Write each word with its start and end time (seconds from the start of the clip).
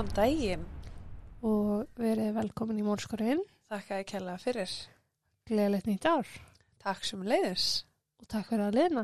Góðan 0.00 0.14
daginn. 0.16 0.62
og 1.44 1.98
verið 2.00 2.30
velkomin 2.32 2.78
í 2.80 2.84
mórskorinn. 2.86 3.42
Þakka 3.68 3.96
ég 3.98 4.06
kella 4.08 4.36
fyrir. 4.40 4.70
Gleðilegt 5.44 5.88
nýtt 5.90 6.06
ár 6.08 6.28
Takk 6.80 7.04
sem 7.04 7.20
leiðis. 7.20 7.84
og 8.16 8.28
takk 8.32 8.46
fyrir 8.48 8.62
að 8.70 8.78
liðna. 8.78 9.02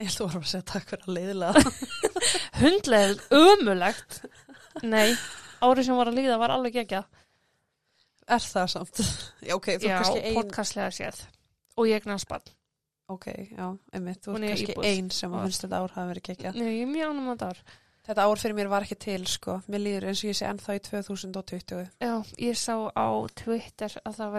Ég 0.00 0.08
ætla 0.08 0.28
að 0.30 0.46
segja 0.48 0.64
takk 0.64 0.88
fyrir 0.88 1.04
að 1.04 1.18
leiðilega. 1.18 1.72
Hundleð, 2.62 3.20
ömulegt. 3.36 4.16
Nei, 4.80 5.12
árið 5.60 5.90
sem 5.90 6.00
var 6.00 6.08
að 6.08 6.16
líða 6.22 6.38
var 6.40 6.54
alveg 6.54 6.78
ekki 6.86 7.02
er 8.38 8.46
það 8.54 8.70
samt? 8.72 9.02
Já, 9.44 9.52
ok, 9.58 9.68
þú 9.74 9.90
er 9.90 9.92
Já, 9.92 9.98
kannski 9.98 10.22
ein... 10.22 10.38
podcastlega 10.38 10.94
séð. 11.02 11.20
Og 11.76 11.90
ég 11.90 12.00
egnast 12.00 12.30
bann. 12.32 12.48
Ok, 13.12 13.28
já, 13.28 13.66
einmitt. 13.92 14.24
Þú 14.24 14.40
er 14.40 14.48
kannski 14.54 14.72
íbúð. 14.72 14.88
ein 14.88 15.12
sem 15.12 15.36
að 15.36 15.50
finnst 15.50 15.66
þetta 15.66 15.82
ár 15.84 15.94
hafa 15.98 16.08
verið 16.14 16.26
gekja. 16.30 16.54
Nei, 16.56 16.78
ég 16.78 16.86
er 16.86 16.90
mjög 16.96 17.12
ánum 17.12 17.30
að 17.34 17.46
ár. 17.50 17.62
Þetta 18.08 18.24
ár 18.24 18.40
fyrir 18.40 18.56
mér 18.56 18.70
var 18.72 18.86
ekki 18.86 18.96
til, 19.04 19.20
sko. 19.28 19.58
Mér 19.68 19.82
líður 19.84 20.06
eins 20.08 20.22
og 20.22 20.30
ég 20.30 20.36
sé 20.38 20.46
ennþá 20.48 20.78
í 20.78 20.80
2020. 20.86 21.88
Já, 22.00 22.12
ég 22.40 22.56
sá 22.56 22.74
á 22.96 23.08
Twitter 23.36 23.96
að 24.08 24.14
það 24.16 24.36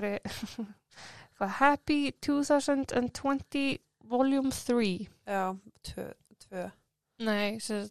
hvað, 1.38 1.52
Happy 1.59 2.00
2020 2.26 3.78
Volume 4.09 4.50
3. 4.56 4.90
Já, 5.30 5.44
tvö, 5.86 6.06
tvö. 6.47 6.64
Nei, 7.28 7.59
sér, 7.62 7.86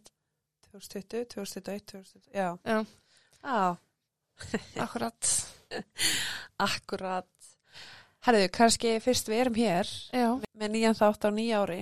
2020, 0.73 1.29
2021, 1.31 1.85
2020, 1.93 2.27
já. 2.35 2.49
Já. 2.67 2.83
Já, 3.39 3.77
akkurat. 4.83 5.31
akkurat. 6.59 7.31
Herðu, 8.27 8.49
kannski 8.51 8.97
fyrst 8.99 9.31
við 9.31 9.45
erum 9.45 9.55
hér 9.55 9.87
Já, 10.11 10.27
með 10.59 10.73
nýjan 10.73 10.97
þátt 10.99 11.23
á 11.23 11.29
nýja 11.31 11.63
ári 11.63 11.79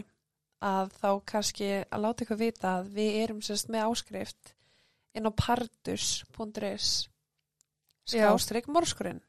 að 0.64 0.92
þá 0.98 1.10
kannski 1.30 1.70
að 1.84 2.04
láta 2.04 2.26
ykkur 2.26 2.40
vita 2.40 2.74
að 2.80 2.92
við 2.98 3.20
erum 3.22 3.42
sérst 3.46 3.70
með 3.74 3.92
áskrift 3.92 4.54
inn 5.18 5.30
á 5.30 5.32
pardus.is 5.38 6.90
Já. 8.08 8.24
skástrík 8.24 8.70
morskurinn 8.72 9.22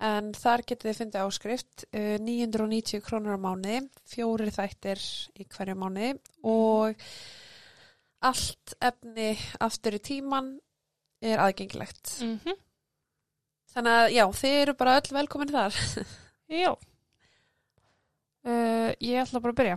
en 0.00 0.30
þar 0.36 0.64
getið 0.64 0.88
þið 0.88 0.98
fundið 1.00 1.26
áskrift 1.26 1.84
uh, 1.90 2.16
990 2.22 3.04
krónur 3.04 3.36
á 3.36 3.40
mánu 3.40 3.82
fjórir 4.08 4.52
þættir 4.54 5.02
í 5.36 5.46
hverju 5.50 5.76
mánu 5.76 6.14
og 6.46 7.04
allt 8.24 8.74
efni 8.80 9.34
aftur 9.60 9.96
í 9.96 10.02
tíman 10.04 10.54
er 11.20 11.40
aðgengilegt 11.42 12.16
mhm. 12.24 12.56
þannig 13.74 14.00
að 14.00 14.16
já, 14.16 14.24
þið 14.40 14.58
eru 14.62 14.76
bara 14.80 14.96
öll 15.00 15.16
velkomin 15.20 15.54
þar 15.56 15.78
Já. 16.50 16.74
Uh, 18.42 18.90
ég 18.98 19.20
ætla 19.22 19.38
bara 19.38 19.52
að 19.54 19.58
byrja. 19.60 19.76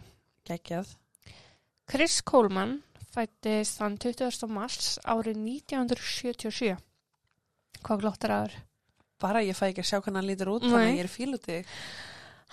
Gækjað 0.50 0.98
Chris 1.90 2.22
Coleman 2.22 2.78
fættist 3.14 3.80
þann 3.80 3.98
20. 4.02 4.48
mars 4.50 4.98
árið 5.06 5.40
1977. 5.40 6.78
Hvað 7.84 8.06
glottar 8.06 8.38
aður? 8.38 8.62
bara 9.24 9.44
ég 9.46 9.58
fæ 9.58 9.70
ekki 9.70 9.84
að 9.84 9.90
sjá 9.90 10.00
hvernig 10.00 10.20
hann 10.20 10.30
lítur 10.30 10.52
út 10.54 10.66
þannig 10.66 10.90
að 10.90 10.98
ég 10.98 11.06
er 11.06 11.12
fíl 11.12 11.32
út 11.38 11.48
í 11.48 11.60
þig 11.60 11.78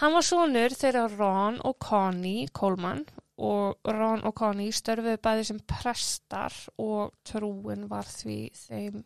Hann 0.01 0.15
var 0.17 0.25
sonur 0.25 0.75
þeirra 0.81 1.03
Ron 1.13 1.59
og 1.69 1.75
Connie 1.83 2.47
Coleman 2.57 3.03
og 3.45 3.91
Ron 3.97 4.23
og 4.29 4.35
Connie 4.39 4.73
störfuðu 4.73 5.21
bæði 5.21 5.45
sem 5.51 5.59
prestar 5.69 6.57
og 6.81 7.13
trúin 7.27 7.85
var 7.91 8.09
því 8.09 8.39
þeim 8.57 9.03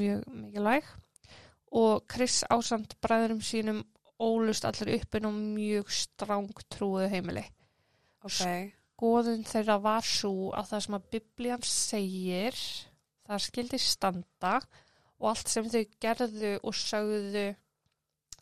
mjög 0.00 0.24
mikilvæg 0.40 0.90
og 1.78 2.02
Chris 2.10 2.40
ásamt 2.50 2.96
bræðurum 3.04 3.42
sínum 3.44 3.84
ólust 4.20 4.66
allir 4.66 4.96
uppin 4.96 5.30
og 5.30 5.36
mjög 5.38 5.92
stráng 5.94 6.50
trúið 6.74 7.14
heimili. 7.14 7.44
Ok, 8.26 8.72
Góðun 9.00 9.46
þeirra 9.48 9.78
var 9.80 10.04
svo 10.04 10.50
að 10.52 10.66
það 10.74 10.82
sem 10.84 10.96
að 10.98 11.04
biblían 11.14 11.62
segir, 11.64 12.58
það 13.24 13.44
skildi 13.46 13.78
standa 13.80 14.58
og 15.20 15.30
allt 15.30 15.48
sem 15.52 15.68
þau 15.72 15.84
gerðu 16.04 16.50
og 16.60 16.76
sögðu 16.76 17.46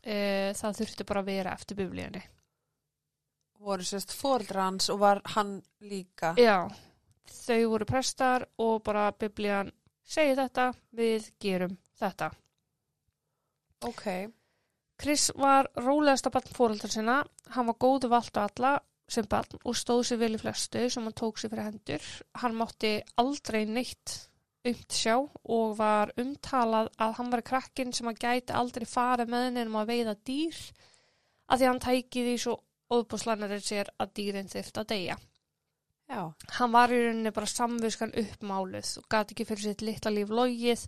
e, 0.02 0.16
það 0.58 0.80
þurfti 0.80 1.06
bara 1.06 1.22
að 1.22 1.30
vera 1.30 1.54
eftir 1.54 1.78
biblíunni. 1.78 2.22
voru 3.58 3.86
sérst 3.86 4.14
fóreldra 4.14 4.68
hans 4.68 4.90
og 4.90 5.00
var 5.02 5.20
hann 5.34 5.56
líka 5.82 6.34
Já, 6.38 6.68
þau 7.26 7.62
voru 7.74 7.86
prestar 7.86 8.46
og 8.58 8.82
bara 8.86 9.10
biblían 9.12 9.72
segi 10.06 10.34
þetta, 10.38 10.72
við 10.90 11.30
gerum 11.38 11.78
þetta. 11.98 12.30
ok, 13.86 14.04
Chris 14.98 15.30
var 15.36 15.70
rólegasta 15.76 16.30
barn 16.30 16.54
fóreldra 16.54 16.90
sinna, 16.90 17.22
hann 17.54 17.66
var 17.66 17.78
góðu 17.78 18.10
vald 18.10 18.34
á 18.38 18.46
alla 18.46 18.78
sem 19.08 19.26
barn 19.28 19.60
og 19.64 19.76
stóð 19.76 20.02
sér 20.08 20.20
vel 20.22 20.34
í 20.36 20.40
flestu 20.40 20.84
sem 20.92 21.06
hann 21.06 21.16
tók 21.16 21.40
sér 21.40 21.52
fyrir 21.52 21.70
hendur. 21.70 22.08
Hann 22.42 22.56
mátti 22.58 22.98
aldrei 23.20 23.64
neitt 23.68 24.16
umt 24.68 24.92
sjá 24.92 25.16
og 25.18 25.76
var 25.78 26.12
umtalað 26.20 26.90
að 27.00 27.16
hann 27.18 27.32
var 27.32 27.44
krakkin 27.46 27.94
sem 27.96 28.10
að 28.10 28.20
gæti 28.24 28.56
aldrei 28.56 28.86
farið 28.88 29.32
með 29.32 29.46
henni 29.46 29.66
um 29.68 29.80
að 29.80 29.92
veiða 29.92 30.14
dýr 30.28 30.60
að 31.48 31.60
því 31.60 31.70
hann 31.70 31.82
tæki 31.84 32.24
því 32.26 32.36
svo 32.42 32.56
óbúslanarinn 32.92 33.64
sér 33.64 33.90
að 34.00 34.14
dýrin 34.18 34.50
þyrft 34.52 34.80
að 34.80 34.90
deyja. 34.92 35.18
já 36.08 36.22
Hann 36.58 36.72
var 36.72 36.92
í 36.92 37.00
rauninni 37.04 37.32
bara 37.36 37.50
samviskan 37.50 38.14
uppmáluð 38.16 38.94
og 39.00 39.08
gati 39.12 39.36
ekki 39.36 39.48
fyrir 39.48 39.68
sitt 39.68 39.84
litla 39.84 40.12
líf 40.12 40.32
logið 40.32 40.86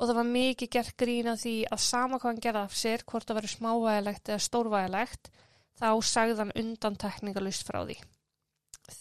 og 0.00 0.08
það 0.08 0.16
var 0.16 0.32
mikið 0.32 0.72
gert 0.76 0.96
grína 1.00 1.36
því 1.36 1.54
að 1.68 1.84
sama 1.84 2.18
hvað 2.18 2.30
hann 2.30 2.44
gerði 2.46 2.64
af 2.64 2.76
sér, 2.76 3.04
hvort 3.04 3.28
það 3.28 3.40
verið 3.40 3.54
smávægilegt 3.54 4.30
eða 4.30 4.44
stórvægilegt, 4.46 5.30
þá 5.80 5.88
sagði 6.04 6.36
hann 6.42 6.52
undan 6.60 6.96
tekningalust 7.00 7.64
frá 7.66 7.80
því. 7.88 7.96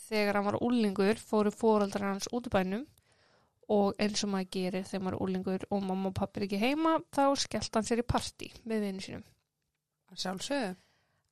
Þegar 0.09 0.39
hann 0.39 0.47
var 0.49 0.59
úlingur 0.63 1.19
fóru 1.21 1.51
fóreldrar 1.53 2.11
hans 2.13 2.29
út 2.35 2.47
í 2.49 2.53
bænum 2.53 2.85
og 3.69 3.93
eins 4.01 4.23
og 4.25 4.31
maður 4.33 4.49
gerir 4.55 4.85
þegar 4.89 5.03
maður 5.05 5.17
er 5.19 5.23
úlingur 5.25 5.65
og 5.69 5.83
mamma 5.85 6.09
og 6.09 6.15
pappi 6.17 6.39
er 6.41 6.45
ekki 6.47 6.59
heima, 6.61 6.95
þá 7.13 7.23
skellt 7.37 7.75
hann 7.77 7.85
sér 7.85 8.01
í 8.01 8.05
partí 8.09 8.49
með 8.65 8.85
vinnu 8.87 9.03
sínum. 9.05 9.25
sjálfsögðu 10.17 10.75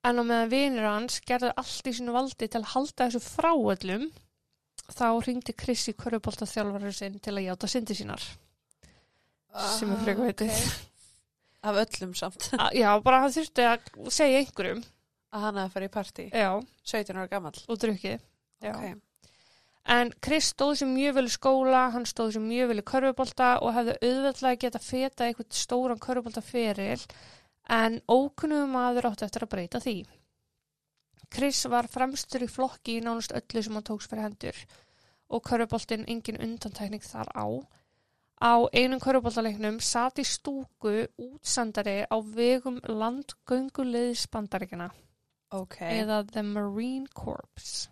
En 0.06 0.22
á 0.22 0.24
meðan 0.24 0.52
vinur 0.54 0.86
hans 0.86 1.18
gerði 1.26 1.50
allt 1.58 1.88
í 1.90 1.94
sínu 1.98 2.14
valdi 2.16 2.48
til 2.48 2.62
að 2.62 2.70
halda 2.76 3.08
þessu 3.10 3.20
frá 3.26 3.50
öllum, 3.58 4.06
þá 4.94 5.08
ringdi 5.26 5.56
Chris 5.58 5.88
í 5.90 5.96
körfubolta 5.98 6.46
þjálfarið 6.48 6.94
sinn 6.96 7.18
til 7.20 7.34
að 7.34 7.48
játa 7.50 7.68
syndi 7.68 7.98
sínar. 7.98 8.22
Sem 9.74 9.92
er 9.92 10.00
frekar 10.06 10.30
veitið. 10.30 10.54
Ah, 10.54 11.72
af 11.74 11.80
öllum 11.82 12.14
samt 12.16 12.46
A- 12.56 12.70
Já, 12.78 12.92
bara 13.04 13.24
hann 13.26 13.34
þurfti 13.36 13.66
að 13.68 13.90
segja 14.14 14.40
einhverjum. 14.46 14.84
Að 15.38 15.46
hann 15.46 15.62
hefði 15.64 15.76
farið 15.76 15.92
í 15.92 15.96
partí 15.98 16.30
Já, 16.32 16.50
17 16.94 17.20
ára 17.22 17.30
gamall 17.32 17.60
og 17.68 17.84
drukkið. 17.84 18.24
Já. 18.66 18.74
ok, 18.74 19.04
En 19.88 20.10
Chris 20.20 20.50
stóð 20.52 20.74
sér 20.82 20.90
mjög 20.92 21.14
vel 21.16 21.30
í 21.30 21.32
skóla, 21.32 21.82
hann 21.94 22.06
stóð 22.10 22.34
sér 22.36 22.44
mjög 22.44 22.72
vel 22.74 22.82
í 22.82 22.84
körfubolta 22.90 23.52
og 23.64 23.72
hefði 23.72 23.94
auðveldlega 24.04 24.60
geta 24.66 24.82
feta 24.84 25.28
eitthvað 25.28 25.56
stóran 25.56 26.02
körfubolta 26.04 26.44
feril 26.44 27.06
en 27.72 27.96
ókunnum 28.12 28.76
maður 28.76 29.08
átti 29.14 29.24
eftir 29.28 29.46
að 29.48 29.54
breyta 29.54 29.80
því. 29.84 29.96
Chris 31.32 31.64
var 31.72 31.88
fremstur 31.88 32.44
í 32.44 32.52
flokki 32.52 32.98
í 32.98 33.06
nánast 33.06 33.32
öllu 33.40 33.64
sem 33.64 33.80
hann 33.80 33.88
tóks 33.88 34.12
fyrir 34.12 34.28
hendur 34.28 34.62
og 35.32 35.46
körfuboltin 35.48 36.04
engin 36.12 36.44
undantækning 36.44 37.08
þar 37.08 37.32
á. 37.32 37.48
Á 38.44 38.68
einum 38.76 39.00
körfuboltaleiknum 39.00 39.80
sat 39.80 40.20
í 40.20 40.28
stúku 40.28 41.08
útsandari 41.16 42.02
á 42.12 42.18
vegum 42.20 42.84
landgöngulegðis 42.84 44.28
bandaríkina 44.36 44.92
ok 45.56 45.78
eða 45.82 46.24
The 46.32 46.44
Marine 46.44 47.08
Corps. 47.14 47.88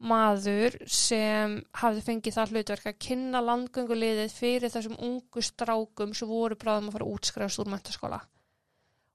Maður 0.00 0.78
sem 0.88 1.58
hafði 1.76 2.02
fengið 2.06 2.36
það 2.36 2.52
hlutverk 2.54 2.86
að 2.88 3.00
kynna 3.04 3.42
landgönguliðið 3.44 4.32
fyrir 4.32 4.72
þessum 4.72 4.96
ungu 4.96 5.42
strákum 5.44 6.14
sem 6.16 6.30
voru 6.30 6.56
bráðum 6.56 6.88
að 6.88 6.96
fara 6.96 7.08
að 7.08 7.18
útskrifast 7.18 7.60
úr 7.60 7.68
mentaskóla. 7.68 8.20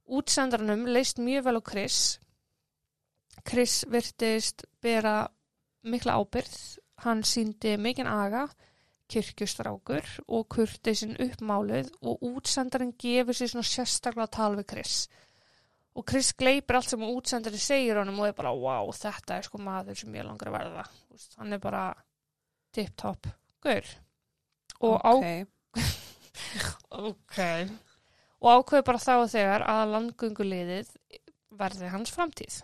Útsendaranum 0.06 0.86
leist 0.86 1.18
mjög 1.18 1.48
vel 1.48 1.58
á 1.58 1.64
Chris. 1.66 2.00
Chris 3.42 3.80
virtist 3.90 4.68
bera 4.82 5.24
mikla 5.90 6.20
ábyrð. 6.22 6.60
Hann 7.02 7.26
síndi 7.28 7.74
mikinn 7.82 8.08
aga, 8.08 8.46
kirkjustrákur 9.12 10.06
og 10.32 10.46
kurti 10.54 10.94
sinn 10.96 11.18
uppmáluð 11.20 11.90
og 12.06 12.22
útsendarinn 12.30 12.94
gefur 13.02 13.36
sér 13.36 13.52
svona 13.52 13.68
sérstaklega 13.68 14.32
tal 14.38 14.54
við 14.56 14.70
Chris 14.70 15.00
og 15.96 16.04
Chris 16.10 16.34
gleipir 16.36 16.76
allt 16.76 16.92
sem 16.92 17.04
útsendari 17.08 17.60
segir 17.62 18.00
honum 18.02 18.20
og 18.20 18.30
er 18.30 18.36
bara, 18.36 18.52
wow, 18.52 18.92
þetta 18.96 19.38
er 19.38 19.48
sko 19.48 19.62
maður 19.64 20.00
sem 20.02 20.18
ég 20.18 20.28
langar 20.28 20.52
að 20.52 20.58
verða. 20.58 20.86
Veist, 21.14 21.38
Hann 21.40 21.56
er 21.56 21.62
bara 21.64 21.84
tip-top 22.76 23.30
gaur. 23.64 23.92
Og, 24.84 24.98
ok, 25.00 25.06
á, 25.08 25.80
okay. 27.10 27.70
og 28.44 28.50
ákveður 28.60 28.88
bara 28.90 29.04
þá 29.06 29.14
og 29.16 29.30
þegar 29.32 29.64
að 29.72 29.94
landgönguliðið 29.94 30.90
verði 31.56 31.92
hans 31.94 32.12
framtíð. 32.12 32.58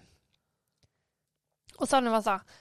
Og 1.80 1.88
þannig 1.90 2.18
var 2.18 2.26
það. 2.28 2.58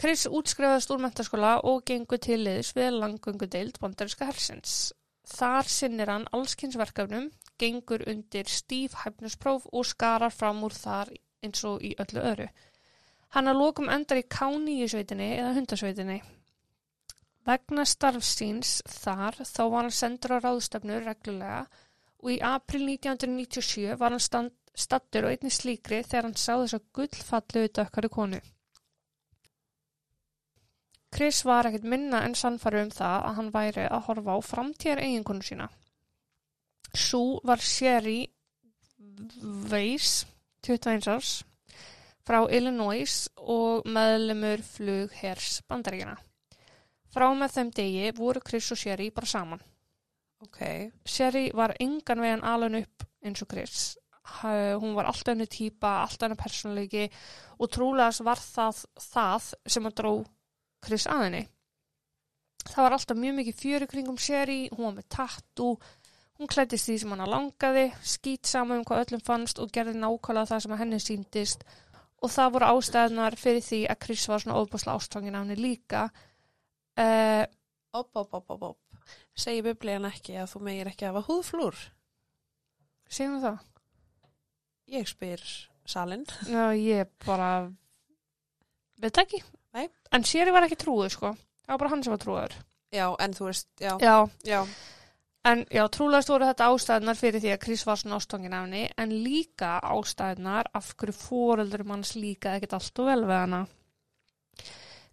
Chris 0.00 0.24
útskrifaðist 0.26 0.90
úr 0.90 1.02
mentaskóla 1.04 1.52
og 1.68 1.84
gengur 1.86 2.18
til 2.24 2.40
liðs 2.42 2.72
við 2.74 2.96
landgöngudeild 2.98 3.78
bandarinska 3.78 4.26
hersins. 4.26 4.90
Þar 5.28 5.68
sinnir 5.70 6.10
hann 6.10 6.26
allskynnsverkefnum, 6.34 7.28
gengur 7.60 8.02
undir 8.08 8.48
stíf 8.48 8.96
hæfnuspróf 9.04 9.68
og 9.72 9.86
skarar 9.86 10.32
fram 10.34 10.64
úr 10.66 10.74
þar 10.76 11.12
eins 11.44 11.64
og 11.68 11.84
í 11.84 11.94
öllu 12.02 12.24
öru. 12.32 12.48
Hann 13.34 13.48
að 13.50 13.60
lokum 13.62 13.90
endar 13.92 14.18
í 14.20 14.26
káni 14.26 14.80
í 14.82 14.88
sveitinni 14.90 15.30
eða 15.36 15.54
hundasveitinni. 15.58 16.18
Vegna 17.46 17.84
starfsíns 17.88 18.80
þar 18.90 19.38
þá 19.40 19.62
var 19.62 19.84
hann 19.84 19.94
sendur 19.96 20.36
á 20.36 20.38
ráðstöfnu 20.44 20.98
reglulega 21.04 21.60
og 22.20 22.32
í 22.34 22.40
april 22.44 22.82
1997 22.88 23.96
var 24.00 24.16
hann 24.16 24.24
stand, 24.24 24.56
stattur 24.74 25.26
og 25.28 25.36
einnig 25.36 25.54
slíkri 25.54 26.02
þegar 26.04 26.28
hann 26.28 26.36
sá 26.36 26.52
þess 26.52 26.76
að 26.76 26.88
gullfallu 26.98 27.68
dökkari 27.78 28.10
konu. 28.16 28.40
Chris 31.10 31.40
var 31.44 31.66
ekkert 31.66 31.88
minna 31.90 32.20
en 32.26 32.36
sannfæru 32.38 32.84
um 32.84 32.92
það 32.94 33.24
að 33.28 33.38
hann 33.38 33.54
væri 33.54 33.86
að 33.86 34.04
horfa 34.08 34.36
á 34.36 34.38
framtíðar 34.46 35.02
eiginkonu 35.06 35.46
sína. 35.46 35.70
Sú 36.94 37.40
var 37.44 37.60
Sherry 37.62 38.24
Weiss, 39.70 40.26
21 40.62 41.06
árs, 41.08 41.44
frá 42.26 42.42
Illinois 42.50 43.28
og 43.36 43.86
meðlemur 43.86 44.62
flughers 44.64 45.60
bandaríkina. 45.70 46.16
Frá 47.10 47.26
með 47.34 47.54
þeim 47.56 47.70
degi 47.74 48.10
voru 48.16 48.42
Chris 48.44 48.70
og 48.74 48.78
Sherry 48.78 49.10
bara 49.14 49.26
saman. 49.26 49.62
Ok. 50.40 50.60
Sherry 51.04 51.50
var 51.54 51.74
engan 51.80 52.22
veginn 52.22 52.44
alveg 52.46 52.84
upp 52.84 53.06
eins 53.26 53.42
og 53.44 53.50
Chris. 53.50 53.80
Hún 54.40 54.94
var 54.94 55.08
alltaf 55.10 55.32
henni 55.32 55.48
típa, 55.50 56.00
alltaf 56.04 56.28
henni 56.28 56.38
persónleiki 56.38 57.08
og 57.58 57.70
trúlega 57.72 58.24
var 58.24 58.38
það 58.40 58.84
það 59.02 59.48
sem 59.74 59.88
að 59.88 59.96
dró 60.00 60.12
Chris 60.86 61.08
að 61.10 61.24
henni. 61.26 61.42
Það 62.60 62.84
var 62.84 62.94
alltaf 62.94 63.18
mjög 63.18 63.36
mikið 63.40 63.58
fjöri 63.58 63.88
kringum 63.90 64.20
Sherry, 64.20 64.60
hún 64.70 64.86
var 64.86 64.96
með 64.98 65.08
tattoo, 65.16 65.78
hún 66.40 66.48
klæddist 66.50 66.88
því 66.88 66.96
sem 67.02 67.12
hana 67.14 67.26
langaði, 67.28 67.86
skýt 68.14 68.48
saman 68.48 68.80
um 68.80 68.84
hvað 68.88 69.04
öllum 69.04 69.22
fannst 69.26 69.60
og 69.60 69.70
gerði 69.74 69.98
nákvæmlega 70.00 70.48
það 70.50 70.62
sem 70.64 70.74
að 70.74 70.80
henni 70.82 71.00
síndist 71.04 71.64
og 72.20 72.32
það 72.32 72.52
voru 72.56 72.70
ástæðnar 72.74 73.36
fyrir 73.40 73.64
því 73.64 73.80
að 73.92 74.00
Chris 74.04 74.24
var 74.28 74.42
svona 74.42 74.58
óbúslega 74.60 74.96
ástfangin 75.00 75.36
af 75.36 75.44
henni 75.46 75.56
líka. 75.60 76.06
Uh, 77.00 77.44
Opp, 77.92 78.10
opp, 78.14 78.34
opp, 78.38 78.50
opp, 78.54 78.62
opp. 78.62 79.06
Segir 79.34 79.64
biblían 79.66 80.04
ekki 80.06 80.36
að 80.38 80.52
þú 80.52 80.60
megir 80.62 80.90
ekki 80.92 81.08
hafa 81.08 81.24
húðflúr? 81.26 81.78
segjum 83.10 83.32
við 83.40 83.46
það? 83.48 83.64
Ég 84.94 85.08
spyr 85.10 85.42
salin. 85.90 86.22
Já, 86.46 86.68
ég 86.78 87.08
bara 87.26 87.48
veit 89.02 89.18
ekki. 89.24 89.40
Nei. 89.74 89.88
En 90.14 90.22
Sherry 90.26 90.52
var 90.54 90.66
ekki 90.68 90.78
trúið, 90.78 91.10
sko. 91.16 91.32
Það 91.66 91.72
var 91.74 91.82
bara 91.82 91.90
hann 91.94 92.04
sem 92.06 92.14
var 92.14 92.22
trúiður. 92.22 92.54
Já, 92.94 93.06
en 93.26 93.34
þú 93.34 93.48
veist, 93.48 93.68
já, 93.82 93.92
Já. 94.02 94.14
já. 94.46 94.60
En 95.48 95.62
já, 95.72 95.86
trúlegast 95.88 96.28
voru 96.28 96.44
þetta 96.44 96.66
ástæðunar 96.68 97.16
fyrir 97.16 97.40
því 97.40 97.52
að 97.54 97.62
Chris 97.64 97.82
var 97.88 97.96
svona 97.96 98.16
ástofngin 98.20 98.54
af 98.56 98.64
henni, 98.66 98.82
en 99.00 99.12
líka 99.24 99.78
ástæðunar 99.88 100.68
af 100.76 100.90
hverju 101.00 101.14
fóreldurum 101.16 101.94
hans 101.94 102.12
líka 102.16 102.58
ekkert 102.58 102.74
allt 102.76 103.00
og 103.00 103.08
vel 103.08 103.22
við 103.24 103.38
hana. 103.38 103.60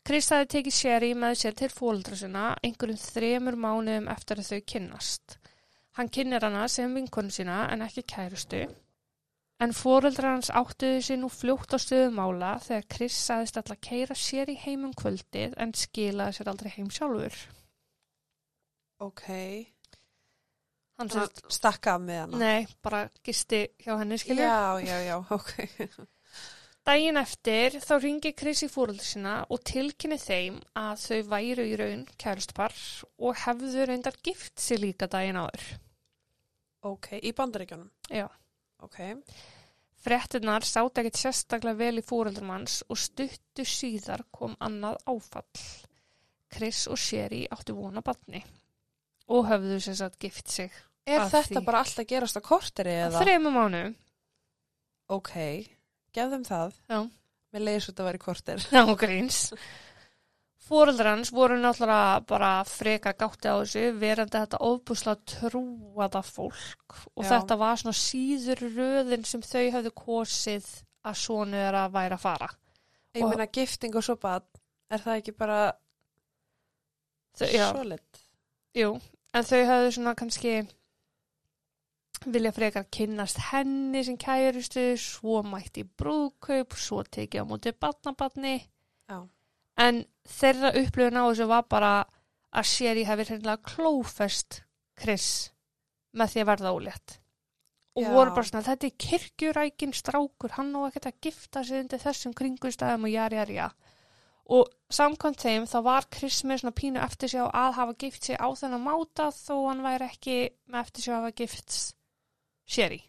Chris 0.07 0.27
hafi 0.31 0.49
tekið 0.51 0.75
Sherry 0.75 1.13
með 1.19 1.33
sér 1.39 1.55
til 1.59 1.69
fóreldra 1.71 2.17
sinna 2.19 2.49
einhverjum 2.63 2.99
þremur 2.99 3.57
mánuðum 3.59 4.09
eftir 4.11 4.41
að 4.41 4.49
þau 4.51 4.65
kynnast. 4.73 5.37
Hann 5.99 6.11
kynnir 6.17 6.43
hana 6.43 6.67
sem 6.71 6.93
vinkonu 6.95 7.31
sína 7.31 7.61
en 7.71 7.87
ekki 7.87 8.03
kærustu. 8.11 8.65
En 9.63 9.73
fóreldrar 9.73 10.35
hans 10.35 10.51
áttuðu 10.51 10.99
sér 11.07 11.21
nú 11.23 11.31
fljótt 11.33 11.71
á 11.75 11.79
stöðum 11.81 12.19
mála 12.19 12.51
þegar 12.67 12.89
Chris 12.95 13.15
sagðist 13.29 13.61
alltaf 13.63 13.79
keira 13.89 14.15
sér 14.15 14.51
í 14.51 14.59
heimum 14.67 14.91
kvöldið 14.91 15.55
en 15.57 15.73
skilaði 15.75 16.37
sér 16.37 16.51
aldrei 16.51 16.71
heim 16.75 16.91
sjálfur. 16.93 17.39
Ok. 19.07 19.25
Hann 20.97 21.11
Hann 21.13 21.51
stakka 21.53 21.97
með 22.01 22.23
hana. 22.23 22.37
Nei, 22.41 22.69
bara 22.81 23.03
gisti 23.25 23.67
hjá 23.83 23.97
henni, 23.99 24.17
skilju. 24.17 24.41
Já, 24.41 24.79
já, 24.81 24.97
já, 25.05 25.17
ok. 25.35 26.07
Dægin 26.87 27.19
eftir 27.19 27.75
þá 27.83 27.93
ringi 27.99 28.31
Chris 28.39 28.63
í 28.63 28.69
fóröldur 28.71 29.05
sína 29.05 29.33
og 29.51 29.59
tilkynni 29.67 30.17
þeim 30.21 30.61
að 30.79 31.03
þau 31.03 31.19
væru 31.33 31.65
í 31.67 31.75
raun 31.81 32.05
kærustpar 32.15 32.75
og 33.19 33.37
hefðu 33.43 33.85
reyndar 33.89 34.17
gift 34.23 34.55
sér 34.63 34.81
líka 34.85 35.09
dægin 35.11 35.41
áður. 35.41 35.65
Ok, 36.87 37.11
í 37.19 37.33
bandaríkjónum. 37.35 37.91
Já. 38.07 38.29
Ok. 38.87 39.01
Frettinnar 40.01 40.63
sátt 40.63 41.01
ekkert 41.01 41.19
sérstaklega 41.19 41.81
vel 41.81 41.99
í 41.99 42.05
fóreldrum 42.05 42.53
hans 42.53 42.79
og 42.87 43.01
stuttu 43.01 43.65
síðar 43.67 44.23
kom 44.31 44.55
annað 44.63 45.01
áfall. 45.11 45.65
Chris 46.47 46.85
og 46.87 46.97
Sherry 47.01 47.43
áttu 47.51 47.75
vona 47.75 47.99
batni 48.05 48.39
og 49.27 49.49
höfðu 49.49 49.81
sér 49.83 49.97
satt 49.99 50.19
gift 50.21 50.47
sig. 50.47 50.71
Er 51.07 51.23
þetta 51.31 51.61
því. 51.61 51.65
bara 51.65 51.79
alltaf 51.85 52.07
gerast 52.09 52.37
á 52.37 52.41
korteri 52.43 52.93
eða? 53.07 53.21
Þremu 53.23 53.51
mánu. 53.55 53.81
Ok, 55.15 55.33
gefðum 56.13 56.43
það. 56.47 56.73
Já. 56.91 56.99
Mér 57.55 57.63
leiðis 57.63 57.85
þetta 57.89 58.03
að 58.03 58.09
vera 58.09 58.19
í 58.19 58.23
korter. 58.25 58.65
Já, 58.75 58.81
gríns. 58.99 59.37
Fóreldrar 60.67 61.13
hans 61.15 61.29
voru 61.31 61.55
náttúrulega 61.63 62.25
bara 62.27 62.49
freka 62.67 63.13
gátti 63.15 63.47
á 63.47 63.55
þessu, 63.61 63.85
verandi 64.01 64.35
þetta 64.35 64.59
ofbúslega 64.67 65.21
trúaða 65.31 66.19
fólk 66.27 66.97
og 67.15 67.23
Já. 67.23 67.29
þetta 67.37 67.55
var 67.61 67.79
svona 67.79 67.95
síður 67.95 68.65
röðin 68.75 69.23
sem 69.29 69.45
þau 69.47 69.63
hafðu 69.77 69.93
kosið 69.95 70.67
að 71.07 71.15
svona 71.21 71.61
er 71.69 71.77
að 71.85 71.93
væra 71.95 72.17
að 72.19 72.25
fara. 72.25 72.49
Ég 73.15 73.23
Og- 73.23 73.29
meina 73.31 73.47
gifting 73.47 73.95
og 73.95 74.03
svo 74.03 74.17
bad, 74.19 74.43
er 74.91 74.99
það 74.99 75.21
ekki 75.21 75.37
bara 75.39 75.61
Þau, 77.37 77.47
já, 77.47 77.71
solid? 77.71 78.19
jú, 78.75 78.91
en 79.33 79.43
þau 79.47 79.63
hafðu 79.71 79.91
svona 79.95 80.15
kannski 80.19 80.53
vilja 82.25 82.51
frekar 82.55 82.87
kynnast 82.93 83.39
henni 83.51 84.03
sem 84.03 84.17
kærustu, 84.19 84.89
svo 84.99 85.41
mætti 85.45 85.83
brúðkaup, 85.85 86.75
svo 86.77 87.03
tekið 87.03 87.43
á 87.43 87.49
móti 87.49 87.73
batnabatni. 87.73 88.57
Já. 89.09 89.19
En 89.77 90.05
þeirra 90.27 90.73
upplifun 90.81 91.19
á 91.21 91.23
þessu 91.29 91.47
var 91.49 91.67
bara 91.69 91.91
að 92.57 92.69
Sherry 92.71 93.05
hefði 93.07 93.29
hreinlega 93.29 93.63
klófest 93.67 94.61
Chris 94.97 95.51
með 96.17 96.33
því 96.33 96.43
að 96.43 96.49
verða 96.51 96.73
ólétt. 96.73 97.17
Og 97.97 98.05
Já. 98.05 98.11
voru 98.13 98.33
bara 98.33 98.45
svona, 98.45 98.65
þetta 98.65 98.87
er 98.87 98.97
kirkjurækin 99.03 99.93
strákur, 99.93 100.53
hann 100.53 100.73
á 100.77 100.85
ekkert 100.85 101.09
að 101.09 101.21
gifta 101.21 101.63
sig 101.65 101.81
undir 101.81 102.01
þessum 102.01 102.33
kringustæðum 102.37 103.07
og 103.07 103.13
jari, 103.13 103.39
jari, 103.39 103.57
já. 103.57 103.69
Og 104.47 104.69
samkvæmt 104.93 105.41
þeim 105.43 105.65
þá 105.67 105.77
var 105.83 106.05
Chris 106.13 106.43
með 106.47 106.61
svona 106.61 106.77
pínu 106.77 107.01
eftir 107.03 107.31
sig 107.33 107.41
á 107.41 107.47
að 107.51 107.73
hafa 107.81 107.95
gift 107.99 108.29
sig 108.29 108.37
á 108.39 108.47
þennan 108.47 108.85
máta 108.85 109.27
þó 109.35 109.55
hann 109.67 109.83
væri 109.83 110.07
ekki 110.07 110.37
með 110.71 110.79
eftir 110.85 111.03
sig 111.03 111.13
að 111.13 111.19
hafa 111.19 111.37
gift 111.41 111.79
Sherry. 112.67 112.99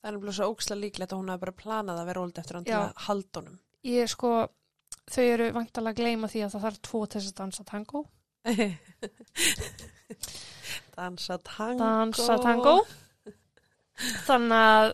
Það 0.00 0.10
er 0.10 0.16
nefnilega 0.16 0.36
svo 0.38 0.50
ókslega 0.52 0.82
líklegt 0.82 1.12
að 1.12 1.20
hún 1.22 1.32
hafi 1.32 1.44
bara 1.46 1.60
planað 1.62 2.02
að 2.02 2.08
vera 2.10 2.22
óld 2.26 2.40
eftir 2.42 2.58
hann 2.58 2.66
til 2.68 2.76
að 2.78 2.92
halda 3.06 3.40
honum. 3.40 3.56
Ég 3.86 4.10
sko, 4.12 4.32
þau 5.10 5.24
eru 5.24 5.46
vantalega 5.56 5.94
að 5.94 6.00
gleyma 6.02 6.30
því 6.30 6.40
að 6.44 6.52
það 6.54 6.66
þarf 6.66 6.78
tvo 6.88 7.00
til 7.06 7.20
þess 7.20 7.32
að 7.32 7.38
dansa 7.40 7.62
tango. 7.72 8.04
Dansa 10.96 11.36
tango. 11.44 11.82
dansa 11.82 12.36
tango 12.40 12.76
þannig 14.26 14.56
að 14.56 14.92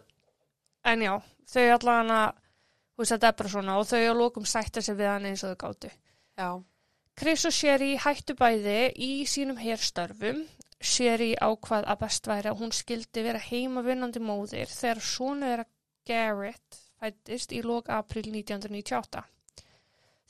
en 0.92 1.04
já, 1.04 1.12
þau 1.52 1.66
allan 1.76 2.12
að 2.14 2.28
þú 2.36 3.02
veist 3.02 3.14
þetta 3.14 3.28
er 3.28 3.36
bara 3.38 3.52
svona 3.54 3.76
og 3.78 3.88
þau 3.90 4.02
á 4.02 4.14
lókum 4.18 4.46
sætta 4.48 4.82
sig 4.82 4.98
við 4.98 5.10
hann 5.10 5.28
eins 5.30 5.44
og 5.46 5.52
þau 5.52 5.60
gátu 5.62 5.90
Já, 5.92 6.48
Chris 7.18 7.46
og 7.48 7.54
Sherry 7.54 7.92
hættu 8.02 8.36
bæði 8.38 8.78
í 8.96 9.10
sínum 9.28 9.60
herstörfum 9.60 10.42
Sherry 10.82 11.32
ákvað 11.38 11.88
að 11.88 12.00
best 12.02 12.28
væri 12.30 12.50
að 12.50 12.62
hún 12.62 12.74
skildi 12.74 13.24
vera 13.26 13.42
heimavinnandi 13.42 14.22
móðir 14.22 14.70
þegar 14.72 15.02
svona 15.08 15.50
þeirra 15.52 15.68
Garrett 16.10 16.80
fættist 17.02 17.54
í 17.54 17.62
lók 17.66 17.90
april 17.90 18.26
1998 18.30 19.22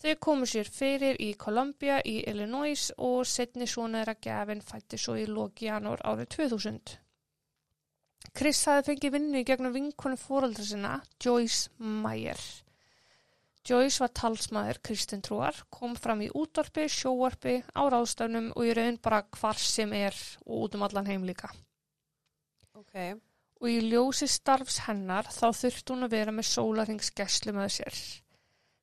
Þau 0.02 0.14
komu 0.26 0.48
sér 0.50 0.66
fyrir 0.66 1.20
í 1.22 1.30
Columbia 1.38 2.00
í 2.08 2.18
Illinois 2.26 2.88
og 2.98 3.22
setni 3.28 3.68
svona 3.70 4.02
þeirra 4.02 4.18
Gavin 4.26 4.64
fættist 4.66 5.06
svo 5.06 5.14
í 5.20 5.28
lók 5.30 5.62
janúar 5.62 6.02
árið 6.02 6.34
2000 6.36 6.98
Chris 8.32 8.64
hafði 8.68 8.92
fengið 8.92 9.14
vinnu 9.16 9.40
í 9.42 9.46
gegnum 9.46 9.74
vinkonu 9.74 10.16
fóraldra 10.16 10.64
sinna, 10.64 10.92
Joyce 11.20 11.68
Meyer. 11.78 12.40
Joyce 13.62 14.02
var 14.02 14.10
talsmaður 14.18 14.80
Kristin 14.82 15.20
Trúar, 15.22 15.58
kom 15.70 15.92
fram 15.94 16.24
í 16.24 16.30
útvarpi, 16.34 16.88
sjóvarpi, 16.90 17.60
á 17.70 17.82
ráðstafnum 17.86 18.48
og 18.56 18.66
í 18.66 18.72
raun 18.74 18.98
bara 19.02 19.22
hvar 19.36 19.58
sem 19.58 19.92
er 19.94 20.16
og 20.46 20.64
út 20.64 20.74
um 20.74 20.82
allan 20.82 21.06
heim 21.06 21.26
líka. 21.28 21.52
ok. 22.74 22.96
Og 23.62 23.68
í 23.70 23.78
ljósi 23.86 24.26
starfs 24.26 24.80
hennar 24.88 25.28
þá 25.30 25.52
þurfti 25.54 25.94
hún 25.94 26.08
að 26.08 26.14
vera 26.16 26.32
með 26.34 26.48
sólaringsgæslu 26.50 27.54
með 27.54 27.68
sér. 27.76 28.00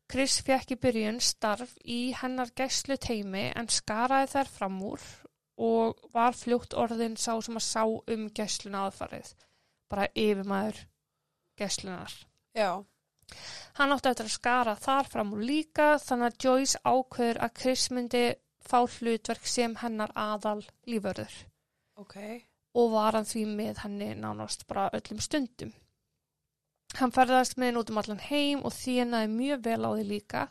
Chris 0.10 0.40
fekk 0.42 0.72
í 0.74 0.78
byrjun 0.80 1.20
starf 1.22 1.74
í 1.84 2.00
hennar 2.16 2.54
gæslu 2.56 2.96
teimi 2.98 3.50
en 3.52 3.68
skaraði 3.68 4.32
þær 4.32 4.54
fram 4.54 4.80
úr 4.88 5.04
og 5.60 6.00
var 6.16 6.38
fljótt 6.40 6.74
orðin 6.74 7.18
sá 7.20 7.34
sem 7.44 7.60
að 7.60 7.66
sá 7.68 7.84
um 7.84 8.24
gæsluna 8.32 8.86
aðfarið. 8.88 9.34
Bara 9.92 10.08
yfirmaður 10.16 10.80
gæslunar. 11.60 12.16
Já, 12.56 12.80
Hann 13.80 13.94
átti 13.96 14.12
eftir 14.12 14.28
að 14.28 14.36
skara 14.36 14.76
þar 14.80 15.10
fram 15.12 15.34
úr 15.36 15.44
líka 15.46 15.90
þannig 16.04 16.30
að 16.30 16.46
Joyce 16.46 16.82
ákveður 16.84 17.42
að 17.46 17.54
Chris 17.62 17.90
myndi 17.96 18.24
fá 18.70 18.80
hlutverk 18.84 19.48
sem 19.48 19.76
hennar 19.82 20.12
aðal 20.20 20.62
líförður 20.90 21.36
ok. 22.02 22.18
og 22.76 22.92
var 22.94 23.18
hann 23.18 23.30
því 23.30 23.46
með 23.54 23.84
henni 23.86 24.10
nánast 24.20 24.68
bara 24.68 24.90
öllum 24.98 25.22
stundum. 25.24 25.72
Hann 26.98 27.14
ferðast 27.14 27.56
með 27.58 27.72
henni 27.72 27.84
út 27.84 27.94
um 27.94 28.02
allan 28.02 28.28
heim 28.30 28.66
og 28.66 28.76
þjónaði 28.76 29.32
mjög 29.36 29.64
vel 29.70 29.80
á 29.86 29.90
því 29.94 30.06
líka 30.10 30.50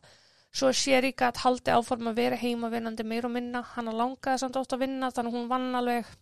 Svo 0.58 0.70
Sherry 0.72 1.12
gætt 1.12 1.42
haldi 1.44 1.70
áform 1.70 2.08
að 2.10 2.20
vera 2.22 2.38
heima 2.40 2.70
vinnandi 2.72 3.04
meir 3.04 3.26
og 3.28 3.34
minna. 3.34 3.60
Hann 3.74 3.90
langaði 3.92 4.40
samt 4.42 4.56
ótt 4.56 4.72
að 4.74 4.84
vinna 4.86 5.10
þannig 5.12 5.34
að 5.34 5.36
hún 5.36 5.50
vann 5.50 5.76
alveg 5.76 6.12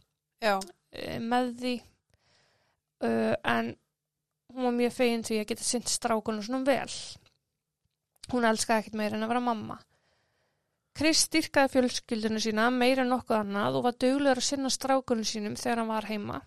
Já, 0.42 0.56
uh, 0.58 1.18
með 1.22 1.52
því. 1.60 1.75
Uh, 3.06 3.34
en 3.46 3.70
hún 4.56 4.64
var 4.64 4.76
mjög 4.76 4.94
fegin 4.96 5.25
því 5.26 5.38
að 5.42 5.48
geta 5.50 5.66
sint 5.68 5.90
strákunum 5.92 6.44
svona 6.44 6.64
vel. 6.64 6.96
Hún 8.32 8.48
elskaði 8.48 8.82
ekkert 8.82 8.98
meira 8.98 9.18
en 9.18 9.26
að 9.26 9.32
vera 9.34 9.44
mamma. 9.44 9.76
Chris 10.96 11.26
styrkaði 11.26 11.75
fjölskyldinu 11.75 12.40
sína 12.40 12.70
meira 12.72 13.04
en 13.04 13.12
nokkuð 13.12 13.36
annað 13.36 13.76
og 13.76 13.84
var 13.84 13.98
duglegur 14.00 14.40
að 14.40 14.46
sinna 14.46 14.70
strákunum 14.72 15.28
sínum 15.28 15.58
þegar 15.60 15.82
hann 15.82 15.92
var 15.92 16.08
heima. 16.08 16.38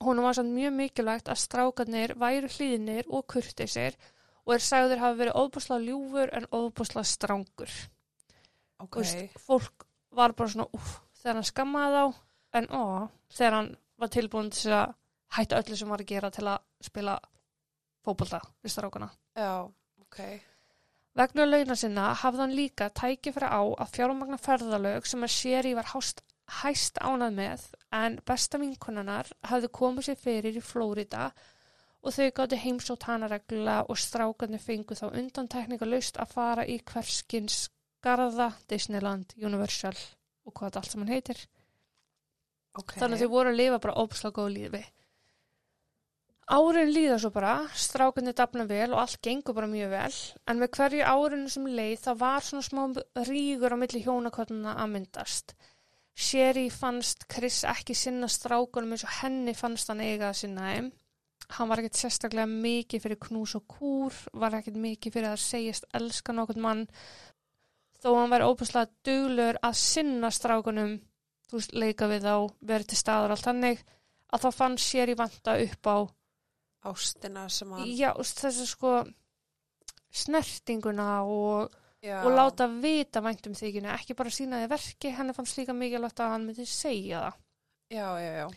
Hún 0.00 0.22
var 0.24 0.38
samt 0.38 0.54
mjög 0.56 0.72
mikilvægt 0.78 1.28
að 1.28 1.42
strákarnir 1.42 2.14
væru 2.16 2.48
hlýðinir 2.48 3.10
og 3.12 3.26
kurteisir 3.28 3.98
og 4.46 4.54
er 4.54 4.64
sagður 4.64 5.02
hafa 5.02 5.18
verið 5.18 5.36
óbúslega 5.36 5.84
ljúfur 5.84 6.32
en 6.38 6.48
óbúslega 6.48 7.04
strángur. 7.04 7.74
ok. 8.80 8.96
Þú 8.96 9.02
veist, 9.04 9.36
fólk 9.44 9.86
var 10.16 10.32
bara 10.32 10.48
svona 10.48 10.70
úf, 10.72 10.94
þegar 11.20 11.36
hann 11.36 11.50
skammaði 11.50 12.00
þá 12.00 12.16
en 12.58 12.70
ó, 12.72 12.82
þegar 13.36 13.56
hann 13.58 13.70
var 14.00 14.12
tilbúin 14.16 14.50
til 14.50 14.72
að 14.72 14.94
hætta 15.36 15.60
öllu 15.60 15.76
sem 15.76 15.92
var 15.92 16.00
að 16.00 16.10
gera 16.14 16.32
til 16.34 16.46
að 16.48 16.64
spila 16.88 17.18
fótbolta 18.04 18.40
við 18.64 18.74
strákana. 18.74 19.10
Já, 19.36 19.68
ok. 20.02 20.18
Vegna 21.18 21.46
launa 21.46 21.76
sinna 21.76 22.10
hafði 22.14 22.44
hann 22.44 22.56
líka 22.56 22.90
tækifæri 22.94 23.48
á 23.50 23.62
að 23.62 23.94
fjármagna 23.96 24.38
ferðalög 24.40 25.08
sem 25.10 25.24
að 25.26 25.34
Sherry 25.34 25.72
var 25.74 25.90
hást, 25.90 26.22
hæst 26.60 27.00
ánað 27.02 27.34
með 27.38 27.64
en 27.94 28.18
besta 28.26 28.60
vinkonunnar 28.62 29.30
hafði 29.50 29.72
komið 29.80 30.08
sér 30.08 30.20
fyrir 30.22 30.60
í 30.60 30.62
Flórida 30.64 31.30
og 32.00 32.14
þau 32.16 32.30
gáttu 32.38 32.58
heimsótt 32.62 33.06
hana 33.10 33.28
reglulega 33.28 33.84
og 33.90 33.98
strákarnir 34.00 34.62
fengu 34.62 34.96
þá 34.96 35.10
undan 35.10 35.50
tekníkalust 35.50 36.16
að 36.22 36.32
fara 36.36 36.64
í 36.64 36.78
hverskins 36.80 37.66
Garða, 38.00 38.54
Disneyland, 38.70 39.34
Universal 39.36 39.96
og 40.46 40.54
hvað 40.56 40.78
allt 40.80 40.94
saman 40.94 41.12
heitir. 41.12 41.42
Ok. 42.78 42.94
Þannig 42.96 43.18
að 43.18 43.24
þau 43.26 43.34
voru 43.34 43.52
að 43.52 43.58
lifa 43.60 43.80
bara 43.82 43.98
óbúslega 44.00 44.36
góð 44.38 44.50
lífi. 44.54 44.82
Árin 46.50 46.90
líða 46.90 47.16
svo 47.22 47.30
bara, 47.30 47.54
strákunni 47.78 48.32
dafna 48.34 48.64
vel 48.66 48.88
og 48.90 49.04
allt 49.04 49.20
gengur 49.22 49.54
bara 49.54 49.68
mjög 49.70 49.92
vel, 49.92 50.14
en 50.50 50.58
með 50.58 50.72
hverju 50.76 51.04
árinu 51.06 51.50
sem 51.52 51.68
leið 51.70 52.00
þá 52.02 52.08
var 52.18 52.46
svona 52.46 52.66
smá 52.66 52.80
rígur 53.28 53.76
á 53.76 53.78
milli 53.78 54.00
hjónakottuna 54.02 54.74
að 54.82 54.90
myndast. 54.96 55.54
Sherry 56.18 56.66
fannst 56.74 57.28
Chris 57.30 57.60
ekki 57.70 57.94
sinna 57.94 58.26
strákunum 58.28 58.96
eins 58.96 59.06
og 59.06 59.14
henni 59.20 59.54
fannst 59.54 59.92
hann 59.92 60.02
eiga 60.02 60.32
að 60.32 60.40
sinna 60.42 60.72
þeim. 60.72 60.90
Hann 61.54 61.70
var 61.70 61.82
ekkert 61.82 62.02
sérstaklega 62.02 62.50
mikið 62.50 63.04
fyrir 63.06 63.22
knús 63.28 63.54
og 63.58 63.64
kúr, 63.70 64.18
var 64.34 64.58
ekkert 64.58 64.82
mikið 64.82 65.14
fyrir 65.16 65.30
að 65.30 65.44
segjast 65.44 65.86
elska 65.94 66.34
nokkurn 66.34 66.66
mann, 66.66 66.86
þó 68.02 68.10
hann 68.18 68.34
var 68.34 68.44
óbúslega 68.48 68.90
duglur 69.06 69.58
að 69.62 69.78
sinna 69.78 70.34
strákunum 70.34 70.98
þú 71.50 71.58
veist, 71.58 71.74
leika 71.74 72.06
við 72.10 72.26
þá, 72.26 72.34
verið 72.62 72.90
til 72.90 72.98
staðar 73.00 73.34
allt 73.34 73.48
hannig, 73.50 73.84
að 74.30 74.44
þá 74.44 74.50
fann 74.54 74.76
í 74.78 75.16
vanta 75.18 75.56
upp 75.64 75.90
á, 75.90 75.96
Ástina 76.88 77.44
sem 77.52 77.72
hann... 77.76 77.84
já, 77.92 78.10
þessu 78.16 78.66
sko 78.68 78.94
snertinguna 80.10 81.22
og, 81.28 81.76
og 82.02 82.30
láta 82.32 82.66
vita 82.80 83.22
væntum 83.22 83.54
þykjunu, 83.58 83.92
ekki 83.94 84.16
bara 84.18 84.32
sína 84.32 84.62
því 84.62 84.70
verki, 84.72 85.12
henni 85.14 85.36
fannst 85.36 85.60
líka 85.60 85.76
mikilvægt 85.76 86.22
að 86.24 86.34
hann 86.34 86.46
myndi 86.48 86.66
segja 86.66 87.26
það. 87.26 87.40
Já, 87.90 88.06
já, 88.22 88.32
já. 88.40 88.48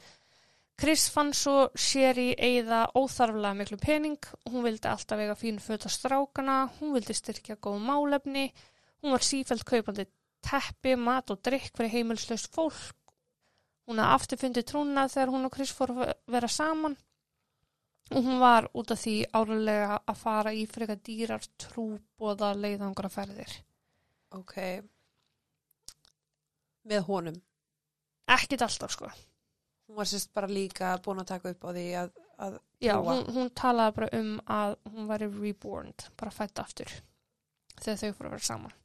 Chris 0.80 1.06
fann 1.14 1.30
svo 1.38 1.68
sér 1.78 2.18
í 2.18 2.30
eigða 2.34 2.88
óþarflega 2.98 3.54
miklu 3.60 3.78
pening, 3.82 4.18
hún 4.50 4.66
vildi 4.66 4.90
alltaf 4.90 5.20
vega 5.20 5.36
fín 5.38 5.60
föt 5.62 5.86
á 5.86 5.90
strákana, 5.92 6.58
hún 6.80 6.96
vildi 6.96 7.14
styrkja 7.14 7.60
góð 7.62 7.78
málefni, 7.86 8.48
hún 9.04 9.14
var 9.14 9.24
sífælt 9.26 9.68
kaupandi 9.70 10.08
teppi, 10.44 10.96
mat 10.98 11.30
og 11.32 11.44
drikk 11.46 11.76
fyrir 11.78 11.94
heimilslaust 11.94 12.50
fólk. 12.56 12.98
Hún 13.88 14.00
hafði 14.00 14.16
aftur 14.16 14.42
fundið 14.42 14.68
trúna 14.70 15.06
þegar 15.12 15.32
hún 15.34 15.48
og 15.48 15.54
Chris 15.54 15.74
fór 15.76 15.92
að 15.94 16.14
vera 16.32 16.50
saman 16.50 16.96
og 18.12 18.26
hún 18.26 18.40
var 18.42 18.68
út 18.74 18.92
af 18.94 19.00
því 19.00 19.14
árlega 19.34 20.00
að 20.04 20.20
fara 20.20 20.54
í 20.54 20.66
frekar 20.70 21.00
dýrar 21.06 21.46
trúbóða 21.62 22.54
leiðangra 22.58 23.12
ferðir. 23.14 23.54
Ok. 24.36 24.58
Með 26.90 27.06
honum. 27.08 27.40
Ekkit 28.34 28.66
alltaf 28.66 28.92
sko. 28.96 29.10
Hún 29.88 30.00
var 30.00 30.10
sérst 30.10 30.34
bara 30.36 30.52
líka 30.52 30.98
búin 31.04 31.22
að 31.24 31.32
taka 31.34 31.54
upp 31.54 31.66
á 31.68 31.70
því 31.72 31.88
að, 32.02 32.14
að 32.44 32.60
Já, 32.84 32.96
hún, 33.00 33.24
hún 33.36 33.52
talaði 33.56 33.96
bara 33.98 34.12
um 34.20 34.32
að 34.52 34.78
hún 34.92 35.10
væri 35.12 35.30
reborn, 35.32 35.94
bara 36.20 36.34
fætt 36.34 36.60
aftur 36.60 36.92
þegar 37.80 38.00
þau 38.00 38.18
fóru 38.18 38.30
að 38.30 38.36
vera 38.36 38.48
saman. 38.48 38.76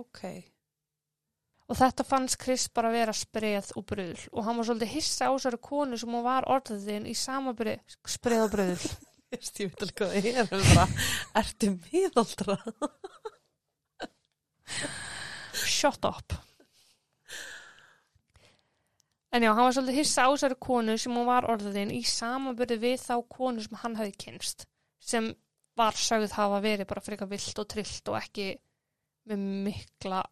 Ok. 0.00 0.22
Og 1.70 1.78
þetta 1.78 2.02
fannst 2.02 2.38
Chris 2.42 2.64
bara 2.74 2.90
vera 2.90 3.12
spreð 3.14 3.70
og 3.78 3.84
bröðl 3.86 4.24
og 4.32 4.42
hann 4.46 4.58
var 4.58 4.66
svolítið 4.66 4.94
hissa 4.96 5.28
á 5.30 5.32
þessari 5.36 5.60
konu 5.62 5.98
sem 6.00 6.10
hún 6.10 6.26
var 6.26 6.48
orðaðinn 6.50 7.06
í 7.06 7.14
sama 7.14 7.54
bröð, 7.54 7.94
spreð 8.10 8.46
og 8.48 8.54
bröðl. 8.56 8.88
Ég 9.30 9.46
veit 9.46 9.84
alveg 9.84 9.94
hvað 10.00 10.14
það 10.16 10.24
er, 10.26 10.38
en 10.42 10.48
bara, 10.50 10.86
ertu 11.38 11.68
miðaldra? 11.76 12.56
Shut 15.76 16.08
up. 16.08 16.34
En 19.30 19.46
já, 19.46 19.52
hann 19.54 19.62
var 19.62 19.76
svolítið 19.76 20.00
hissa 20.00 20.26
á 20.26 20.34
þessari 20.34 20.58
konu 20.66 20.98
sem 20.98 21.14
hún 21.14 21.30
var 21.30 21.46
orðaðinn 21.46 21.94
í 21.94 22.02
sama 22.02 22.56
bröð 22.58 22.82
við 22.82 22.98
þá 23.04 23.14
konu 23.30 23.62
sem 23.62 23.78
hann 23.84 23.94
hafði 24.00 24.16
kynst 24.26 24.66
sem 24.98 25.30
var 25.78 25.94
sögð 25.96 26.34
hafa 26.34 26.58
verið 26.64 26.90
bara 26.90 27.02
frekar 27.04 27.30
vilt 27.30 27.62
og 27.62 27.70
trillt 27.70 28.10
og 28.10 28.18
ekki 28.18 28.50
með 29.30 29.46
mikla 29.70 30.24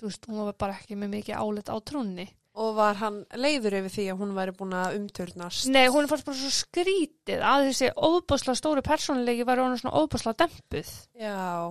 þú 0.00 0.08
veist, 0.08 0.28
hún 0.30 0.44
var 0.48 0.56
bara 0.60 0.78
ekki 0.80 0.96
með 0.98 1.12
mikið 1.18 1.40
álit 1.40 1.68
á 1.72 1.76
trúnni. 1.84 2.26
Og 2.60 2.72
var 2.74 2.96
hann 2.98 3.20
leiður 3.38 3.76
yfir 3.78 3.92
því 3.94 4.06
að 4.10 4.22
hún 4.24 4.32
væri 4.34 4.54
búin 4.56 4.72
að 4.74 4.96
umturnast? 4.98 5.68
Nei, 5.70 5.84
hún 5.92 6.08
fannst 6.10 6.26
bara 6.26 6.40
svo 6.40 6.50
skrítið 6.50 7.44
að 7.46 7.68
þessi 7.68 7.92
óbúslega 7.94 8.58
stóri 8.58 8.82
persónulegi 8.84 9.46
var 9.46 9.62
orðin 9.62 9.78
svona 9.84 10.02
óbúslega 10.02 10.42
dempuð. 10.42 10.90
Já. 11.20 11.70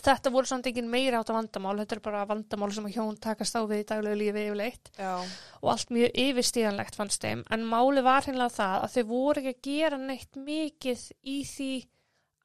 Þetta 0.00 0.32
voru 0.32 0.48
samt 0.48 0.68
engin 0.70 0.88
meira 0.88 1.20
átt 1.20 1.32
vandamál, 1.34 1.76
þetta 1.82 1.98
er 1.98 2.02
bara 2.06 2.24
vandamál 2.28 2.70
sem 2.72 2.86
að 2.88 2.94
hjón 2.96 3.18
takast 3.20 3.58
á 3.58 3.60
við 3.68 3.82
í 3.82 3.86
daglegu 3.90 4.16
lífi 4.16 4.44
yfirleitt 4.46 4.90
Já. 4.96 5.12
og 5.60 5.72
allt 5.74 5.92
mjög 5.92 6.14
yfirstíðanlegt 6.24 6.96
fannst 6.96 7.20
þeim, 7.20 7.42
en 7.52 7.66
máli 7.68 8.04
var 8.06 8.24
hinnlega 8.24 8.54
það 8.54 8.86
að 8.86 8.94
þau 8.94 9.04
voru 9.10 9.42
ekki 9.42 9.52
að 9.52 9.66
gera 9.68 9.98
neitt 10.00 10.40
mikið 10.40 11.02
í 11.20 11.36
því 11.50 11.72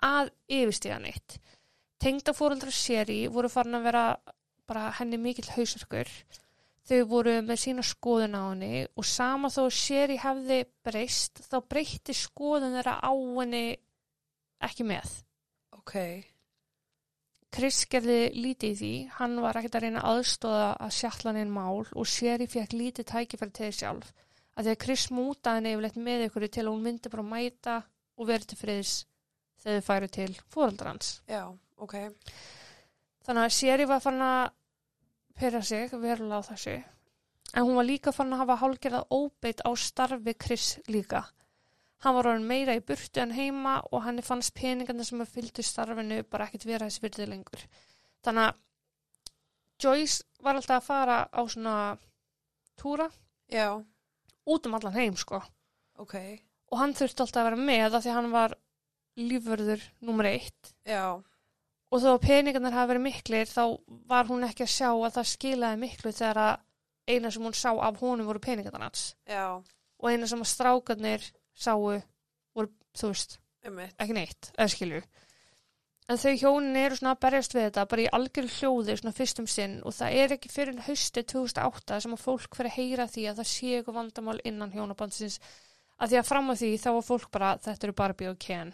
að 0.04 0.34
yfirstíða 0.52 1.00
neitt. 1.06 1.38
Tengda 2.02 2.36
fóreldrar 2.36 2.76
séri 2.76 3.26
voru 3.32 3.50
farin 3.50 3.80
að 3.80 3.88
vera 3.90 4.04
bara 4.68 4.90
henni 5.00 5.20
mikill 5.22 5.48
hausarkur. 5.56 6.10
Þau 6.86 7.00
voru 7.10 7.40
með 7.42 7.62
sína 7.64 7.86
skoðun 7.86 8.38
á 8.38 8.44
henni 8.52 8.84
og 8.94 9.08
sama 9.10 9.50
þó 9.50 9.64
séri 9.74 10.20
hefði 10.22 10.62
breyst, 10.86 11.42
þá 11.50 11.58
breytti 11.66 12.14
skoðun 12.14 12.78
þeirra 12.78 13.00
á 13.02 13.12
henni 13.14 13.66
ekki 14.66 14.86
með. 14.86 15.10
Ok. 15.74 15.96
Chris 17.56 17.86
gerði 17.88 18.20
lítið 18.36 18.70
í 18.70 18.78
því, 18.80 18.94
hann 19.16 19.38
var 19.40 19.56
ekkert 19.56 19.78
að 19.80 19.86
reyna 19.86 20.02
aðstóða 20.10 20.70
að 20.76 20.96
sjalla 20.98 21.32
hann 21.32 21.38
einn 21.40 21.54
mál 21.56 21.86
og 21.88 22.08
Sherry 22.12 22.50
fekk 22.52 22.76
lítið 22.76 23.08
tækifæri 23.14 23.56
til 23.56 23.70
því 23.70 23.76
sjálf. 23.78 24.10
Að 24.56 24.68
því 24.68 24.74
að 24.74 24.82
Chris 24.84 25.06
mútaði 25.16 25.62
henni 25.62 25.72
yfirleitt 25.76 26.00
með 26.08 26.26
ykkur 26.26 26.48
til 26.50 26.66
að 26.66 26.72
hún 26.74 26.84
myndi 26.84 27.12
bara 27.14 27.28
mæta 27.30 27.78
og 28.20 28.28
verið 28.28 28.50
til 28.52 28.60
friðs 28.60 28.96
þegar 29.64 29.80
þau 29.80 29.88
færu 29.88 30.12
til 30.18 30.34
fóröldar 30.52 30.92
hans. 30.92 31.14
Já, 31.32 31.44
ok. 31.82 31.96
Þannig 33.26 33.48
að 33.48 33.56
Sherry 33.56 33.88
var 33.90 34.04
fann 34.04 34.22
að 34.22 34.52
pyrra 35.36 35.62
sig 35.66 35.90
verulega 35.92 36.42
á 36.42 36.48
þessu. 36.52 36.76
En 37.56 37.64
hún 37.64 37.78
var 37.80 37.88
líka 37.88 38.12
fann 38.16 38.34
að 38.36 38.44
hafa 38.44 38.60
hálgerðað 38.62 39.10
óbeitt 39.16 39.64
á 39.66 39.72
starfi 39.80 40.34
Chris 40.40 40.76
líka. 40.92 41.24
Hann 42.04 42.16
var 42.18 42.28
orðin 42.30 42.48
meira 42.50 42.76
í 42.76 42.84
burtu 42.84 43.22
en 43.24 43.32
heima 43.34 43.80
og 43.92 44.04
hann 44.06 44.22
fannst 44.26 44.54
peningarnir 44.58 45.08
sem 45.08 45.22
að 45.24 45.32
fylgdu 45.32 45.64
starfinu 45.64 46.22
bara 46.30 46.46
ekkert 46.50 46.68
vera 46.68 46.90
þess 46.90 47.02
virði 47.04 47.28
lengur. 47.32 47.64
Þannig 48.26 48.50
að 48.50 48.62
Joyce 49.82 50.24
var 50.44 50.56
alltaf 50.60 50.84
að 50.84 50.88
fara 50.88 51.18
á 51.32 51.42
svona 51.52 51.76
túra 52.80 53.10
Já, 53.52 53.82
út 54.46 54.68
um 54.68 54.76
allan 54.78 54.96
heim 54.96 55.16
sko. 55.20 55.42
ok. 55.98 56.16
Og 56.72 56.80
hann 56.82 56.96
þurfti 56.98 57.24
alltaf 57.24 57.42
að 57.42 57.50
vera 57.50 57.66
með 57.70 57.96
af 57.98 58.04
því 58.04 58.14
hann 58.16 58.32
var 58.34 58.56
lífvörður 59.16 59.84
nummer 60.02 60.28
eitt. 60.28 60.74
Já, 60.84 61.22
Og 61.94 62.02
þó 62.02 62.10
að 62.16 62.24
peningarnir 62.26 62.76
hafa 62.76 62.92
verið 62.94 63.06
miklir 63.06 63.50
þá 63.50 63.64
var 64.10 64.30
hún 64.30 64.48
ekki 64.48 64.66
að 64.66 64.74
sjá 64.74 64.90
að 64.90 65.12
það 65.18 65.32
skilaði 65.32 65.82
miklu 65.84 66.14
þegar 66.16 66.42
að 66.42 66.56
eina 67.06 67.32
sem 67.32 67.46
hún 67.46 67.56
sá 67.56 67.70
af 67.72 68.00
honum 68.02 68.30
voru 68.30 68.42
já, 69.30 69.64
Og 70.00 70.10
eina 70.12 70.28
sem 70.28 70.42
að 70.42 70.52
strákarnir 70.52 71.28
sáu 71.56 72.02
voru, 72.56 72.72
þú 72.98 73.12
veist, 73.12 73.38
einmitt. 73.64 73.96
ekki 74.02 74.18
neitt, 74.18 74.52
eða 74.58 74.74
skilju. 74.74 75.04
En 76.06 76.20
þau 76.22 76.34
hjónin 76.38 76.76
eru 76.78 76.98
svona 77.00 77.16
að 77.16 77.22
berjast 77.26 77.56
við 77.56 77.64
þetta 77.66 77.86
bara 77.90 78.04
í 78.04 78.10
algjör 78.14 78.50
hljóði 78.56 78.96
svona 79.00 79.16
fyrstum 79.18 79.48
sinn 79.50 79.80
og 79.82 79.96
það 79.98 80.18
er 80.22 80.34
ekki 80.36 80.52
fyrir 80.54 80.82
hausti 80.86 81.24
2008 81.32 81.98
sem 82.04 82.14
að 82.14 82.22
fólk 82.22 82.58
fyrir 82.58 82.70
að 82.70 82.76
heyra 82.78 83.08
því 83.10 83.24
að 83.32 83.40
það 83.40 83.50
sé 83.50 83.72
eitthvað 83.78 83.98
vandamál 83.98 84.36
innan 84.46 84.76
hjónabandsins 84.76 85.40
að 85.98 86.12
því 86.12 86.20
að 86.20 86.30
fram 86.30 86.52
að 86.54 86.62
því 86.62 86.70
þá 86.84 86.90
var 86.92 87.08
fólk 87.08 87.32
bara 87.34 87.56
þetta 87.66 87.88
eru 87.88 87.98
Barbie 87.98 88.30
og 88.30 88.38
Ken. 88.46 88.74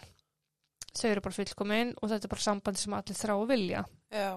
Þau 0.98 1.10
eru 1.10 1.24
bara 1.26 1.38
fullkomin 1.38 1.92
og 1.98 2.10
þetta 2.12 2.28
er 2.28 2.34
bara 2.34 2.46
samband 2.46 2.80
sem 2.80 2.96
allir 2.96 3.18
þrá 3.18 3.34
að 3.36 3.52
vilja. 3.52 3.84
Já. 4.12 4.32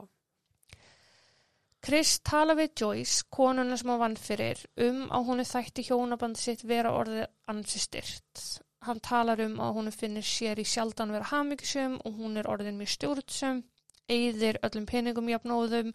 Chris 1.84 2.14
tala 2.24 2.54
við 2.56 2.70
Joyce, 2.80 3.26
konuna 3.28 3.76
sem 3.76 3.90
hann 3.92 4.00
vann 4.00 4.14
fyrir, 4.16 4.60
um 4.80 5.02
að 5.12 5.26
hún 5.28 5.42
er 5.42 5.48
þætti 5.50 5.84
hjónabandi 5.90 6.40
sitt 6.40 6.62
vera 6.64 6.94
orðið 6.96 7.26
ansi 7.52 7.82
styrt. 7.82 8.44
Hann 8.86 9.02
talar 9.04 9.42
um 9.44 9.58
að 9.60 9.76
hún 9.76 9.90
finnir 9.92 10.24
sér 10.24 10.60
í 10.60 10.64
sjaldan 10.68 11.12
vera 11.12 11.28
hamigisum 11.28 11.98
og 12.04 12.16
hún 12.20 12.40
er 12.40 12.48
orðin 12.48 12.78
mjög 12.80 12.94
stjórnsum, 12.94 13.60
eigðir 14.08 14.60
öllum 14.64 14.88
peningum 14.88 15.28
jafnóðum 15.28 15.92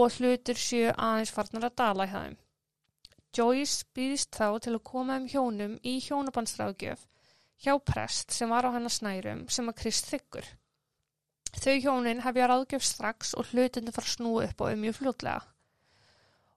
og 0.00 0.16
hlutur 0.16 0.60
séu 0.60 0.94
aðeins 0.94 1.32
farnar 1.36 1.68
að 1.68 1.76
dala 1.82 2.08
í 2.08 2.12
það. 2.14 2.34
Joyce 3.36 3.84
býðist 3.96 4.32
þá 4.32 4.58
til 4.64 4.74
að 4.78 4.84
koma 4.88 5.20
um 5.20 5.28
hjónum 5.28 5.76
í 5.84 5.98
hjónabandsráðgjöf 6.06 7.04
hjá 7.64 7.74
prest 7.82 8.34
sem 8.34 8.50
var 8.50 8.68
á 8.68 8.74
hennar 8.74 8.92
snærum 8.94 9.46
sem 9.52 9.68
að 9.70 9.78
Chris 9.82 10.02
þykkur. 10.06 10.48
Þau 11.58 11.76
hjónin 11.82 12.22
hefja 12.22 12.48
ráðgjöf 12.50 12.84
strax 12.84 13.32
og 13.38 13.50
hlutinu 13.50 13.94
fara 13.94 14.06
að 14.06 14.14
snúa 14.14 14.44
upp 14.48 14.60
á 14.62 14.64
um 14.68 14.82
mjög 14.84 14.98
fljótlega. 15.00 15.40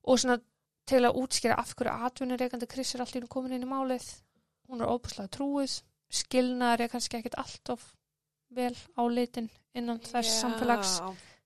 Og 0.04 0.20
svona 0.20 0.42
til 0.90 1.02
að 1.06 1.18
útskýra 1.22 1.58
af 1.62 1.74
hverju 1.78 2.10
atvinnureikandi 2.10 2.70
Chris 2.70 2.94
er 2.96 3.06
allir 3.06 3.28
komin 3.32 3.56
inn 3.56 3.66
í 3.66 3.70
málið. 3.70 4.06
Hún 4.68 4.84
er 4.84 4.92
óbúslega 4.92 5.32
trúið, 5.32 5.80
skilnaðar 6.12 6.86
er 6.86 6.92
kannski 6.92 7.20
ekkit 7.20 7.38
alltof 7.40 7.92
vel 8.52 8.76
á 9.00 9.04
litin 9.08 9.50
innan 9.78 10.02
þess 10.04 10.42
samfélags 10.42 10.98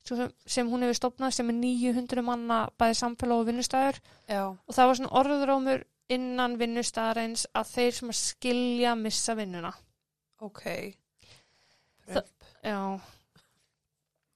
sem, 0.06 0.70
hún 0.70 0.86
hefur 0.86 0.98
stopnað 0.98 1.36
sem 1.38 1.50
er 1.50 1.58
900 1.58 2.24
manna 2.26 2.60
bæði 2.78 2.98
samfélag 3.00 3.42
og 3.42 3.48
vinnustæður 3.50 4.00
og 4.30 4.74
það 4.74 4.90
var 4.90 5.00
svona 5.00 5.14
orðurómur 5.22 5.86
innan 6.14 6.58
vinnustæðarins 6.60 7.48
að 7.56 7.74
þeir 7.74 7.94
sem 8.00 8.14
að 8.14 8.22
skilja 8.22 8.96
missa 9.00 9.34
vinnuna. 9.38 9.74
Ok. 10.46 10.64
Prump. 12.06 12.50
Já. 12.66 12.82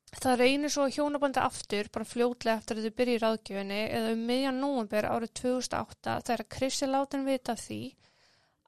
Það 0.09 0.39
reynir 0.41 0.71
svo 0.73 0.87
hjónabandi 0.89 1.41
aftur, 1.43 1.85
bara 1.93 2.07
fljótlega 2.07 2.57
eftir 2.57 2.79
að 2.79 2.85
þau 2.87 2.95
byrja 2.97 3.15
í 3.15 3.21
ráðgjöfinni 3.21 3.81
eða 3.93 4.13
um 4.15 4.21
miðjan 4.25 4.61
nóvember 4.63 5.05
árið 5.05 5.31
2008 5.43 6.15
þegar 6.25 6.49
Chris 6.55 6.77
er 6.81 6.89
látin 6.95 7.27
vita 7.27 7.53
því 7.59 7.81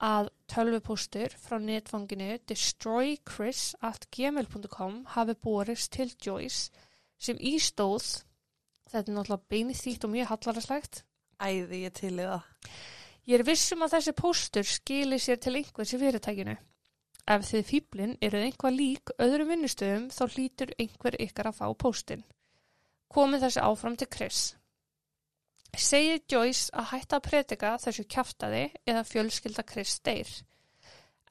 að 0.01 0.29
tölvupóstur 0.50 1.29
frá 1.41 1.58
netfanginu 1.62 2.38
destroychris.gmail.com 2.50 5.05
hafi 5.15 5.36
borist 5.41 5.91
til 5.98 6.10
Joyce 6.22 6.72
sem 7.22 7.38
ístóð, 7.38 8.24
þetta 8.89 9.12
er 9.12 9.15
náttúrulega 9.17 9.50
beinið 9.53 9.77
þýtt 9.81 10.05
og 10.05 10.12
mjög 10.15 10.27
hallararslegt, 10.31 10.96
Æði 11.41 11.86
ég 11.86 11.93
til 11.98 12.13
í 12.13 12.25
það. 12.25 12.43
Ég 13.29 13.39
er 13.39 13.45
vissum 13.45 13.86
að 13.86 13.95
þessi 13.95 14.13
póstur 14.17 14.67
skili 14.67 15.17
sér 15.21 15.39
til 15.41 15.55
einhvers 15.57 15.93
í 15.95 16.00
fyrirtækinu. 16.01 16.55
Ef 17.31 17.45
þið 17.48 17.67
fýblin 17.69 18.15
eruð 18.25 18.45
einhvað 18.48 18.77
lík 18.77 19.13
öðrum 19.21 19.51
vinnustöðum 19.53 20.07
þá 20.13 20.24
hlýtur 20.36 20.74
einhver 20.81 21.17
ykkar 21.21 21.51
að 21.51 21.60
fá 21.60 21.67
póstin. 21.83 22.24
Komið 23.13 23.45
þessi 23.45 23.63
áfram 23.65 23.98
til 24.00 24.10
Chris. 24.12 24.41
Segir 25.77 26.19
Joyce 26.27 26.71
að 26.75 26.89
hætta 26.91 27.19
að 27.19 27.27
predika 27.29 27.75
þessu 27.79 28.07
kjaftaði 28.12 28.63
eða 28.89 29.07
fjölskylda 29.07 29.65
Chris 29.69 30.00
deyr. 30.03 30.31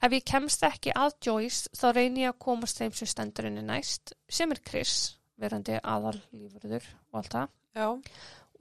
Ef 0.01 0.15
ég 0.15 0.25
kemst 0.25 0.63
ekki 0.65 0.95
að 0.97 1.17
Joyce 1.27 1.69
þá 1.77 1.87
reynir 1.93 2.23
ég 2.25 2.33
að 2.33 2.41
komast 2.47 2.81
þeim 2.81 2.95
sem 2.97 3.09
stendur 3.09 3.45
henni 3.45 3.61
næst, 3.61 4.15
sem 4.25 4.49
er 4.49 4.63
Chris, 4.65 5.17
verandi 5.37 5.77
aðal 5.77 6.17
lífurður 6.33 6.87
og 7.11 7.21
allt 7.21 7.35
það 7.35 7.51
Já. 7.71 7.87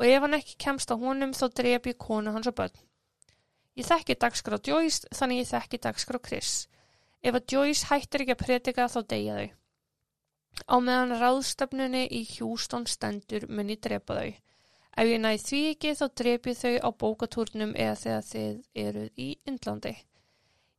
Og 0.00 0.06
ef 0.08 0.24
hann 0.24 0.38
ekki 0.38 0.56
kemst 0.64 0.90
að 0.90 1.04
honum 1.04 1.36
þá 1.36 1.46
drep 1.60 1.86
ég 1.90 1.98
konu 2.00 2.32
hans 2.32 2.48
og 2.48 2.56
börn. 2.56 2.76
Ég 3.76 3.86
þekki 3.86 4.16
dagskrá 4.16 4.58
Joyce 4.64 5.08
þannig 5.12 5.42
ég 5.42 5.50
þekki 5.50 5.80
dagskrá 5.84 6.20
Chris. 6.24 6.52
Ef 7.20 7.36
að 7.36 7.52
Joyce 7.52 7.90
hættir 7.90 8.24
ekki 8.24 8.34
að 8.34 8.44
predika 8.44 8.88
þá 8.88 9.00
deyja 9.12 9.36
þau. 9.36 9.48
Á 10.72 10.76
meðan 10.80 11.16
ráðstöfnunni 11.20 12.06
í 12.16 12.22
Houston 12.38 12.86
stendur 12.88 13.44
mun 13.48 13.72
ég 13.72 13.82
drepa 13.84 14.16
þau. 14.16 14.30
Ef 15.00 15.10
ég 15.12 15.20
næði 15.20 15.42
því 15.44 15.60
ekki 15.74 15.92
þá 16.00 16.06
drep 16.20 16.48
ég 16.50 16.58
þau 16.60 16.74
á 16.80 16.88
bókatúrnum 17.04 17.76
eða 17.76 17.98
þegar 18.00 18.26
þið 18.30 18.56
eruð 18.84 19.10
í 19.20 19.28
Indlandi. 19.52 19.94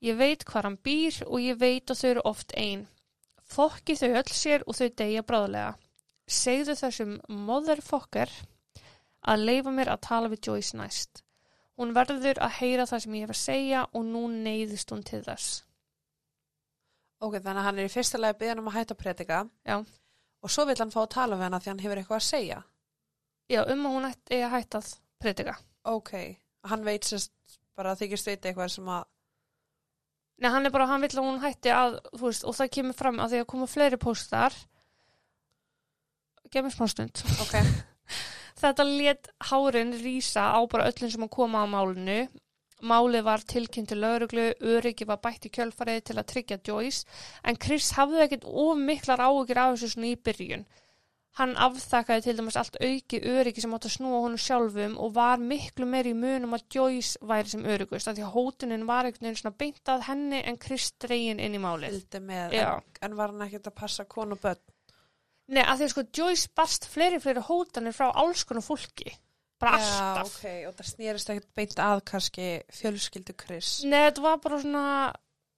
Ég 0.01 0.17
veit 0.17 0.43
hvar 0.49 0.65
hann 0.65 0.81
býr 0.81 1.21
og 1.27 1.37
ég 1.45 1.61
veit 1.61 1.93
að 1.93 2.01
þau 2.01 2.09
eru 2.09 2.25
oft 2.33 2.55
ein. 2.57 2.87
Fokki 3.45 3.95
þau 3.99 4.09
öll 4.17 4.33
sér 4.33 4.65
og 4.65 4.77
þau 4.79 4.89
deyja 4.97 5.21
bráðlega. 5.21 5.75
Segðu 6.25 6.75
þessum 6.79 7.17
motherfucker 7.29 8.33
að 9.21 9.45
leifa 9.47 9.73
mér 9.75 9.91
að 9.93 10.03
tala 10.07 10.31
við 10.31 10.47
Joyce 10.47 10.77
næst. 10.77 11.23
Hún 11.79 11.93
verður 11.95 12.39
að 12.43 12.55
heyra 12.59 12.85
það 12.89 13.03
sem 13.03 13.17
ég 13.17 13.25
hef 13.25 13.35
að 13.35 13.41
segja 13.41 13.83
og 13.97 14.05
nú 14.05 14.23
neyðist 14.31 14.91
hún 14.93 15.03
til 15.07 15.21
þess. 15.25 15.61
Ok, 17.21 17.37
þannig 17.37 17.61
að 17.61 17.65
hann 17.67 17.79
er 17.79 17.87
í 17.87 17.93
fyrsta 17.93 18.19
lagi 18.19 18.39
byggðan 18.39 18.61
um 18.63 18.69
að 18.71 18.77
hætta 18.79 18.95
að 18.95 19.01
predika. 19.03 19.39
Já. 19.67 19.77
Og 20.41 20.49
svo 20.49 20.65
vill 20.65 20.77
hann 20.81 20.93
fá 20.93 21.03
að 21.03 21.11
tala 21.15 21.37
við 21.37 21.45
hana 21.47 21.59
því 21.61 21.71
hann 21.71 21.83
hefur 21.83 22.01
eitthvað 22.01 22.19
að 22.19 22.27
segja. 22.27 22.59
Já, 23.51 23.61
um 23.61 23.85
að 23.85 23.95
hún 23.95 24.07
ætti 24.09 24.39
að 24.41 24.53
hætta 24.55 24.81
að 24.81 24.91
predika. 25.21 25.55
Ok. 25.91 26.13
Hann 26.71 26.85
veit 26.85 27.05
sérst 27.05 27.59
bara 27.77 27.93
að 27.93 28.03
þykist 28.03 28.29
veit 28.31 28.49
eitthvað 28.49 28.73
sem 28.73 28.89
að... 28.89 29.05
Nei, 30.41 30.49
hann 30.49 30.65
er 30.65 30.73
bara, 30.73 30.89
hann 30.89 31.05
vill 31.05 31.13
að 31.13 31.27
hún 31.27 31.41
hætti 31.43 31.73
að, 31.73 31.99
þú 32.15 32.25
veist, 32.25 32.45
og 32.49 32.57
það 32.57 32.73
kemur 32.77 32.97
fram 32.97 33.21
að 33.21 33.33
því 33.35 33.43
að 33.43 33.49
koma 33.53 33.69
fleiri 33.69 34.01
póstar. 34.01 34.57
Gef 36.49 36.65
mér 36.65 36.73
smá 36.73 36.89
stund. 36.89 37.21
Ok. 37.45 37.57
Þetta 38.61 38.85
let 38.85 39.29
hárin 39.49 39.95
rísa 40.03 40.51
á 40.53 40.59
bara 40.69 40.87
öllum 40.91 41.09
sem 41.09 41.25
að 41.25 41.33
koma 41.33 41.63
á 41.63 41.67
málinu. 41.69 42.27
Málið 42.81 43.23
var 43.25 43.43
tilkynnt 43.45 43.91
til 43.91 44.01
lauruglu, 44.01 44.47
öryggi 44.73 45.05
var 45.05 45.19
bætt 45.21 45.45
í 45.45 45.51
kjölfarið 45.53 45.99
til 46.09 46.17
að 46.17 46.29
tryggja 46.31 46.57
Joyce, 46.65 47.05
en 47.45 47.57
Chris 47.61 47.91
hafði 47.97 48.23
ekkert 48.25 48.45
of 48.45 48.77
miklar 48.77 49.21
áhugir 49.21 49.61
af 49.61 49.75
þessu 49.75 49.91
svona 49.93 50.09
í 50.09 50.15
byrjun. 50.17 50.65
Hann 51.39 51.53
afþakkaði 51.63 52.25
til 52.25 52.33
dæmis 52.39 52.57
allt 52.59 52.75
auki 52.83 53.21
öryggi 53.33 53.63
sem 53.63 53.73
átt 53.77 53.85
að 53.87 53.93
snúa 53.93 54.17
honum 54.25 54.41
sjálfum 54.41 54.97
og 54.99 55.13
var 55.15 55.39
miklu 55.39 55.87
meir 55.87 56.09
í 56.09 56.15
munum 56.17 56.57
að 56.57 56.65
Joyce 56.75 57.21
væri 57.23 57.53
sem 57.53 57.63
öryggust, 57.63 58.09
af 58.09 58.17
því 58.17 58.25
að 58.25 58.33
hótunin 58.35 58.83
var 58.89 59.07
einhvern 59.07 59.29
veginn 59.29 59.39
svona 59.39 59.59
beint 59.61 59.93
að 59.93 60.03
henni 60.09 60.41
en 60.41 60.59
Chris 60.65 60.89
dregin 60.99 61.39
inn 61.39 61.55
í 61.55 61.61
málið. 61.61 61.95
Hildi 61.95 62.23
með. 62.25 62.57
Já. 62.57 62.71
En, 62.99 63.15
var 63.15 63.31
hann 63.31 63.45
ekkert 63.47 63.71
að 63.71 63.77
passa 63.79 64.07
konu 64.09 64.35
börn? 64.41 64.59
Nei, 65.51 65.63
af 65.65 65.79
því 65.79 65.87
að 65.87 65.91
sko 65.93 66.03
Joyce 66.15 66.51
barst 66.55 66.87
fleiri 66.87 67.19
fleiri 67.19 67.43
hótanir 67.43 67.95
frá 67.95 68.07
alls 68.09 68.45
konar 68.47 68.63
fólki. 68.63 69.11
Bara 69.61 69.77
alltaf. 69.77 70.37
Já, 70.41 70.61
ok. 70.61 70.69
Og 70.69 70.77
það 70.77 70.89
snýrist 70.89 71.31
ekkert 71.33 71.49
beint 71.59 71.81
að 71.83 72.03
kannski 72.07 72.47
fjölskyldu 72.73 73.35
Chris. 73.37 73.71
Nei, 73.85 74.07
þetta 74.07 74.23
var 74.25 74.39
bara 74.41 74.59
svona, 74.63 74.85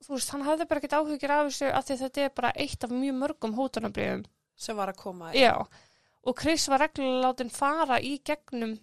þú 0.03 0.15
veist, 0.17 0.34
hann 0.34 0.45
hafði 0.47 0.67
bara 0.71 0.82
ekkert 0.82 0.97
áhugir 0.97 1.36
af 1.36 1.47
þessu 1.47 1.69
af 1.71 1.88
því 1.88 1.97
þetta 2.01 2.25
er 2.25 2.34
bara 2.41 2.51
eitt 2.65 2.88
af 2.88 2.95
mjög 2.95 3.19
mörgum 3.21 3.56
hótunabriðum. 3.60 4.25
Sem 4.60 4.77
var 4.77 4.91
að 4.91 4.99
koma. 4.99 5.32
Já, 5.38 5.53
og 6.23 6.39
Chris 6.39 6.67
var 6.71 6.84
reglulega 6.84 7.29
látin 7.29 7.51
fara 7.53 7.99
í 8.01 8.17
gegnum 8.25 8.75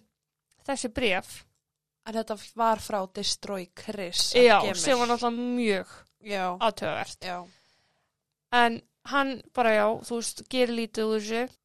þessi 0.67 0.91
bref. 0.93 1.41
En 2.07 2.17
þetta 2.17 2.37
var 2.57 2.81
frá 2.81 3.01
Destroy 3.13 3.67
Chris. 3.77 4.31
Já, 4.33 4.57
sem 4.73 4.97
var 4.97 5.11
náttúrulega 5.11 5.51
mjög 5.59 5.91
Já. 6.25 6.45
aðtöðavert. 6.57 7.27
Já. 7.29 7.37
En 8.57 8.81
hann 9.09 9.41
bara, 9.55 9.73
já, 9.73 9.87
þú 10.05 10.19
veist, 10.19 10.43
gerir 10.51 10.75
lítið 10.77 11.09
úr 11.09 11.19
þessu. 11.21 11.57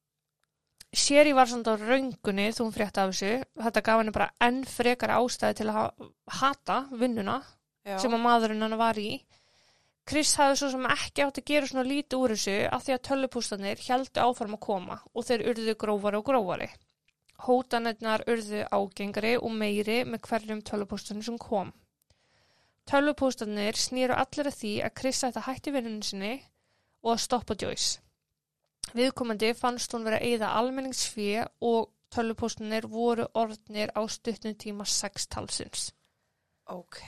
Sherry 0.97 1.33
var 1.35 1.49
samt 1.51 1.67
á 1.67 1.75
röngunni 1.75 2.47
þú 2.55 2.67
hún 2.67 2.73
frétti 2.73 3.01
af 3.03 3.11
þessu. 3.11 3.31
Þetta 3.59 3.83
gaf 3.85 4.01
henni 4.01 4.15
bara 4.15 4.29
enn 4.41 4.61
frekar 4.65 5.13
ástæði 5.17 5.59
til 5.59 5.67
að 5.67 5.77
ha 5.77 5.85
hata 6.39 6.77
vinnuna 6.95 7.41
Já. 7.85 7.97
sem 7.99 8.15
að 8.15 8.23
maðurinn 8.23 8.63
hann 8.65 8.77
var 8.79 8.97
í. 8.99 9.11
Chris 10.07 10.33
hafði 10.39 10.59
svo 10.61 10.69
sem 10.71 10.85
ekki 10.87 11.23
átt 11.25 11.39
að 11.41 11.49
gera 11.51 11.67
svona 11.67 11.83
lítið 11.83 12.21
úr 12.23 12.33
þessu 12.33 12.57
af 12.71 12.85
því 12.85 12.93
að 12.95 13.05
tölvupústanir 13.09 13.81
heldu 13.89 14.23
áfram 14.23 14.55
að 14.55 14.63
koma 14.63 14.99
og 15.11 15.25
þeir 15.27 15.43
urðu 15.51 15.75
grófari 15.83 16.21
og 16.21 16.27
grófari. 16.29 16.69
Hótanirnar 17.43 18.23
urðu 18.31 18.63
ágengari 18.71 19.33
og 19.37 19.51
meiri 19.51 19.97
með 20.07 20.23
hverjum 20.29 20.63
tölvupústanir 20.63 21.27
sem 21.27 21.37
kom. 21.37 21.73
Tölvupústanir 22.87 23.75
snýru 23.75 24.15
allir 24.15 24.47
að 24.47 24.61
því 24.61 24.73
að 24.87 24.95
Chris 25.01 25.25
ætti 25.27 25.41
að 25.43 25.49
hætti 25.51 25.75
vinnunum 25.75 26.07
sinni 26.07 26.33
og 27.07 27.13
að 27.15 27.23
stoppa 27.23 27.55
Joyce. 27.55 28.01
Viðkomandi 28.95 29.53
fannst 29.55 29.93
hún 29.95 30.05
vera 30.07 30.19
að 30.19 30.27
eyða 30.27 30.51
almenningsfíi 30.59 31.45
og 31.67 31.89
tölvupústanir 32.13 32.87
voru 32.91 33.27
orðnir 33.35 33.91
á 33.95 34.03
stutnum 34.11 34.55
tíma 34.59 34.85
sextalsins. 34.87 35.89
Ok. 36.71 36.99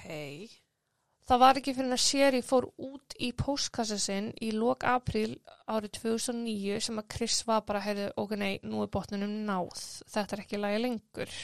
Það 1.29 1.41
var 1.43 1.59
ekki 1.59 1.75
fyrir 1.77 1.93
að 1.93 2.01
Sherry 2.01 2.39
fór 2.41 2.65
út 2.81 3.13
í 3.21 3.29
póstkassa 3.37 3.99
sinn 4.01 4.31
í 4.41 4.49
lok 4.55 4.85
apríl 4.89 5.35
árið 5.69 5.99
2009 5.99 6.79
sem 6.87 7.01
að 7.01 7.09
Chris 7.13 7.41
var 7.45 7.61
bara, 7.67 7.83
heyrðu, 7.85 8.07
ok, 8.17 8.33
nei, 8.39 8.53
nú 8.65 8.81
er 8.81 8.89
botninum 8.89 9.35
náð. 9.45 9.83
Þetta 10.09 10.35
er 10.35 10.43
ekki 10.45 10.61
lagi 10.61 10.79
lengur. 10.81 11.35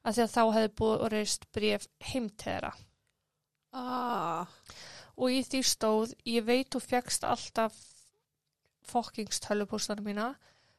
Af 0.00 0.16
því 0.16 0.24
að 0.24 0.32
þá 0.32 0.42
hefði 0.56 0.72
borist 0.80 1.44
bref 1.52 1.84
heim 2.08 2.30
til 2.30 2.46
þeirra. 2.46 2.72
Ah. 3.76 4.48
Og 5.18 5.34
í 5.34 5.42
því 5.44 5.60
stóð, 5.66 6.16
ég 6.24 6.46
veit 6.48 6.72
þú 6.72 6.80
fjagst 6.86 7.26
alltaf 7.28 7.76
fokkings 8.88 9.42
tölvupóstana 9.44 10.04
mína. 10.04 10.30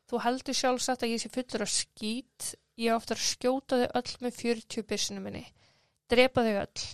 Þú 0.09 0.23
heldur 0.25 0.57
sjálfsagt 0.57 1.05
að 1.05 1.13
ég 1.13 1.23
sé 1.23 1.31
fullur 1.33 1.65
af 1.65 1.71
skít. 1.73 2.53
Ég 2.79 2.95
að 2.95 3.21
skjóta 3.21 3.77
þau 3.81 3.89
öll 3.99 4.15
með 4.23 4.37
40 4.39 4.87
byssinu 4.89 5.23
minni. 5.23 5.45
Drepa 6.09 6.45
þau 6.45 6.55
öll. 6.63 6.85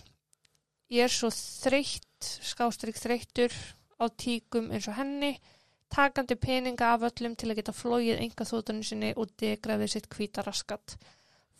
Ég 0.92 1.06
er 1.06 1.12
svo 1.12 1.30
þreytt, 1.34 2.26
skástrík 2.46 2.98
þreyttur 2.98 3.54
á 3.98 4.06
tíkum 4.12 4.68
eins 4.70 4.86
og 4.90 4.98
henni, 4.98 5.32
takandi 5.90 6.36
peninga 6.38 6.92
af 6.94 7.06
öllum 7.08 7.34
til 7.34 7.50
að 7.50 7.60
geta 7.60 7.74
flóið 7.74 8.20
enga 8.20 8.46
þóttunni 8.46 8.86
sinni 8.86 9.12
og 9.16 9.32
degraði 9.40 9.88
sitt 9.90 10.10
hvíta 10.12 10.44
raskat. 10.46 10.94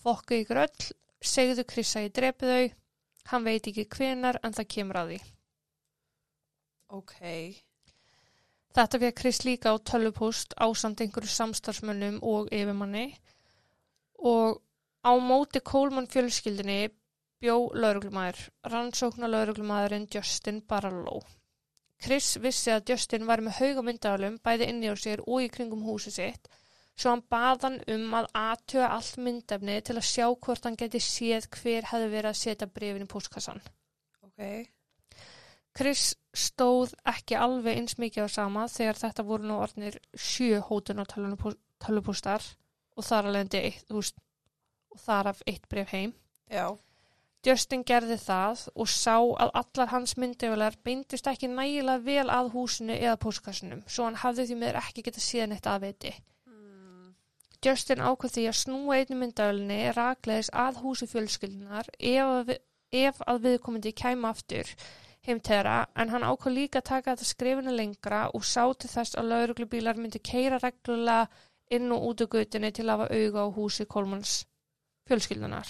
Fokku 0.02 0.38
ykkur 0.42 0.62
öll, 0.66 0.90
segðu 1.18 1.64
að 1.66 2.06
ég 2.06 2.14
drepi 2.14 2.50
þau, 2.52 2.66
hann 3.32 3.46
veit 3.48 3.66
ekki 3.66 3.88
hvenar 3.96 4.38
en 4.44 4.54
það 4.54 4.70
kemur 4.76 5.00
að 5.00 5.14
því. 5.14 5.20
Ok. 6.94 7.65
Þetta 8.76 9.00
fekk 9.00 9.20
Chris 9.20 9.38
líka 9.46 9.72
á 9.72 9.74
tölvupúst 9.90 10.52
á 10.60 10.66
samt 10.76 11.00
einhverju 11.00 11.32
samstarfsmönnum 11.32 12.18
og 12.20 12.50
yfirmanni 12.52 13.06
og 14.32 14.60
á 15.00 15.12
móti 15.16 15.62
Coleman 15.64 16.08
fjölskyldinni 16.12 16.90
bjó 17.40 17.56
lauruglumæður, 17.72 18.42
rannsóknar 18.72 19.32
lauruglumæðurinn 19.32 20.08
Justin 20.12 20.60
Barlow. 20.68 21.24
Chris 22.02 22.34
vissi 22.44 22.72
að 22.74 22.92
Justin 22.92 23.24
var 23.28 23.40
með 23.40 23.62
haugamyndalum 23.62 24.36
bæði 24.44 24.68
inni 24.72 24.92
á 24.92 24.96
sér 25.00 25.24
og 25.24 25.46
í 25.46 25.50
kringum 25.52 25.84
húsi 25.88 26.12
sitt 26.12 26.50
svo 26.96 27.12
hann 27.12 27.24
baðan 27.32 27.76
um 27.92 28.14
að 28.16 28.28
aðtöga 28.40 28.92
allt 28.96 29.18
myndefni 29.20 29.76
til 29.84 29.96
að 29.98 30.08
sjá 30.08 30.26
hvort 30.32 30.68
hann 30.68 30.78
geti 30.80 31.00
séð 31.04 31.48
hver 31.58 31.88
hefði 31.90 32.12
verið 32.12 32.30
að 32.30 32.38
setja 32.40 32.68
brefin 32.78 33.04
í 33.04 33.10
postkassan. 33.10 33.60
Ok. 34.24 34.68
Chris 35.76 36.14
stóð 36.36 36.92
ekki 37.08 37.36
alveg 37.40 37.80
eins 37.80 37.96
mikið 38.00 38.28
á 38.28 38.36
sama 38.36 38.66
þegar 38.68 39.00
þetta 39.00 39.24
voru 39.26 39.48
nú 39.48 39.58
orðnir 39.64 39.98
sjö 40.12 40.60
hótun 40.68 41.00
á 41.00 41.04
tölvupústar 41.08 42.44
og 42.96 43.04
þar 43.04 43.30
alveg 43.30 43.56
eitt, 43.60 43.88
veist, 43.92 44.18
og 44.92 45.00
þar 45.00 45.32
af 45.32 45.42
eitt 45.48 45.68
bref 45.68 45.92
heim. 45.92 46.12
Já. 46.52 46.76
Justin 47.46 47.84
gerði 47.86 48.16
það 48.18 48.62
og 48.74 48.88
sá 48.90 49.14
að 49.16 49.52
allar 49.60 49.90
hans 49.92 50.16
myndevelar 50.18 50.76
beindist 50.84 51.28
ekki 51.30 51.50
nægilega 51.52 52.02
vel 52.02 52.30
að 52.32 52.50
húsinu 52.56 52.96
eða 52.96 53.18
póskassinum, 53.22 53.84
svo 53.86 54.08
hann 54.08 54.18
hafði 54.18 54.48
því 54.48 54.56
meður 54.62 54.80
ekki 54.80 55.04
getað 55.06 55.26
síðan 55.26 55.54
eitt 55.54 55.68
aðveiti. 55.70 56.14
Mm. 56.50 57.12
Justin 57.62 58.02
ákvað 58.02 58.34
því 58.34 58.46
að 58.50 58.58
snúa 58.62 58.98
einu 58.98 59.20
myndavelinni 59.20 59.80
rakleðis 59.94 60.50
að 60.66 60.80
húsi 60.82 61.08
fjölskyldunar 61.12 61.92
ef, 62.00 62.56
ef 62.90 63.22
að 63.30 63.42
viðkomandi 63.46 63.94
kæma 63.94 64.34
aftur 64.34 64.74
heim 65.26 65.40
til 65.40 65.56
þeirra 65.56 65.76
en 65.98 66.12
hann 66.14 66.26
ákvað 66.26 66.56
líka 66.56 66.80
að 66.80 66.88
taka 66.90 67.14
þetta 67.14 67.28
skrifinu 67.30 67.74
lengra 67.74 68.22
og 68.34 68.44
sá 68.46 68.62
til 68.74 68.90
þess 68.92 69.18
að 69.18 69.30
lauruglubílar 69.32 69.98
myndi 69.98 70.22
keira 70.22 70.60
reglulega 70.62 71.26
inn 71.76 71.90
og 71.92 72.04
út 72.10 72.22
á 72.22 72.26
gutinni 72.30 72.70
til 72.72 72.86
að 72.86 72.92
hafa 72.94 73.08
auga 73.10 73.44
á 73.44 73.48
húsi 73.56 73.86
Kolmans 73.90 74.38
fjölskyldunar. 75.06 75.68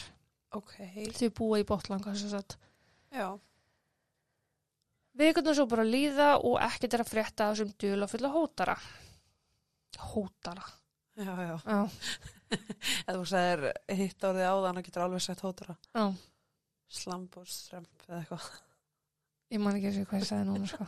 Ok. 0.56 0.76
Þau 1.16 1.28
búa 1.36 1.60
í 1.60 1.68
botlanga 1.68 2.12
þess 2.12 2.36
að 2.36 2.56
Já. 3.16 3.28
Vikurnar 5.16 5.56
svo 5.56 5.64
bara 5.70 5.84
líða 5.86 6.34
og 6.44 6.58
ekkert 6.60 6.96
er 6.98 7.04
að 7.04 7.12
frétta 7.12 7.50
þessum 7.50 7.72
dula 7.80 8.08
fulla 8.10 8.32
hótara. 8.34 8.76
Hótara. 10.12 10.66
Já, 11.16 11.32
já. 11.40 11.54
Já. 11.64 11.78
Eða 13.08 13.16
þú 13.16 13.24
sagðir 13.30 13.64
hitt 13.96 14.26
orðið 14.28 14.50
áðan 14.50 14.80
og 14.82 14.86
getur 14.86 15.06
alveg 15.06 15.24
sett 15.24 15.40
hótara. 15.46 15.78
Já. 15.96 16.04
Slamb 17.00 17.40
og 17.40 17.48
stremp 17.50 18.04
eða 18.06 18.20
eitthvað. 18.20 18.50
Ég 19.52 19.62
man 19.62 19.76
ekki 19.78 19.90
að 19.90 19.96
segja 19.96 20.10
hvað 20.10 20.22
ég 20.22 20.28
sagði 20.30 20.46
núna 20.48 20.68
sko. 20.70 20.86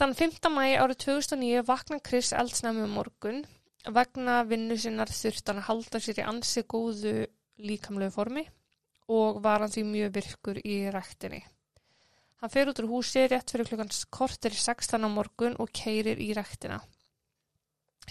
Þann 0.00 0.14
5. 0.18 0.48
mæ 0.54 0.64
árið 0.80 0.98
2009 1.04 1.64
vakna 1.68 1.98
Chris 2.02 2.32
eldsnæmi 2.32 2.86
um 2.86 2.96
morgun. 2.96 3.42
Vegna 3.86 4.40
vinnu 4.48 4.76
sinnar 4.80 5.12
þurft 5.12 5.50
hann 5.50 5.60
að 5.60 5.68
halda 5.68 6.00
sér 6.02 6.20
í 6.20 6.26
ansi 6.26 6.64
góðu 6.68 7.14
líkamlegu 7.60 8.14
formi 8.14 8.44
og 9.12 9.40
var 9.44 9.64
hann 9.64 9.72
því 9.72 9.84
mjög 9.88 10.14
virkur 10.16 10.60
í 10.64 10.76
ræktinni. 10.92 11.40
Hann 12.40 12.52
fer 12.52 12.70
út 12.72 12.80
úr 12.80 12.88
húsi 12.88 13.26
rétt 13.28 13.52
fyrir 13.52 13.68
klukkan 13.68 13.92
kortir 14.10 14.56
í 14.56 14.60
16 14.60 15.04
á 15.04 15.08
morgun 15.12 15.58
og 15.60 15.70
keirir 15.76 16.20
í 16.20 16.30
ræktina. 16.36 16.80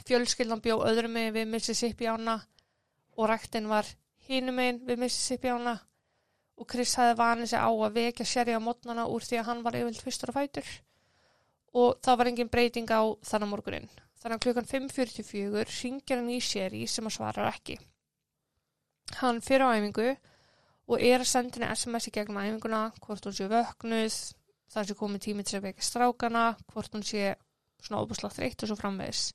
Fjölskyldan 0.06 0.62
bjó 0.64 0.80
öðrum 0.86 1.16
megin 1.18 1.36
við 1.36 1.52
Mississippi 1.56 2.08
ána 2.08 2.38
og 3.18 3.30
ræktin 3.30 3.68
var 3.70 3.90
hinum 4.30 4.62
megin 4.62 4.84
við 4.88 5.02
Mississippi 5.04 5.52
ána 5.52 5.80
og 6.60 6.68
Chris 6.68 6.96
hafði 7.00 7.16
vanið 7.20 7.52
sig 7.54 7.64
á 7.64 7.70
að 7.72 7.96
vekja 7.96 8.28
sérri 8.28 8.56
á 8.56 8.62
mótnana 8.62 9.08
úr 9.08 9.24
því 9.24 9.40
að 9.40 9.50
hann 9.50 9.64
var 9.64 9.78
yfirlt 9.80 10.04
fyrstur 10.04 10.34
á 10.36 10.38
fætur 10.38 10.70
og 11.80 12.00
það 12.04 12.20
var 12.20 12.30
engin 12.32 12.52
breyting 12.52 12.90
á 12.92 13.02
þannig 13.24 13.52
morgunin. 13.52 13.90
Þannig 14.20 14.36
að 14.36 14.44
klukkan 14.44 14.68
5.44 14.68 15.76
ringir 15.80 16.20
hann 16.20 16.34
í 16.34 16.40
sérri 16.44 16.82
sem 16.92 17.08
að 17.08 17.16
svarar 17.16 17.52
ekki. 17.54 17.78
Hann 19.22 19.40
fyrir 19.46 19.70
á 19.70 19.78
æfingu 19.78 20.10
og 20.90 21.06
er 21.06 21.22
að 21.22 21.30
senda 21.30 21.60
henni 21.60 21.70
SMS 21.76 22.10
í 22.10 22.14
gegnum 22.14 22.42
æfinguna, 22.42 22.82
hvort 23.00 23.28
hún 23.30 23.38
sé 23.38 23.48
vöknuð, 23.50 24.18
það 24.74 24.90
sé 24.90 24.98
komið 25.00 25.26
tími 25.26 25.46
til 25.46 25.60
að 25.60 25.68
vekja 25.70 25.86
strákana, 25.86 26.46
hvort 26.74 26.98
hún 26.98 27.06
sé 27.06 27.36
svona 27.80 28.02
óbúslega 28.04 28.36
þreytt 28.36 28.66
og 28.66 28.72
svo 28.72 28.80
framvegis. 28.80 29.30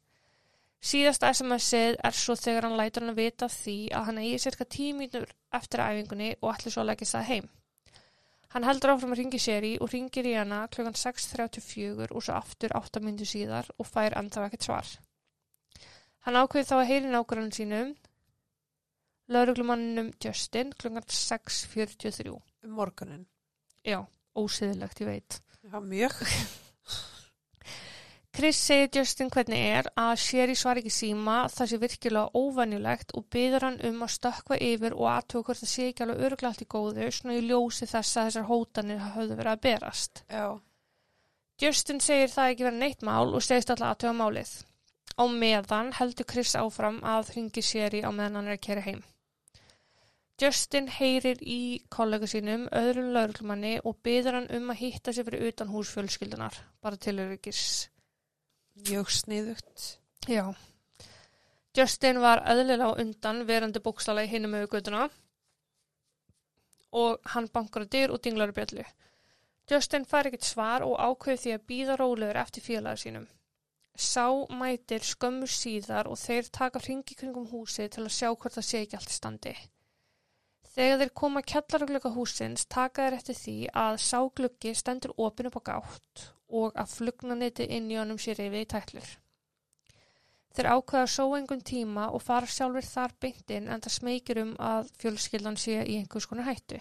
Síðasta 0.84 1.30
SMS-ið 1.32 1.94
er 2.04 2.16
svo 2.16 2.34
þegar 2.36 2.66
hann 2.66 2.76
lætur 2.76 3.04
hann 3.06 3.14
að 3.14 3.20
vita 3.22 3.46
því 3.48 3.76
að 3.96 4.08
hann 4.08 4.18
eigi 4.20 4.40
cirka 4.42 4.66
tíminur 4.68 5.30
eftir 5.56 5.80
æfingunni 5.80 6.34
og 6.42 6.50
ætli 6.50 6.72
svo 6.74 6.82
að 6.82 6.90
leggja 6.90 7.08
það 7.08 7.30
heim. 7.30 7.46
Hann 8.52 8.66
heldur 8.68 8.92
áfram 8.92 9.14
að 9.14 9.22
ringi 9.22 9.40
sér 9.40 9.64
í 9.66 9.70
og 9.82 9.88
ringir 9.90 10.28
í 10.28 10.34
hana 10.36 10.60
klukkan 10.74 10.94
6.34 11.00 12.10
og 12.10 12.22
svo 12.22 12.36
aftur 12.36 12.74
8 12.76 13.00
myndu 13.02 13.26
síðar 13.26 13.70
og 13.80 13.88
fær 13.88 14.14
ennþá 14.20 14.44
ekkert 14.50 14.68
svar. 14.68 14.90
Hann 16.28 16.38
ákveði 16.38 16.68
þá 16.68 16.76
að 16.76 16.86
heyri 16.90 17.14
nákvæmum 17.14 17.48
sínum, 17.56 17.96
lauruglumanninum 19.32 20.12
Justin 20.20 20.76
klukkan 20.76 21.08
6.43. 21.08 22.36
Um 22.64 22.76
morgunin. 22.76 23.24
Já, 23.84 24.04
ósiðilegt, 24.36 25.00
ég 25.00 25.10
veit. 25.10 25.40
Já, 25.64 25.80
mjög. 25.80 26.20
Chris 28.34 28.58
segir 28.58 28.88
Justin 28.98 29.28
hvernig 29.30 29.60
er 29.62 29.86
að 29.94 30.16
Sherry 30.18 30.56
svar 30.58 30.80
ekki 30.80 30.90
síma 30.90 31.44
það 31.54 31.68
sé 31.70 31.76
virkilega 31.78 32.40
óvenjulegt 32.40 33.12
og 33.14 33.28
byður 33.30 33.66
hann 33.68 33.76
um 33.86 34.00
að 34.02 34.10
stökkva 34.16 34.58
yfir 34.58 34.96
og 34.96 35.06
aðtöku 35.12 35.44
hvort 35.46 35.60
það 35.62 35.70
sé 35.70 35.86
ekki 35.92 36.02
alveg 36.02 36.24
öruglega 36.26 36.50
allt 36.50 36.64
í 36.64 36.66
góðu 36.74 37.06
svona 37.14 37.36
í 37.38 37.44
ljósi 37.46 37.86
þess 37.86 38.18
að 38.18 38.26
þessar 38.30 38.48
hótanir 38.48 39.04
hafðu 39.04 39.38
verið 39.38 39.52
að 39.52 39.62
berast. 39.68 40.24
Já. 40.26 40.48
Justin 41.62 42.02
segir 42.02 42.34
það 42.34 42.56
ekki 42.56 42.66
verið 42.66 42.82
neitt 42.82 43.06
mál 43.06 43.30
og 43.30 43.46
segist 43.46 43.70
alltaf 43.70 43.92
aðtöga 43.92 44.16
málið. 44.18 44.52
Á 45.14 45.24
meðan 45.30 45.94
heldur 46.00 46.30
Chris 46.34 46.58
áfram 46.58 46.98
að 47.06 47.32
hringi 47.36 47.62
Sherry 47.62 48.02
á 48.02 48.10
meðan 48.10 48.40
hann 48.40 48.50
er 48.50 48.58
að 48.58 48.64
kera 48.66 48.82
heim. 48.82 49.06
Justin 50.42 50.90
heyrir 50.90 51.38
í 51.38 51.84
kollega 51.86 52.26
sínum, 52.26 52.66
öðrum 52.74 53.14
lauruglumanni 53.14 53.76
og 53.86 54.00
byður 54.02 54.40
hann 54.40 54.52
um 54.58 54.72
að 54.74 54.80
hitta 54.82 55.14
sig 55.14 55.22
fyrir 55.28 55.52
utan 55.52 55.70
húsfjölskyldunar, 55.70 56.58
bara 56.82 56.98
til 56.98 57.20
öryggis. 57.22 57.93
Mjög 58.74 59.10
sniðugt. 59.14 59.84
Já. 60.28 60.54
Justin 61.74 62.20
var 62.22 62.42
eðlilega 62.46 62.90
á 62.90 62.98
undan 63.02 63.44
verandi 63.46 63.82
bókstala 63.82 64.24
í 64.26 64.30
hinum 64.30 64.54
auðgötuna 64.58 65.08
og 66.94 67.30
hann 67.34 67.48
bankar 67.54 67.86
á 67.86 67.90
dyr 67.90 68.14
og 68.14 68.22
dinglar 68.22 68.52
í 68.52 68.56
bjallu. 68.56 68.84
Justin 69.70 70.04
fær 70.06 70.28
ekkert 70.28 70.46
svar 70.46 70.84
og 70.86 70.98
ákveði 71.00 71.40
því 71.42 71.54
að 71.56 71.66
býða 71.70 71.96
rólegur 71.98 72.40
eftir 72.42 72.66
félaga 72.66 73.00
sínum. 73.00 73.26
Sá 73.94 74.26
mætir 74.50 75.06
skömmu 75.06 75.46
síðar 75.50 76.10
og 76.10 76.18
þeir 76.18 76.50
taka 76.50 76.82
hringi 76.82 77.14
kringum 77.18 77.46
húsi 77.50 77.86
til 77.88 78.04
að 78.04 78.14
sjá 78.18 78.28
hvort 78.34 78.58
það 78.58 78.68
sé 78.68 78.82
ekki 78.82 78.98
allt 78.98 79.14
í 79.14 79.18
standi. 79.18 79.54
Þegar 80.74 80.96
þeir 81.00 81.10
koma 81.20 81.40
kjallarugluga 81.46 82.10
húsins 82.16 82.64
taka 82.66 83.04
þeir 83.04 83.16
eftir 83.18 83.36
því 83.38 83.58
að 83.82 83.98
ságluggi 84.02 84.72
stendur 84.74 85.12
opin 85.22 85.46
upp 85.50 85.58
á 85.62 85.66
gátt 85.68 86.22
og 86.60 86.74
að 86.74 86.96
flugnaniti 86.96 87.66
inn 87.76 87.92
í 87.92 87.98
honum 88.00 88.18
sé 88.18 88.34
reyfið 88.34 88.64
í 88.64 88.70
tætlur. 88.72 89.12
Þeir 90.54 90.68
ákveða 90.70 91.04
að 91.04 91.12
sóa 91.12 91.36
einhvern 91.38 91.62
tíma 91.66 92.08
og 92.14 92.22
fara 92.22 92.50
sjálfur 92.50 92.86
þar 92.86 93.14
beintinn 93.22 93.70
en 93.70 93.84
það 93.84 93.94
smekir 93.96 94.40
um 94.42 94.50
að 94.62 94.90
fjölskyldan 95.02 95.58
sé 95.62 95.80
í 95.82 95.96
einhvers 96.00 96.26
konar 96.30 96.46
hættu. 96.46 96.78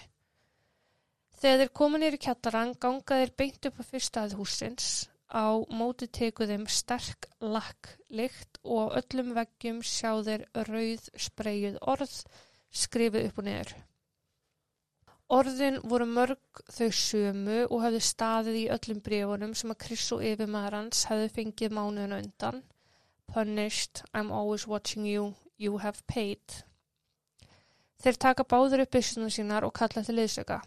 Þegar 1.41 1.61
þeir 1.61 1.71
koma 1.79 2.01
nýri 2.01 2.19
kjallaran 2.25 2.73
ganga 2.85 3.19
þeir 3.21 3.33
beint 3.41 3.67
upp 3.69 3.81
á 3.81 3.83
fyrstaðið 3.89 4.37
húsins. 4.39 4.89
Á 5.33 5.57
móti 5.73 6.07
teku 6.13 6.45
þeim 6.49 6.65
sterk 6.69 7.27
lakklykt 7.41 8.59
og 8.63 8.93
á 8.93 9.01
öllum 9.01 9.33
veggjum 9.37 9.81
sjá 9.85 10.11
þeir 10.25 10.45
rauð 10.69 11.07
spreyjuð 11.27 11.79
orð 11.93 12.17
skrifið 12.73 13.29
upp 13.29 13.41
og 13.41 13.47
niður. 13.47 13.73
Orðin 15.33 15.79
voru 15.89 16.05
mörg 16.05 16.61
þau 16.69 16.89
sömu 16.93 17.61
og 17.63 17.79
hafði 17.85 18.01
staðið 18.05 18.57
í 18.59 18.65
öllum 18.75 18.99
brefunum 19.05 19.55
sem 19.57 19.71
að 19.73 19.79
Chris 19.85 20.09
og 20.13 20.25
yfirmaður 20.27 20.77
hans 20.77 21.05
hefði 21.09 21.31
fengið 21.37 21.73
mánuðinu 21.77 22.19
undan. 22.19 22.61
Punished, 23.33 24.03
I'm 24.13 24.31
always 24.31 24.67
watching 24.67 25.07
you, 25.07 25.33
you 25.57 25.79
have 25.81 26.03
paid. 26.07 26.63
Þeir 28.03 28.19
taka 28.19 28.43
báður 28.43 28.83
upp 28.83 28.93
byssunum 28.93 29.31
sínar 29.31 29.65
og 29.65 29.73
kalla 29.73 30.03
til 30.03 30.17
liðsöka. 30.19 30.59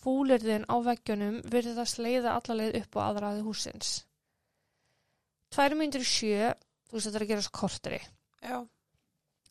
Fúlirðin 0.00 0.64
á 0.70 0.76
veggjunum 0.86 1.40
virðast 1.52 1.98
leiða 2.00 2.38
allarleið 2.38 2.78
upp 2.80 2.96
á 2.96 3.00
aðraði 3.10 3.44
húsins. 3.44 3.90
Tvær 5.50 5.74
myndir 5.76 6.06
sjö, 6.06 6.54
þú 6.88 6.96
veist 6.96 7.10
þetta 7.10 7.18
er 7.18 7.24
að 7.26 7.32
gera 7.34 7.44
svo 7.44 7.56
kortri, 7.58 7.98
Já. 8.40 8.62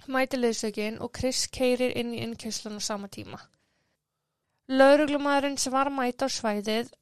Mæti 0.08 0.40
liðsökin 0.40 1.00
og 1.04 1.12
Chris 1.18 1.48
keirir 1.48 1.96
inn 1.98 2.14
í 2.16 2.22
innkjöslun 2.24 2.80
á 2.80 2.82
sama 2.82 3.10
tíma. 3.12 3.40
Lauruglumæðurinn 4.70 5.58
sem 5.58 5.74
var 5.74 5.90
að 5.90 5.98
mæta 5.98 6.30
á 6.30 6.30
svæðið 6.30 6.94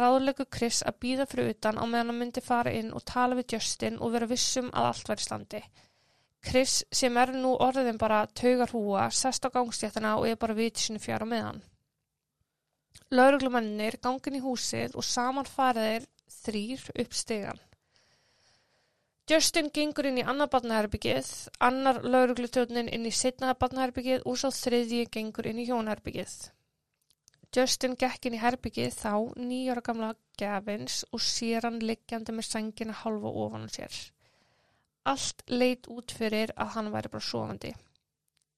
ráðlegu 0.00 0.46
Chris 0.50 0.82
að 0.86 0.98
býða 1.04 1.26
fyrir 1.28 1.52
utan 1.54 1.78
á 1.78 1.84
meðan 1.84 2.12
hann 2.12 2.18
myndi 2.18 2.42
fara 2.44 2.72
inn 2.72 2.92
og 2.96 3.04
tala 3.04 3.36
við 3.38 3.56
Justin 3.56 3.98
og 3.98 4.12
vera 4.14 4.28
vissum 4.30 4.70
að 4.72 4.90
allt 4.90 5.10
væri 5.10 5.24
í 5.24 5.26
standi. 5.26 5.62
Chris 6.40 6.76
sem 6.90 7.16
er 7.20 7.34
nú 7.36 7.56
orðin 7.60 7.98
bara 8.00 8.22
taugar 8.26 8.72
húa, 8.72 9.10
sest 9.12 9.44
á 9.44 9.52
gangstéttina 9.52 10.16
og 10.16 10.28
er 10.28 10.38
bara 10.40 10.56
viti 10.56 10.80
sinni 10.80 11.02
fjara 11.02 11.26
með 11.28 11.42
hann. 11.46 11.62
Lauruglumennir 13.10 13.98
gangin 14.02 14.38
í 14.38 14.44
húsið 14.44 14.94
og 14.96 15.04
saman 15.04 15.48
faraðir 15.48 16.06
þrýr 16.40 16.86
upp 17.02 17.12
stegan. 17.14 17.60
Justin 19.30 19.68
gengur 19.70 20.08
inn 20.08 20.16
í 20.18 20.22
annar 20.26 20.48
barnaherbyggið, 20.50 21.28
annar 21.62 22.00
lauruglutjónin 22.02 22.88
inn 22.90 23.04
í 23.06 23.12
setna 23.14 23.52
barnaherbyggið 23.60 24.24
og 24.26 24.38
svo 24.40 24.48
þriðji 24.56 25.04
gengur 25.14 25.46
inn 25.46 25.60
í 25.62 25.66
hjónherbyggið. 25.68 26.32
Justin 27.54 27.94
gekk 28.00 28.26
inn 28.26 28.34
í 28.34 28.40
herbyggið 28.42 28.96
þá 28.96 29.12
nýjára 29.38 29.84
gamla 29.86 30.08
gefins 30.40 31.04
og 31.14 31.22
sér 31.22 31.68
hann 31.68 31.78
liggjandi 31.78 32.34
með 32.34 32.48
sengina 32.48 32.96
halva 33.04 33.30
ofan 33.44 33.66
á 33.66 33.74
sér. 33.76 34.00
Allt 35.14 35.46
leit 35.46 35.86
út 35.94 36.10
fyrir 36.10 36.50
að 36.56 36.74
hann 36.74 36.90
væri 36.90 37.14
bara 37.14 37.28
sofandi. 37.30 37.72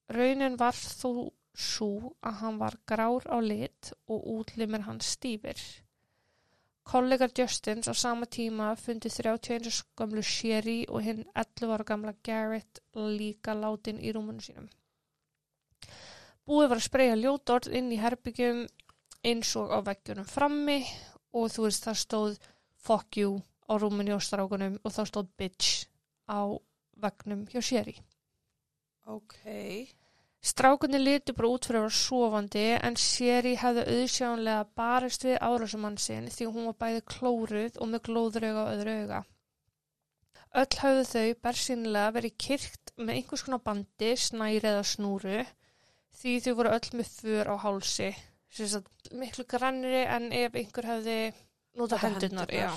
Raunin 0.08 0.56
var 0.61 0.72
þó 0.72 1.28
svo 1.52 2.14
að 2.24 2.40
hann 2.40 2.61
var 2.64 2.80
grár 2.88 3.28
á 3.28 3.37
lit 3.44 3.92
og 4.08 4.24
útlimir 4.38 4.88
hann 4.88 5.04
stífir. 5.04 5.61
Kollegar 6.83 7.31
Justins 7.31 7.87
á 7.87 7.95
sama 7.95 8.27
tíma 8.27 8.73
fundi 8.77 9.09
31 9.09 9.71
skamlu 9.71 10.23
Sherry 10.23 10.83
og 10.88 11.05
hinn 11.07 11.25
11 11.35 11.75
ára 11.75 11.87
gamla 11.87 12.14
Garrett 12.27 12.83
líka 12.95 13.55
látin 13.55 14.01
í 14.03 14.12
rúmunu 14.12 14.42
sínum. 14.42 14.66
Búið 16.42 16.68
var 16.73 16.81
að 16.81 16.88
spreja 16.88 17.18
ljótorð 17.21 17.71
inn 17.79 17.92
í 17.95 18.01
herbyggjum 18.03 18.64
eins 19.23 19.55
og 19.57 19.71
á 19.71 19.79
veggjunum 19.87 20.27
frammi 20.27 20.81
og 21.38 21.49
þú 21.55 21.68
veist 21.68 21.87
það 21.87 22.01
stóð 22.03 22.38
fuck 22.83 23.16
you 23.16 23.38
á 23.71 23.79
rúmunu 23.79 24.11
hjá 24.11 24.21
strákunum 24.27 24.81
og 24.83 24.90
þá 24.90 25.03
stóð 25.07 25.31
bitch 25.38 25.87
á 26.27 26.51
vegnum 26.99 27.47
hjá 27.47 27.62
Sherry. 27.62 27.95
Ok. 29.07 29.38
Strákunni 30.42 30.98
litu 30.98 31.35
bara 31.38 31.52
út 31.55 31.66
fyrir 31.68 31.78
að 31.78 31.85
vera 31.87 31.98
sofandi 31.98 32.64
en 32.74 32.96
Sherry 32.98 33.52
hefði 33.61 33.85
auðsjánlega 33.94 34.64
barist 34.78 35.26
við 35.26 35.37
árasumann 35.38 35.98
sinn 36.02 36.26
því 36.35 36.48
hún 36.50 36.66
var 36.70 36.78
bæði 36.83 37.02
klóruð 37.12 37.78
og 37.78 37.90
með 37.92 38.02
glóðrauga 38.09 38.64
á 38.66 38.70
öðru 38.72 38.96
auga. 39.02 39.20
Öll 40.62 40.78
hafðu 40.83 41.05
þau 41.12 41.28
bersýnilega 41.46 42.14
verið 42.16 42.35
kyrkt 42.46 42.92
með 42.98 43.14
einhvers 43.14 43.44
konar 43.46 43.62
bandi, 43.64 44.11
snæri 44.18 44.68
eða 44.72 44.83
snúru 44.85 45.44
því 46.18 46.35
þau 46.44 46.57
voru 46.59 46.74
öll 46.74 46.90
með 46.98 47.12
för 47.20 47.52
á 47.52 47.57
hálsi. 47.62 48.11
Sérst 48.52 48.81
að 48.83 49.14
miklu 49.22 49.46
grannri 49.48 50.02
en 50.05 50.26
ef 50.37 50.59
einhver 50.59 50.90
hefði 50.90 51.20
notað 51.78 52.05
hendurnar. 52.09 52.50
Já. 52.52 52.74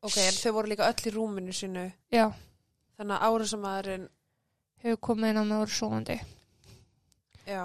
Ok, 0.00 0.16
en 0.22 0.38
þau 0.38 0.54
voru 0.56 0.70
líka 0.72 0.88
öll 0.88 1.10
í 1.10 1.12
rúminu 1.12 1.52
sínu. 1.52 1.90
Já, 2.14 2.30
Þannig 3.00 3.16
að 3.16 3.30
árásamæðurinn, 3.32 4.02
hefur 4.84 4.98
komið 5.06 5.30
inn 5.30 5.38
á 5.40 5.44
með 5.48 5.60
vera 5.62 5.72
sofandi. 5.72 6.16
Já, 7.50 7.62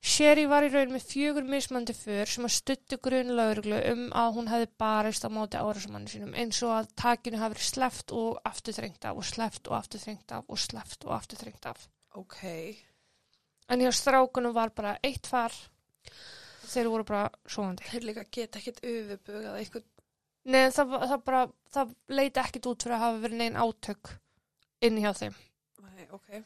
Sherry 0.00 0.46
var 0.48 0.64
í 0.64 0.70
raun 0.72 0.94
með 0.94 1.02
fjögur 1.10 1.44
mismandi 1.44 1.92
för 1.92 2.24
sem 2.32 2.46
að 2.48 2.54
stuttu 2.54 2.96
grunn 3.04 3.34
lauruglu 3.36 3.76
um 3.90 4.06
að 4.16 4.30
hún 4.38 4.46
hefði 4.48 4.68
barist 4.80 5.26
á 5.26 5.28
móti 5.28 5.58
árásmanni 5.60 6.08
sínum 6.08 6.32
eins 6.40 6.60
og 6.64 6.72
að 6.78 6.88
takinu 7.02 7.36
hafi 7.42 7.52
verið 7.58 7.66
sleft 7.68 8.14
og 8.16 8.38
aftur 8.48 8.72
þrengt 8.78 9.04
af 9.10 9.18
og 9.20 9.26
sleft 9.28 9.68
og 9.68 9.74
aftur 9.76 10.00
þrengt 10.00 10.32
af 10.38 10.48
og 10.48 10.62
sleft 10.62 11.04
og 11.04 11.12
aftur 11.18 11.42
þrengt 11.42 11.68
af. 11.68 11.82
ok. 12.16 12.38
En 13.70 13.82
hjá 13.84 13.90
strákunum 13.94 14.54
var 14.56 14.72
bara 14.74 14.94
eitt 15.04 15.28
far 15.30 15.52
þeir 16.70 16.88
voru 16.90 17.04
bara 17.04 17.28
svoandi. 17.46 17.84
Þeir 17.92 18.06
líka 18.08 18.24
geta 18.32 18.58
ekkert 18.58 18.80
öfubugað 18.82 19.58
eitthvað. 19.60 19.84
Nei, 20.50 20.64
það, 20.72 20.88
var- 20.94 21.04
það 21.12 21.22
bara, 21.28 21.42
það 21.76 21.92
leiti 22.08 22.40
ekkit 22.40 22.66
út 22.72 22.82
fyrir 22.86 22.96
að 22.96 23.04
hafa 23.04 23.20
verið 23.26 23.38
neinn 23.44 23.60
átök 23.60 24.14
inni 24.88 25.04
hjá 25.04 25.12
þeim. 25.20 25.36
Nei, 25.84 26.08
ok. 26.10 26.40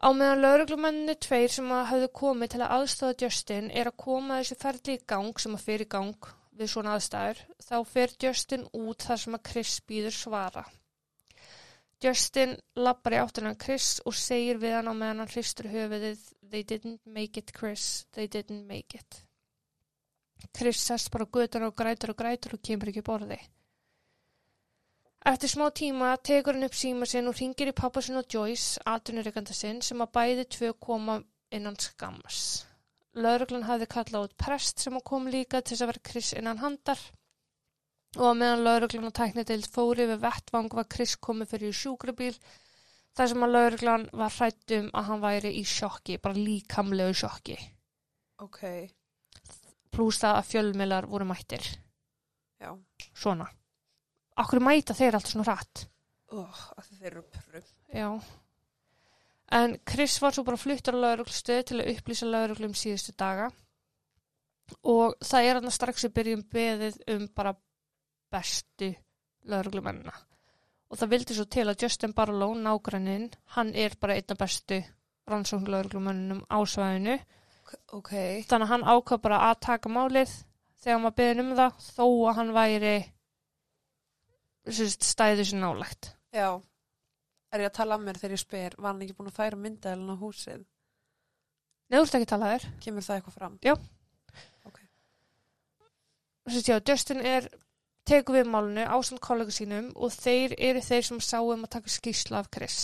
Á 0.00 0.08
meðan 0.16 0.40
lauruglumenninni 0.40 1.14
tveir 1.20 1.52
sem 1.52 1.66
hafðu 1.68 2.06
komið 2.16 2.54
til 2.54 2.60
að 2.64 2.74
aðstofa 2.78 3.16
Justin 3.20 3.66
er 3.70 3.90
að 3.90 3.98
koma 4.00 4.38
þessu 4.40 4.56
ferli 4.62 4.94
í 4.96 5.02
gang 5.12 5.42
sem 5.42 5.56
að 5.56 5.64
fyrir 5.66 5.84
í 5.84 5.90
gang 5.92 6.28
við 6.56 6.70
svona 6.72 6.94
aðstæður, 6.96 7.42
þá 7.60 7.76
fer 7.90 8.14
Justin 8.24 8.64
út 8.76 9.04
þar 9.04 9.20
sem 9.24 9.36
að 9.36 9.44
Chris 9.50 9.74
býður 9.90 10.16
svara. 10.16 10.64
Justin 12.00 12.56
lappar 12.80 13.18
í 13.18 13.20
áttina 13.20 13.52
að 13.52 13.60
Chris 13.66 13.90
og 14.08 14.16
segir 14.16 14.60
við 14.62 14.78
hann 14.78 14.88
á 14.88 14.94
meðan 14.96 15.20
hann 15.20 15.34
hristur 15.34 15.68
höfuðið 15.68 16.22
They 16.50 16.64
didn't 16.64 17.04
make 17.04 17.36
it 17.36 17.52
Chris, 17.52 18.06
they 18.16 18.26
didn't 18.26 18.64
make 18.66 18.96
it. 18.96 19.20
Chris 20.56 20.80
sest 20.80 21.12
bara 21.12 21.28
á 21.28 21.30
götuna 21.30 21.68
og 21.68 21.76
grætur 21.76 22.14
og 22.14 22.18
grætur 22.18 22.56
og 22.56 22.64
kemur 22.64 22.88
ekki 22.90 23.04
borði. 23.04 23.36
Eftir 25.20 25.50
smá 25.52 25.66
tíma 25.76 26.14
tekur 26.24 26.56
hann 26.56 26.64
upp 26.64 26.76
síma 26.76 27.06
sinn 27.08 27.28
og 27.28 27.36
ringir 27.36 27.68
í 27.68 27.76
pappa 27.76 28.00
sinn 28.00 28.16
og 28.16 28.28
Joyce, 28.32 28.80
atvinnureikanda 28.88 29.52
sinn, 29.52 29.82
sem 29.84 30.00
að 30.00 30.12
bæði 30.16 30.46
tvö 30.56 30.70
koma 30.80 31.18
innan 31.52 31.76
skammars. 31.76 32.64
Lauruglan 33.20 33.66
hafði 33.68 33.88
kallað 33.90 34.28
út 34.28 34.36
prest 34.40 34.80
sem 34.80 34.96
að 34.96 35.06
kom 35.10 35.26
líka 35.28 35.60
til 35.60 35.74
þess 35.74 35.84
að 35.84 35.90
vera 35.90 36.04
Chris 36.08 36.30
innan 36.38 36.62
handar 36.62 37.00
og 38.18 38.36
meðan 38.38 38.64
lauruglan 38.64 39.10
og 39.10 39.14
tæknideild 39.14 39.68
fóri 39.70 40.06
við 40.08 40.22
vettvang 40.24 40.70
var 40.78 40.88
Chris 40.90 41.16
komið 41.22 41.52
fyrir 41.52 41.76
sjúkrabíl 41.76 42.38
þar 43.18 43.32
sem 43.32 43.44
að 43.44 43.54
lauruglan 43.56 44.08
var 44.22 44.34
hrætt 44.38 44.76
um 44.78 44.88
að 44.94 45.06
hann 45.10 45.22
væri 45.26 45.52
í 45.58 45.64
sjokki, 45.66 46.18
bara 46.22 46.38
líkamlegu 46.38 47.14
sjokki. 47.22 47.58
Ok, 48.40 48.62
Plús 49.90 50.20
það 50.22 50.36
að 50.38 50.50
fjölmiðlar 50.52 51.06
voru 51.10 51.26
mættir. 51.26 51.64
já. 52.62 52.70
Svona. 53.14 53.59
Akkur 54.38 54.62
mæta 54.62 54.94
þeir 54.94 55.18
allt 55.18 55.30
svona 55.30 55.46
hratt? 55.48 55.86
Oh, 56.30 56.60
að 56.78 56.92
þeir 57.00 57.10
eru 57.10 57.24
pröf. 57.34 57.72
Já. 57.90 58.08
En 59.50 59.74
Chris 59.82 60.20
var 60.22 60.34
svo 60.34 60.44
bara 60.46 60.60
fluttur 60.60 60.94
á 60.94 61.02
lauruglustöð 61.02 61.64
til 61.66 61.80
að 61.80 61.90
upplýsa 61.96 62.28
lauruglu 62.28 62.70
um 62.70 62.76
síðustu 62.78 63.16
daga 63.18 63.48
og 64.86 65.16
það 65.26 65.46
er 65.48 65.58
hann 65.58 65.74
strax 65.74 66.06
í 66.06 66.12
byrjun 66.14 66.44
beðið 66.52 67.00
um 67.10 67.24
bara 67.34 67.56
bestu 68.30 68.92
lauruglumennina. 69.50 70.14
Og 70.90 70.98
það 70.98 71.12
vildi 71.14 71.36
svo 71.36 71.46
til 71.50 71.66
að 71.70 71.84
Justin 71.84 72.14
Barlow, 72.14 72.54
nágranninn, 72.54 73.28
hann 73.56 73.74
er 73.74 73.94
bara 74.00 74.16
einna 74.18 74.36
bestu 74.38 74.80
rannsókn 75.30 75.70
lauruglumennunum 75.70 76.44
á 76.46 76.58
svæðinu. 76.66 77.18
Ok, 77.94 78.12
Þannig 78.50 78.66
að 78.66 78.70
hann 78.72 78.86
ákvað 78.86 79.22
bara 79.26 79.42
að 79.50 79.60
taka 79.66 79.90
málið 79.92 80.32
þegar 80.82 81.02
var 81.04 81.16
beðin 81.18 81.42
um 81.44 81.52
það 81.58 81.84
þó 81.86 82.06
að 82.06 82.36
hann 82.38 82.54
væri 82.56 82.94
stæðu 84.72 85.46
sér 85.46 85.60
nálægt. 85.60 86.12
já. 86.32 86.60
Er 87.50 87.64
ég 87.64 87.66
að 87.66 87.78
tala 87.80 87.96
að 87.98 88.04
mér 88.06 88.18
þegar 88.20 88.34
ég 88.36 88.42
spyr, 88.44 88.74
var 88.78 88.92
hann 88.92 89.00
ekki 89.02 89.16
búin 89.18 89.30
að 89.30 89.38
færa 89.40 89.56
myndaðilin 89.58 90.14
á 90.14 90.22
húsið? 90.22 90.60
Nei, 91.90 91.96
þú 91.98 92.04
ert 92.04 92.14
ekki 92.14 92.26
að 92.28 92.32
tala 92.34 92.50
þér. 92.52 92.66
Kemur 92.84 93.02
það 93.02 93.16
eitthvað 93.16 93.38
fram? 93.40 93.56
Sérst, 96.50 96.68
já, 96.70 96.78
Justin 96.88 97.20
er 97.26 97.48
teku 98.08 98.34
við 98.34 98.48
málunu 98.50 98.86
ásand 98.86 99.20
kollega 99.22 99.52
sínum 99.54 99.90
og 99.94 100.10
þeir 100.14 100.54
eru 100.58 100.80
þeir 100.82 101.04
sem 101.06 101.20
sáum 101.22 101.66
að 101.66 101.72
taka 101.76 101.92
skýrsla 101.92 102.40
af 102.40 102.48
Chris. 102.54 102.78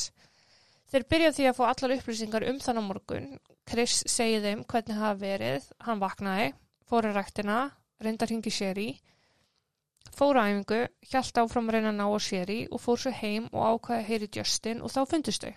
Þeir 0.93 1.07
byrja 1.11 1.31
á 1.31 1.37
því 1.37 1.47
að 1.49 1.57
fá 1.59 1.65
allar 1.67 1.95
upplýsingar 1.97 2.47
um 2.51 2.61
þann 2.63 2.79
á 2.79 2.83
morgun. 2.87 3.27
Chris 3.67 4.05
segi 4.07 4.39
þeim 4.45 4.63
hvernig 4.71 5.01
hafa 5.01 5.19
verið, 5.23 5.67
hann 5.83 6.03
vaknaði, 6.03 6.53
fór 6.87 7.09
í 7.09 7.15
ræktina, 7.17 7.59
reyndar 8.03 8.31
hingi 8.31 8.53
Sherry, 8.55 8.91
fór 10.15 10.39
á 10.39 10.47
æfingu, 10.47 10.83
hjælt 11.11 11.41
áfram 11.43 11.71
að 11.71 11.79
reyna 11.79 11.93
að 11.95 11.99
ná 12.01 12.07
á 12.07 12.19
Sherry 12.23 12.61
og 12.71 12.83
fór 12.83 13.01
svo 13.03 13.15
heim 13.15 13.49
og 13.53 13.63
ákvaði 13.71 14.01
að 14.03 14.11
heyri 14.11 14.29
Justin 14.37 14.83
og 14.83 14.93
þá 14.95 15.01
fundust 15.11 15.47
þau. 15.47 15.55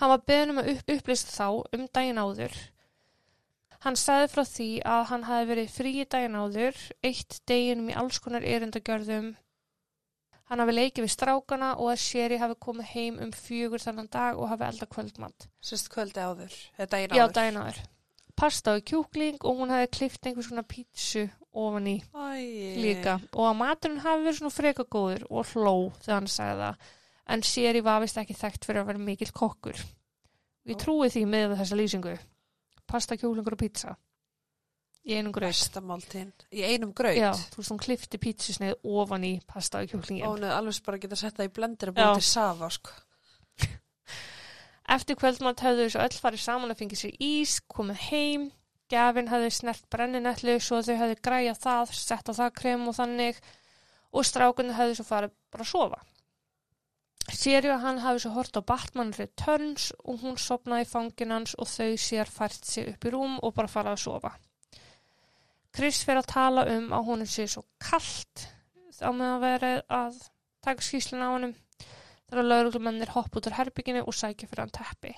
Hann 0.00 0.10
var 0.10 0.24
beðin 0.26 0.54
um 0.54 0.62
að 0.62 0.70
upp 0.74 0.94
upplýsta 0.96 1.34
þá 1.34 1.48
um 1.76 1.88
daginn 1.94 2.18
áður 2.18 2.56
Hann 3.84 3.98
sagði 4.00 4.28
frá 4.32 4.46
því 4.48 4.66
að 4.88 5.02
hann 5.10 5.24
hafi 5.28 5.48
verið 5.50 5.72
frí 5.74 5.90
í 6.00 6.04
daginn 6.08 6.36
áður, 6.40 6.76
eitt 7.04 7.34
deginum 7.50 7.90
í 7.92 7.96
alls 8.00 8.16
konar 8.24 8.46
erindagjörðum. 8.48 9.26
Hann 10.48 10.62
hafi 10.62 10.74
leikið 10.74 11.04
við 11.04 11.12
strákana 11.12 11.74
og 11.76 11.90
að 11.92 12.00
Sherry 12.00 12.38
hafi 12.40 12.56
komið 12.64 12.88
heim 12.94 13.18
um 13.20 13.34
fjögur 13.36 13.84
þannan 13.84 14.08
dag 14.16 14.40
og 14.40 14.48
hafi 14.48 14.64
elda 14.70 14.88
kvöldmatt. 14.88 15.48
Sérst 15.60 15.92
kvöldi 15.92 16.24
áður, 16.24 16.56
eða 16.78 16.88
daginn 16.94 17.16
Já, 17.18 17.24
áður. 17.26 17.34
daginn 17.36 17.60
áður. 17.60 17.82
Pasta 18.40 18.76
og 18.78 18.88
kjúkling 18.88 19.44
og 19.44 19.60
hún 19.60 19.74
hafi 19.76 19.90
klift 19.98 20.30
einhvers 20.30 20.48
konar 20.48 20.68
pítsu 20.68 21.26
ofan 21.54 21.88
í 21.90 21.96
Æ, 22.10 22.78
líka. 22.82 23.16
Og 23.32 23.48
að 23.48 23.58
maturinn 23.60 24.02
hafi 24.04 24.26
verið 24.26 24.40
svona 24.40 24.54
freka 24.54 24.86
góður 24.90 25.26
og 25.30 25.52
hló 25.52 25.74
þegar 26.00 26.16
hann 26.18 26.30
sagði 26.30 26.62
það. 26.62 26.88
En 27.34 27.44
Sherry 27.48 27.84
var 27.84 28.02
vist 28.04 28.18
ekki 28.20 28.36
þekkt 28.36 28.66
fyrir 28.68 28.82
að 28.82 28.90
vera 28.92 29.04
mikill 29.06 29.32
kokkur. 29.32 29.78
Og 30.64 30.72
ég 30.72 30.78
Ó. 30.78 30.82
trúi 30.82 31.12
því 31.12 31.22
með 31.30 31.54
þessa 31.60 31.78
lýsingu. 31.78 32.16
Pasta, 32.84 33.16
kjúklingur 33.16 33.56
og 33.56 33.62
pizza. 33.62 33.94
Í 35.04 35.18
einum 35.18 35.34
gröð. 35.36 35.52
Í 36.48 36.62
einum 36.64 36.92
graut. 36.96 37.16
Já, 37.16 37.32
þú 37.52 37.60
veist, 37.60 37.72
hún 37.74 37.80
klifti 37.82 38.20
pítsusneið 38.20 38.86
ofan 38.88 39.26
í 39.28 39.34
pasta 39.44 39.82
og 39.84 39.90
kjúklingin. 39.90 40.24
Ónuð 40.24 40.52
alveg 40.54 40.78
bara 40.86 41.00
geta 41.02 41.18
sett 41.20 41.36
það 41.36 41.50
í 41.50 41.52
blendir 41.58 41.92
og 41.92 41.98
búið 41.98 42.20
til 42.22 42.28
safa, 42.30 42.70
sko. 42.72 42.94
Eftir 44.96 45.18
kvöldmatt 45.20 45.60
höfðu 45.64 45.88
þessu 45.90 46.00
öll 46.06 46.16
farið 46.24 46.44
saman 46.44 46.72
að 46.72 46.80
fengið 46.80 47.02
sér 47.02 47.20
ís, 47.24 47.58
komið 47.68 48.00
heim, 48.08 48.46
Gafin 48.92 49.30
hefði 49.32 49.52
snert 49.56 49.86
brenninetlu 49.92 50.58
svo 50.60 50.82
þau 50.84 50.96
hefði 51.00 51.20
græjað 51.24 51.60
það, 51.62 51.94
sett 51.96 52.28
á 52.28 52.32
það 52.36 52.56
krem 52.58 52.88
og 52.90 52.98
þannig 52.98 53.38
og 54.14 54.26
strákunni 54.28 54.76
hefði 54.76 54.98
svo 54.98 55.06
farið 55.08 55.32
bara 55.52 55.64
að 55.64 55.70
sofa. 55.70 56.02
Sér 57.32 57.70
að 57.72 57.80
hann 57.80 58.02
hafi 58.04 58.20
svo 58.20 58.34
hort 58.34 58.58
á 58.60 58.62
Batman 58.68 59.14
Returns 59.16 59.88
og 60.04 60.20
hún 60.20 60.36
sopnaði 60.36 60.84
fangin 60.90 61.32
hans 61.32 61.54
og 61.56 61.70
þau 61.70 61.96
sér 61.96 62.28
fært 62.28 62.68
sig 62.68 62.90
upp 62.92 63.06
í 63.08 63.12
rúm 63.14 63.38
og 63.40 63.54
bara 63.56 63.70
farað 63.72 63.96
að 63.96 64.02
sofa. 64.02 64.34
Chris 65.74 66.02
fer 66.04 66.20
að 66.20 66.30
tala 66.34 66.66
um 66.70 66.92
að 66.92 67.08
hún 67.08 67.24
sé 67.26 67.48
svo 67.50 67.64
kallt 67.80 68.44
á 69.00 69.10
meðan 69.10 69.40
verið 69.42 69.80
að 69.88 70.20
taka 70.62 70.84
skýsluna 70.84 71.32
á 71.32 71.34
hannum 71.34 71.56
þegar 72.28 72.46
lauruglumennir 72.50 73.14
hopp 73.16 73.40
út 73.40 73.48
úr 73.48 73.56
herbygginu 73.56 74.04
og 74.04 74.14
sækja 74.14 74.50
fyrir 74.50 74.66
hann 74.66 74.76
teppi. 74.76 75.16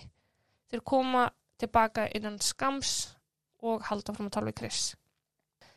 Þeir 0.71 0.83
koma 0.87 1.27
tilbaka 1.59 2.07
innan 2.15 2.39
skams 2.41 3.16
og 3.63 3.85
halda 3.89 4.15
fram 4.17 4.29
að 4.29 4.37
tala 4.37 4.51
við 4.51 4.59
Chris. 4.61 4.81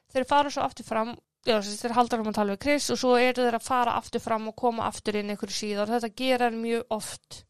Þeir 0.09 0.25
fara 0.29 0.51
svo 0.53 0.63
aftur 0.65 0.87
fram, 0.87 1.13
já, 1.45 1.59
þeir 1.61 1.95
halda 1.97 2.17
fram 2.17 2.31
að 2.31 2.39
tala 2.39 2.55
við 2.55 2.63
Chris 2.65 2.89
og 2.93 2.99
svo 3.01 3.13
eru 3.19 3.45
þeir 3.45 3.59
að 3.59 3.67
fara 3.67 3.95
aftur 3.99 4.23
fram 4.23 4.49
og 4.49 4.57
koma 4.57 4.87
aftur 4.89 5.19
inn 5.19 5.29
einhverju 5.29 5.55
síðar. 5.55 5.93
Þetta 5.93 6.11
gera 6.17 6.49
hann 6.49 6.61
mjög 6.63 6.95
oft 6.97 7.43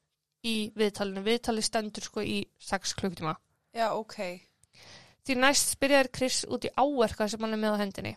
í 0.45 0.55
viðtalinu. 0.79 1.23
Viðtali 1.25 1.63
stendur 1.65 2.05
sko 2.05 2.23
í 2.23 2.41
6 2.69 2.95
klukktíma. 2.99 3.35
Já, 3.75 3.91
ok. 3.93 4.17
Því 5.25 5.37
næst 5.37 5.75
spyrjaður 5.75 6.11
Chris 6.15 6.41
út 6.49 6.65
í 6.65 6.73
áverka 6.73 7.27
sem 7.29 7.43
hann 7.43 7.55
er 7.55 7.61
með 7.61 7.77
á 7.77 7.81
hendinni. 7.83 8.15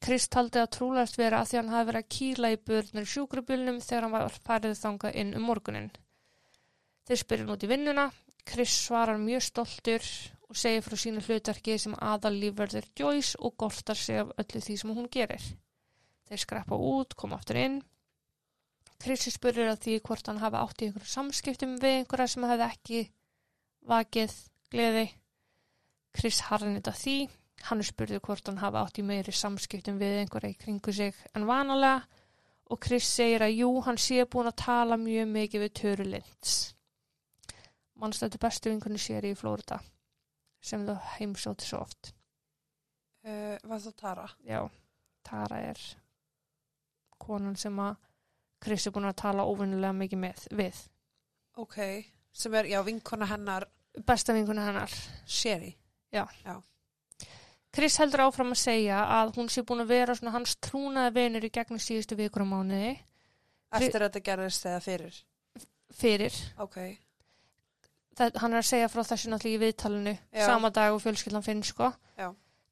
Chris 0.00 0.30
taldi 0.32 0.60
að 0.62 0.70
trúlegast 0.76 1.18
vera 1.20 1.42
að 1.42 1.50
því 1.50 1.58
hann 1.58 1.72
hafi 1.74 1.88
verið 1.90 2.02
að 2.02 2.12
kýla 2.16 2.50
í 2.54 2.60
börnur 2.70 3.08
sjúkrubjölnum 3.12 3.80
þegar 3.84 4.06
hann 4.06 4.14
var 4.14 4.38
færið 4.46 4.78
þangað 4.80 5.18
inn 5.20 5.34
um 5.36 5.44
morgunin. 5.44 5.90
Þeir 7.08 7.20
spyrja 7.20 7.44
hann 7.44 7.54
út 7.54 7.66
í 7.66 7.70
vinnuna. 7.70 8.06
Chris 8.48 8.76
svarar 8.86 9.20
mjög 9.20 9.44
stoltur 9.44 10.06
og 10.50 10.58
segir 10.58 10.82
frá 10.82 10.98
sínu 10.98 11.22
hlutverki 11.22 11.76
sem 11.78 11.94
aðal 12.02 12.34
lífverður 12.34 12.88
Joyce 12.98 13.38
og 13.38 13.54
gortar 13.62 13.98
sig 13.98 14.18
af 14.18 14.32
öllu 14.42 14.62
því 14.64 14.76
sem 14.80 14.92
hún 14.96 15.06
gerir. 15.12 15.44
Þeir 16.26 16.42
skreppa 16.42 16.74
út, 16.74 17.14
koma 17.14 17.38
aftur 17.38 17.60
inn. 17.60 17.76
Chrisi 19.00 19.30
spurur 19.30 19.70
að 19.70 19.84
því 19.84 19.98
hvort 20.04 20.26
hann 20.26 20.40
hafa 20.42 20.64
átt 20.64 20.82
í 20.82 20.88
einhverju 20.88 21.10
samskiptum 21.12 21.76
við 21.80 22.00
einhverja 22.00 22.32
sem 22.32 22.46
hefði 22.50 22.66
ekki 22.66 23.02
vakið 23.92 24.34
gleði. 24.74 25.04
Chris 26.18 26.40
harnið 26.48 26.90
að 26.90 26.98
því. 27.04 27.16
Hann 27.68 27.84
spurði 27.86 28.20
hvort 28.26 28.50
hann 28.50 28.60
hafa 28.60 28.82
átt 28.82 28.98
í 28.98 29.06
meiri 29.06 29.34
samskiptum 29.36 30.02
við 30.02 30.24
einhverja 30.24 30.50
í 30.50 30.58
kringu 30.58 30.96
sig 30.96 31.14
en 31.30 31.46
vanalega 31.46 32.02
og 32.70 32.82
Chris 32.82 33.06
segir 33.06 33.46
að 33.46 33.54
jú, 33.54 33.70
hann 33.86 33.98
sé 33.98 34.26
búin 34.26 34.50
að 34.50 34.58
tala 34.64 34.98
mjög 34.98 35.30
mikið 35.30 35.64
við 35.64 35.72
Töru 35.78 36.10
Linds. 36.10 36.58
Mannstættu 38.02 38.38
bestu 38.42 38.70
vinkunni 38.70 38.98
sér 38.98 39.26
í 39.30 39.34
Flórida 39.38 39.80
sem 40.60 40.84
þú 40.86 40.96
heimsóti 41.16 41.66
svo 41.66 41.82
oft. 41.84 42.12
Uh, 43.24 43.56
var 43.68 43.82
það 43.82 43.96
Tara? 44.00 44.28
Já, 44.48 44.60
Tara 45.26 45.60
er 45.72 45.82
konan 47.20 47.56
sem 47.60 47.76
að 47.80 47.98
Chris 48.60 48.86
er 48.86 48.92
búin 48.92 49.08
að 49.08 49.20
tala 49.22 49.44
óvinnilega 49.48 49.96
mikið 49.96 50.20
með, 50.20 50.46
við. 50.56 50.80
Ok. 51.60 51.78
Sem 52.32 52.54
er, 52.54 52.68
já, 52.68 52.80
vinkona 52.84 53.28
hennar 53.28 53.66
Besta 54.06 54.32
vinkuna 54.32 54.66
hennar. 54.68 54.92
Sherry. 55.26 55.72
Chris 57.74 57.96
heldur 58.02 58.24
áfram 58.26 58.52
að 58.54 58.60
segja 58.62 59.00
að 59.18 59.36
hún 59.36 59.50
sé 59.50 59.62
búin 59.66 59.84
að 59.84 59.92
vera 59.92 60.14
svona 60.18 60.34
hans 60.34 60.56
trúnaði 60.62 61.14
vinur 61.16 61.46
í 61.46 61.50
gegnum 61.54 61.82
síðustu 61.82 62.18
vikur 62.18 62.42
á 62.42 62.50
mánuði 62.50 62.96
Eftir 63.70 64.02
að 64.02 64.08
þetta 64.08 64.22
gerðist 64.26 64.66
eða 64.66 64.80
fyrir. 64.82 65.18
fyrir. 65.94 66.38
Ok. 66.58 66.78
Það, 68.18 68.36
hann 68.42 68.52
er 68.56 68.60
að 68.60 68.68
segja 68.68 68.88
frá 68.90 69.02
þessu 69.06 69.30
náttúrulega 69.30 69.56
í 69.56 69.62
viðtalinu 69.64 70.14
sama 70.44 70.70
dag 70.74 70.92
og 70.96 71.02
fjölskyldan 71.04 71.44
finn 71.46 71.62
sko. 71.64 71.92
Já. 72.18 72.30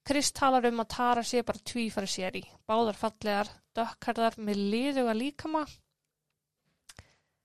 Chris 0.08 0.32
talar 0.32 0.64
um 0.66 0.80
að 0.82 0.88
Tara 0.94 1.22
sé 1.22 1.42
bara 1.46 1.60
tvífari 1.68 2.08
sér 2.10 2.36
í. 2.40 2.42
Báðar 2.68 2.96
fallegar, 2.98 3.50
dökkarðar 3.76 4.38
með 4.40 4.62
liðuga 4.72 5.14
líkama 5.16 5.62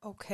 Ok. 0.04 0.28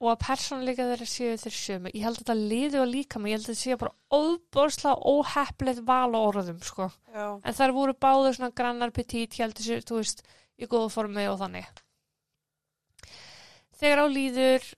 og 0.00 0.08
að 0.14 0.20
persónuleika 0.22 0.86
þeirra 0.88 1.06
séu 1.08 1.36
þeir 1.40 1.56
sömu. 1.56 1.90
Ég 1.92 2.04
held 2.06 2.16
að 2.16 2.22
þetta 2.22 2.36
liðuga 2.40 2.86
líkama, 2.88 3.28
ég 3.28 3.36
held 3.36 3.44
að 3.44 3.50
þetta 3.50 3.60
sé 3.64 3.76
bara 3.82 3.96
óbóðslega 4.16 5.10
óheppilegt 5.12 5.82
val 5.88 6.12
á 6.16 6.20
orðum 6.20 6.60
sko. 6.64 6.86
Já. 7.12 7.26
En 7.44 7.56
þær 7.58 7.74
voru 7.76 7.96
báður 8.00 8.38
svona 8.38 8.54
grannar 8.56 8.94
petít, 8.96 9.36
heldur 9.42 9.66
sér, 9.66 9.84
þú 9.84 9.98
veist, 10.00 10.22
í 10.56 10.68
góða 10.70 10.88
formi 10.94 11.26
og 11.28 11.36
þannig. 11.42 11.68
Þegar 13.80 14.04
á 14.04 14.06
líður 14.12 14.70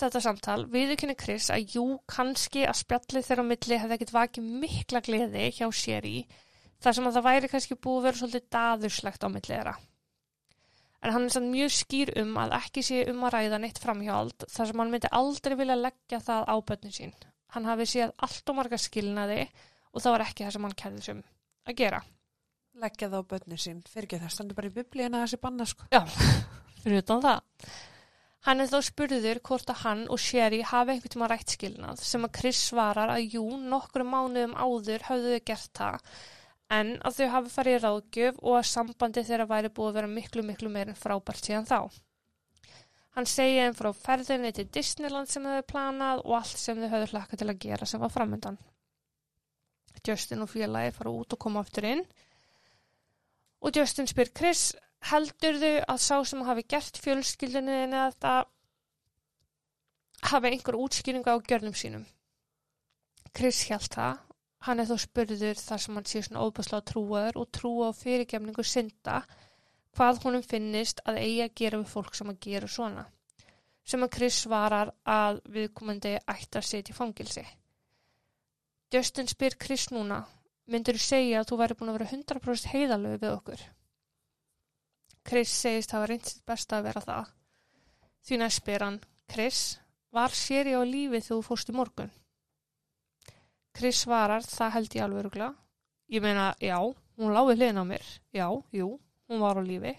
þetta 0.00 0.22
samtal, 0.24 0.60
viðurkenni 0.72 1.16
Chris 1.20 1.50
að 1.52 1.76
jú, 1.76 1.84
kannski 2.10 2.64
að 2.66 2.80
spjallið 2.80 3.26
þeirra 3.28 3.44
á 3.44 3.50
milli 3.50 3.78
hefði 3.82 3.96
ekkert 3.98 4.14
vakið 4.16 4.50
mikla 4.62 5.02
gleði 5.04 5.48
hjá 5.58 5.66
sér 5.76 6.06
í, 6.08 6.22
þar 6.82 6.96
sem 6.98 7.08
að 7.08 7.18
það 7.18 7.26
væri 7.28 7.50
kannski 7.52 7.78
búið 7.78 7.98
að 7.98 8.06
vera 8.08 8.20
svolítið 8.20 8.46
daðurslegt 8.56 9.26
á 9.26 9.28
milli 9.28 9.52
þeirra. 9.52 9.74
En 11.02 11.10
hann 11.16 11.26
er 11.26 11.34
sann 11.34 11.50
mjög 11.50 11.74
skýr 11.74 12.12
um 12.22 12.36
að 12.38 12.56
ekki 12.60 12.84
sé 12.86 13.02
um 13.10 13.22
að 13.26 13.34
ræða 13.34 13.58
neitt 13.62 13.80
framhjáld, 13.82 14.46
þar 14.46 14.70
sem 14.70 14.82
hann 14.82 14.92
myndi 14.94 15.12
aldrei 15.18 15.56
vilja 15.58 15.78
leggja 15.78 16.20
það 16.22 16.44
á 16.46 16.54
bönnin 16.70 16.94
sín. 16.94 17.14
Hann 17.52 17.66
hafi 17.68 17.88
séð 17.90 18.12
allt 18.22 18.52
og 18.52 18.58
marga 18.58 18.78
skilnaði 18.80 19.40
og 19.92 20.04
það 20.04 20.14
var 20.14 20.24
ekki 20.28 20.46
það 20.46 20.54
sem 20.54 20.68
hann 20.68 20.76
kærði 20.82 21.06
sem 21.08 21.24
að 21.66 21.80
gera. 21.82 22.02
Leggja 22.82 23.10
það 23.10 23.26
á 23.26 23.30
bönni 23.34 23.58
sín. 23.60 23.82
Fyrir 23.90 24.06
ekki 24.06 24.22
það 24.22 24.34
stendur 24.36 24.60
bara 24.60 24.70
í 24.70 24.76
biblíuna 24.78 25.18
að 25.18 25.26
þessi 25.26 25.40
banna, 25.42 25.66
sko. 25.68 25.88
fyrir 26.84 27.02
utan 27.02 27.26
það. 27.26 27.66
Hann 28.42 28.58
er 28.58 28.70
þá 28.70 28.78
spurður 28.82 29.38
hvort 29.46 29.70
að 29.70 29.82
hann 29.84 30.00
og 30.10 30.18
Sherry 30.18 30.62
hafi 30.66 30.96
einhvern 30.96 31.14
tíma 31.14 31.28
rætt 31.30 31.54
skilnað 31.54 32.00
sem 32.02 32.24
að 32.26 32.32
Chris 32.40 32.62
svarar 32.72 33.12
að 33.14 33.36
jú, 33.36 33.44
nokkru 33.70 34.02
mánuðum 34.02 34.56
áður 34.58 35.04
hafðu 35.06 35.36
þau 35.36 35.44
gert 35.52 35.70
það 35.78 36.14
en 36.72 36.94
að 37.06 37.18
þau 37.18 37.28
hafi 37.36 37.52
farið 37.52 37.76
í 37.76 37.82
ráðgjöf 37.84 38.40
og 38.42 38.56
að 38.58 38.70
sambandi 38.70 39.24
þeirra 39.28 39.46
væri 39.50 39.70
búið 39.76 39.90
að 39.90 39.98
vera 40.00 40.10
miklu, 40.16 40.44
miklu 40.48 40.72
meir 40.72 40.90
en 40.90 40.98
frábært 40.98 41.46
síðan 41.46 41.68
þá. 41.68 41.78
Hann 43.12 43.28
segi 43.28 43.60
þeim 43.60 43.76
frá 43.76 43.90
ferðinni 43.92 44.52
til 44.56 44.66
Disneyland 44.72 45.28
sem 45.28 45.44
þau 45.44 45.52
hefði 45.52 45.68
planað 45.68 46.22
og 46.24 46.36
allt 46.38 46.58
sem 46.58 46.78
þau 46.80 46.88
höfðu 46.94 47.10
hlakka 47.12 47.38
til 47.38 47.50
að 47.52 47.62
gera 47.66 47.88
sem 47.88 48.00
var 48.00 48.14
framöndan. 48.14 48.56
Justin 50.02 50.42
og 50.42 50.50
félagi 50.50 50.94
fara 50.96 51.12
út 51.12 51.36
og 51.36 51.38
koma 51.38 51.60
aftur 51.62 51.86
inn 51.86 52.00
og 53.62 53.76
Justin 53.76 54.08
spyr 54.10 54.32
Chris 54.34 54.72
heldur 55.10 55.58
þau 55.58 55.76
að 55.94 56.02
sá 56.04 56.16
sem 56.30 56.42
hafi 56.46 56.64
gert 56.74 56.98
fjölskyldunni 57.02 57.78
en 57.84 57.96
þetta 57.96 58.34
hafi 60.30 60.52
einhver 60.52 60.78
útskýringu 60.78 61.32
á 61.34 61.36
gjörnum 61.42 61.74
sínum. 61.74 62.04
Chris 63.34 63.64
held 63.70 63.88
það, 63.90 64.20
hann 64.66 64.82
er 64.82 64.90
þó 64.90 64.98
spurður 65.02 65.58
þar 65.58 65.82
sem 65.84 65.96
hann 65.98 66.10
sé 66.10 66.22
svona 66.22 66.44
óbærslega 66.46 66.86
trúaður 66.92 67.40
og 67.42 67.50
trúa 67.58 67.90
á 67.90 67.98
fyrirgefningu 67.98 68.64
synda 68.66 69.22
hvað 69.96 70.22
honum 70.24 70.44
finnist 70.46 71.02
að 71.08 71.18
eigi 71.24 71.42
að 71.46 71.56
gera 71.60 71.82
við 71.82 71.90
fólk 71.96 72.14
sem 72.16 72.30
að 72.30 72.40
gera 72.46 72.70
svona. 72.70 73.06
Sem 73.82 74.04
að 74.04 74.14
Chris 74.14 74.38
svarar 74.44 74.92
að 75.02 75.42
viðkomandi 75.50 76.14
ætti 76.20 76.60
að 76.60 76.68
setja 76.68 76.94
fangilsi. 76.94 77.42
Justin 78.92 79.28
spyr 79.28 79.56
Chris 79.58 79.88
núna, 79.90 80.20
myndur 80.70 81.00
þú 81.00 81.06
segja 81.08 81.40
að 81.40 81.48
þú 81.50 81.58
væri 81.58 81.76
búin 81.80 81.90
að 81.90 81.98
vera 81.98 82.10
100% 82.12 82.70
heiðalög 82.76 83.22
við 83.24 83.32
okkur? 83.32 83.64
Chris 85.22 85.52
segist 85.54 85.94
hafa 85.94 86.08
reynst 86.10 86.42
best 86.46 86.72
að 86.74 86.88
vera 86.88 87.02
það. 87.04 87.30
Því 88.22 88.38
næst 88.38 88.62
spyr 88.62 88.84
hann, 88.86 88.98
Chris, 89.30 89.60
var 90.12 90.34
sér 90.36 90.70
ég 90.72 90.78
á 90.78 90.84
lífi 90.86 91.22
þú 91.24 91.40
fórst 91.46 91.70
í 91.72 91.76
morgun? 91.76 92.12
Chris 93.72 94.02
svarar, 94.04 94.44
það 94.44 94.74
held 94.76 94.96
ég 94.96 95.04
alveg 95.04 95.22
öruglega. 95.22 95.54
Ég 96.12 96.22
meina, 96.22 96.52
já, 96.60 96.76
hún 97.16 97.32
láði 97.32 97.56
hliðin 97.56 97.80
á 97.80 97.84
mér. 97.88 98.08
Já, 98.36 98.46
jú, 98.76 98.88
hún 99.28 99.40
var 99.40 99.56
á 99.56 99.62
lífi. 99.64 99.94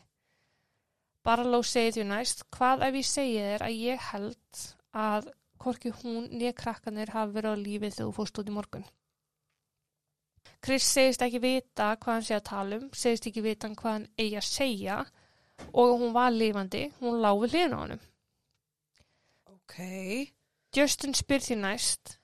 Barlow 1.23 1.63
segir 1.63 1.95
því 1.95 2.03
næst, 2.09 2.43
hvað 2.53 2.83
ef 2.89 2.99
ég 2.99 3.07
segi 3.07 3.39
þér 3.39 3.65
að 3.65 3.79
ég 3.79 4.07
held 4.11 4.63
að 4.93 5.31
hvorki 5.63 5.93
hún 6.03 6.27
nýja 6.29 6.53
krakkanir 6.57 7.13
hafi 7.15 7.37
verið 7.37 7.55
á 7.55 7.63
lífi 7.63 7.89
þegar 7.89 8.09
þú 8.09 8.15
fórst 8.17 8.39
út 8.41 8.51
í 8.51 8.55
morgun? 8.55 8.85
Chris 10.63 10.85
segist 10.87 11.23
ekki 11.25 11.41
vita 11.43 11.89
hvað 11.99 12.13
hann 12.13 12.23
sé 12.23 12.37
að 12.37 12.45
tala 12.47 12.77
um, 12.79 12.87
segist 12.95 13.25
ekki 13.27 13.43
vita 13.43 13.67
hvað 13.67 13.97
hann 13.97 14.05
eigi 14.15 14.37
að 14.39 14.47
segja 14.47 14.99
og 15.73 15.97
hún 15.99 16.13
var 16.15 16.31
lifandi, 16.31 16.85
hún 17.01 17.19
láfi 17.23 17.49
hliðin 17.51 17.75
á 17.75 17.79
honum. 17.81 18.05
Ok. 19.51 19.75
Justin 20.73 21.15
spyr 21.17 21.43
því 21.43 21.59
næst, 21.59 22.15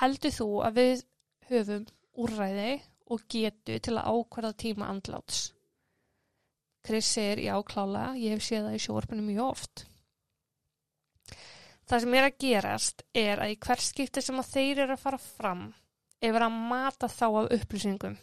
heldur 0.00 0.34
þú 0.34 0.48
að 0.66 0.80
við 0.80 1.04
höfum 1.50 1.86
úrræði 2.26 2.72
og 3.14 3.22
getu 3.30 3.78
til 3.78 3.94
að 3.94 4.10
ákvarða 4.10 4.52
tíma 4.64 4.90
andláts? 4.90 5.52
Chris 6.86 7.14
segir, 7.14 7.46
já 7.46 7.54
klálega, 7.66 8.14
ég 8.18 8.34
hef 8.34 8.46
séð 8.46 8.66
það 8.66 8.76
í 8.76 8.82
sjóarpinu 8.82 9.26
mjög 9.30 9.46
oft. 9.46 9.86
Það 11.86 12.02
sem 12.02 12.14
er 12.18 12.26
að 12.26 12.38
gerast 12.42 13.02
er 13.14 13.42
að 13.42 13.54
í 13.54 13.58
hver 13.62 13.82
skipti 13.82 14.22
sem 14.22 14.42
að 14.42 14.54
þeir 14.56 14.84
eru 14.84 14.94
að 14.94 15.04
fara 15.06 15.22
fram 15.22 15.66
er 16.22 16.34
verið 16.34 16.48
að 16.48 16.60
mata 16.72 17.08
þá 17.12 17.26
af 17.28 17.50
upplýsingum. 17.58 18.16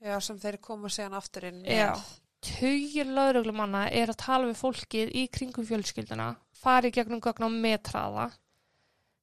Já, 0.00 0.16
sem 0.24 0.38
þeir 0.40 0.60
koma 0.64 0.88
síðan 0.92 1.16
aftur 1.18 1.48
inn. 1.50 1.64
Já. 1.68 1.92
Tugir 2.40 3.10
lauruglumanna 3.12 3.88
er 3.92 4.12
að 4.12 4.20
tala 4.22 4.46
við 4.48 4.60
fólkið 4.62 5.10
í 5.20 5.26
kringum 5.28 5.66
fjölskylduna, 5.68 6.30
fari 6.56 6.88
gegnum 6.94 7.20
gögn 7.20 7.44
á 7.44 7.50
metraða. 7.52 8.30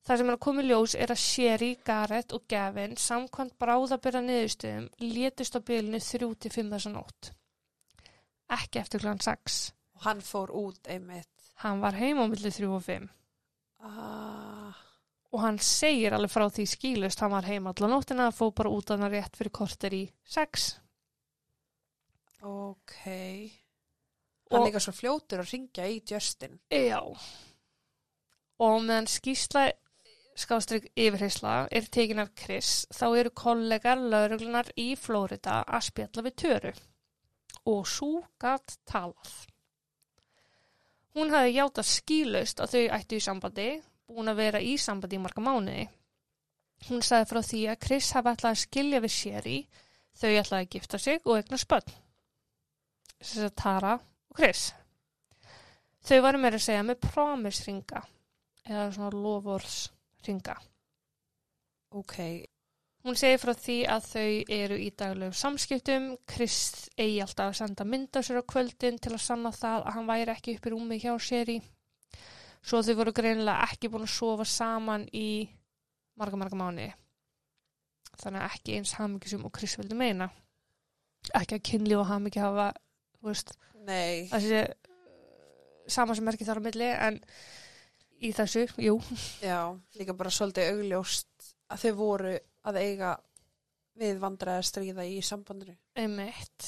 Það 0.05 0.19
sem 0.21 0.29
er 0.29 0.37
að 0.37 0.43
koma 0.45 0.63
í 0.63 0.67
ljós 0.69 0.93
er 0.95 1.11
að 1.11 1.19
Sherry, 1.23 1.71
Garrett 1.83 2.35
og 2.37 2.45
Gavin 2.47 2.93
samkvæmt 3.01 3.57
bráðabyrða 3.59 4.21
niðurstöðum 4.23 4.85
létust 5.01 5.57
á 5.57 5.59
bylunu 5.67 5.99
3-5 5.99 6.69
þessa 6.75 6.93
nótt. 6.93 7.31
Ekki 8.55 8.79
eftir 8.79 9.03
klan 9.03 9.19
6. 9.19 9.57
Og 9.97 10.05
hann 10.05 10.21
fór 10.23 10.53
út 10.55 10.87
einmitt. 10.87 11.33
Hann 11.65 11.81
var 11.81 11.97
heim 11.97 12.21
á 12.21 12.25
milli 12.29 12.53
3 12.53 12.69
og 12.69 12.85
5 12.85 13.09
Ah, 13.83 14.73
og 15.33 15.41
hann 15.43 15.57
segir 15.59 16.13
alveg 16.15 16.31
frá 16.31 16.45
því 16.49 16.65
skýlust 16.71 17.19
hann 17.23 17.33
var 17.33 17.47
heim 17.49 17.67
allan 17.67 17.91
nóttina 17.91 18.29
að 18.29 18.37
fó 18.39 18.45
bara 18.55 18.71
út 18.71 18.91
að 18.93 19.01
hann 19.03 19.11
rétt 19.11 19.35
fyrir 19.37 19.51
korter 19.51 19.93
í 19.93 20.03
6. 20.23 20.67
ok. 22.41 22.93
Hann 24.51 24.61
Og- 24.61 24.67
líka 24.67 24.79
svo 24.79 24.93
fljótur 24.95 25.41
að 25.43 25.51
ringja 25.51 25.87
í 25.91 26.01
Justin. 26.09 26.59
Já. 26.71 27.01
Og 28.59 28.81
meðan 28.81 29.07
skýsla 29.07 29.71
skástrygg 30.37 30.87
yfirheysla 30.95 31.67
er 31.71 31.81
tekin 31.91 32.19
af 32.19 32.29
Chris, 32.35 32.85
þá 32.93 33.17
eru 33.19 33.29
kollegar 33.31 33.97
lauruglunar 33.97 34.69
í 34.77 34.95
Flórida 34.95 35.63
að 35.67 35.81
spjalla 35.89 36.23
við 36.23 36.35
töru. 36.35 36.73
Og 37.65 37.85
svo 37.87 38.23
gatt 38.39 38.77
talað. 38.85 39.33
Hún 41.15 41.31
hafði 41.33 41.55
játað 41.57 41.89
skýlaust 41.89 42.59
að 42.61 42.69
þau 42.75 42.83
ættu 42.99 43.15
í 43.17 43.19
sambandi, 43.25 43.81
búin 44.07 44.31
að 44.31 44.41
vera 44.41 44.61
í 44.63 44.75
sambandi 44.81 45.17
í 45.17 45.21
marga 45.21 45.43
mánuði. 45.43 45.85
Hún 46.87 47.03
sagði 47.05 47.29
frá 47.31 47.41
því 47.45 47.61
að 47.71 47.79
Chris 47.85 48.09
hafi 48.15 48.33
ætlað 48.33 48.53
að 48.53 48.63
skilja 48.63 49.03
við 49.03 49.15
Sherry, 49.15 49.57
þau 50.17 50.29
ætlaði 50.29 50.65
að 50.65 50.73
gifta 50.75 50.99
sig 51.01 51.23
og 51.25 51.39
egna 51.39 51.61
spönn. 51.61 51.95
Þess 53.17 53.45
að 53.47 53.55
Tara 53.63 53.95
og 53.97 54.37
Chris. 54.37 54.67
Þau 56.07 56.19
varu 56.23 56.41
meira 56.41 56.59
að 56.59 56.67
segja 56.67 56.85
með 56.85 57.01
promise 57.07 57.65
ringa 57.67 58.03
eða 58.67 58.91
svona 58.93 59.23
lofors 59.25 59.79
ringa. 60.27 60.55
Ok, 61.97 62.19
Hún 63.07 63.15
segir 63.15 63.39
frá 63.39 63.53
því 63.55 63.75
að 63.87 64.07
þau 64.11 64.31
eru 64.51 64.77
í 64.83 64.87
daglegum 64.99 65.35
samskiptum, 65.39 66.07
Chris 66.27 66.57
eigi 66.99 67.21
alltaf 67.23 67.53
að 67.53 67.59
senda 67.61 67.85
mynd 67.87 68.17
á 68.17 68.19
sér 68.19 68.41
á 68.43 68.49
kvöldin 68.51 68.97
til 68.99 69.13
að 69.13 69.21
sanna 69.23 69.51
það 69.55 69.85
að 69.85 69.93
hann 69.95 70.09
væri 70.09 70.33
ekki 70.33 70.55
upp 70.57 70.67
í 70.67 70.73
rúmi 70.73 70.97
hjá 70.99 71.13
í. 71.53 71.55
Svo 72.67 72.81
þau 72.83 72.97
voru 72.99 73.13
greinilega 73.15 73.63
ekki 73.69 73.87
búin 73.91 74.03
að 74.03 74.11
sofa 74.11 74.45
saman 74.51 75.05
í 75.15 75.47
marga, 76.19 76.39
marga 76.39 76.57
mánu. 76.59 76.87
Þannig 78.17 78.41
að 78.41 78.57
ekki 78.57 78.75
eins 78.75 78.95
hamingisum 78.97 79.45
og 79.47 79.53
Chris 79.55 79.77
vildi 79.79 79.95
meina. 79.95 80.27
Ekki 81.37 81.55
að 81.57 81.63
kynlíf 81.69 82.01
og 82.01 82.09
hamingi 82.09 82.41
hafa, 82.41 82.71
þessi 84.33 84.59
uh, 84.63 84.67
sama 85.87 86.15
sem 86.15 86.27
merkir 86.27 86.47
þar 86.47 86.59
á 86.59 86.65
milli 86.67 86.89
en 86.91 87.21
í 88.19 88.33
þessu, 88.35 88.65
jú, 88.81 88.97
Já, 89.43 89.71
líka 89.95 90.15
bara 90.17 90.33
svolítið 90.33 90.73
augljóst 90.73 91.53
að 91.71 91.85
þau 91.85 91.93
voru 92.01 92.33
að 92.67 92.81
eiga 92.81 93.13
við 93.97 94.19
vandræði 94.21 94.61
að 94.61 94.67
stríða 94.71 95.07
í 95.07 95.21
sambandinu. 95.25 95.77
einmitt 95.97 96.67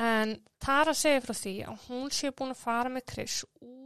en 0.00 0.34
Tara 0.62 0.94
segir 0.96 1.22
frá 1.24 1.36
því 1.36 1.54
að 1.68 1.86
hún 1.86 2.10
sé 2.14 2.32
búin 2.32 2.54
að 2.54 2.62
fara 2.64 2.92
með 2.92 3.06
Chris 3.12 3.42
út 3.60 3.81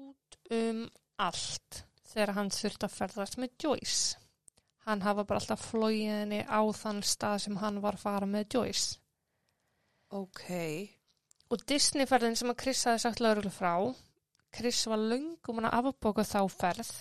um 0.55 0.85
allt 1.23 1.83
þegar 2.07 2.35
hann 2.39 2.53
þurfti 2.55 2.89
að 2.89 2.97
ferðast 3.01 3.41
með 3.41 3.57
Joyce 3.65 4.19
hann 4.87 5.03
hafa 5.03 5.25
bara 5.25 5.43
alltaf 5.43 5.65
flóið 5.73 6.13
henni 6.13 6.43
á 6.47 6.61
þann 6.81 7.03
stað 7.03 7.41
sem 7.47 7.59
hann 7.63 7.83
var 7.85 7.99
að 7.99 8.07
fara 8.07 8.31
með 8.31 8.59
Joyce 8.59 9.01
Ok, 10.15 10.47
og 11.51 11.65
Disney-ferðin 11.67 12.37
sem 12.39 12.53
að 12.53 12.61
Chris 12.63 12.85
hafi 12.87 13.03
sagt 13.03 13.23
lauruglu 13.25 13.51
frá 13.51 13.75
Chris 14.55 14.87
var 14.89 15.03
löngum 15.03 15.65
að 15.65 15.75
afbóka 15.81 16.25
þá 16.25 16.41
ferð 16.49 16.93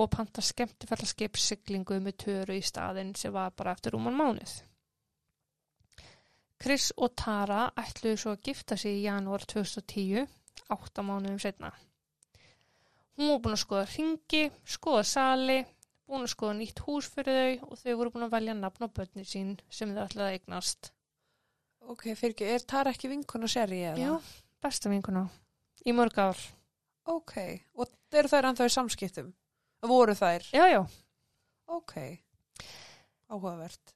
og 0.00 0.10
panta 0.10 0.42
skemmtifællaskip 0.42 1.36
siglingu 1.38 2.00
með 2.02 2.16
töru 2.24 2.56
í 2.58 2.62
staðinn 2.64 3.12
sem 3.18 3.34
var 3.34 3.52
bara 3.56 3.74
eftir 3.76 3.94
rúman 3.94 4.16
mánuð. 4.18 4.54
Chris 6.58 6.90
og 6.96 7.12
Tara 7.18 7.68
ætluðu 7.78 8.20
svo 8.20 8.32
að 8.34 8.48
gifta 8.48 8.78
sig 8.80 8.98
í 8.98 9.04
janúar 9.04 9.44
2010, 9.46 10.26
átta 10.72 11.04
mánuðum 11.04 11.40
setna. 11.42 11.70
Hún 13.14 13.30
var 13.30 13.40
búin 13.44 13.54
að 13.54 13.62
skoða 13.62 13.84
ringi, 13.92 14.42
skoða 14.66 15.04
sali, 15.06 15.60
búin 16.08 16.26
að 16.26 16.32
skoða 16.32 16.56
nýtt 16.58 16.82
hús 16.86 17.08
fyrir 17.12 17.60
þau 17.60 17.70
og 17.70 17.78
þau 17.78 17.94
voru 18.00 18.12
búin 18.14 18.26
að 18.26 18.34
velja 18.34 18.56
nafn 18.58 18.86
á 18.86 18.88
börni 18.96 19.24
sín 19.28 19.54
sem 19.70 19.94
þau 19.94 20.02
ætlaði 20.08 20.26
að 20.26 20.36
eignast. 20.38 20.90
ok, 21.84 22.02
fyrir 22.16 22.34
ekki, 22.34 22.50
er 22.56 22.66
Tara 22.66 22.90
ekki 22.94 23.12
vinkun 23.12 23.46
og 23.46 23.52
seri 23.52 23.82
eða? 23.84 24.00
Já, 24.00 24.12
besta 24.64 24.90
vinkuna. 24.90 25.28
Í 25.84 25.92
mörg 25.92 26.18
ár. 26.18 26.40
Ok, 27.12 27.34
og 27.76 27.90
eru 28.16 28.30
þær 28.32 28.50
ennþá 28.50 28.66
í 28.70 28.72
samskiptum? 28.72 29.32
Voru 29.84 30.14
þær? 30.16 30.46
Já, 30.56 30.64
já. 30.72 30.80
Ok, 31.68 31.98
áhugavert. 33.28 33.94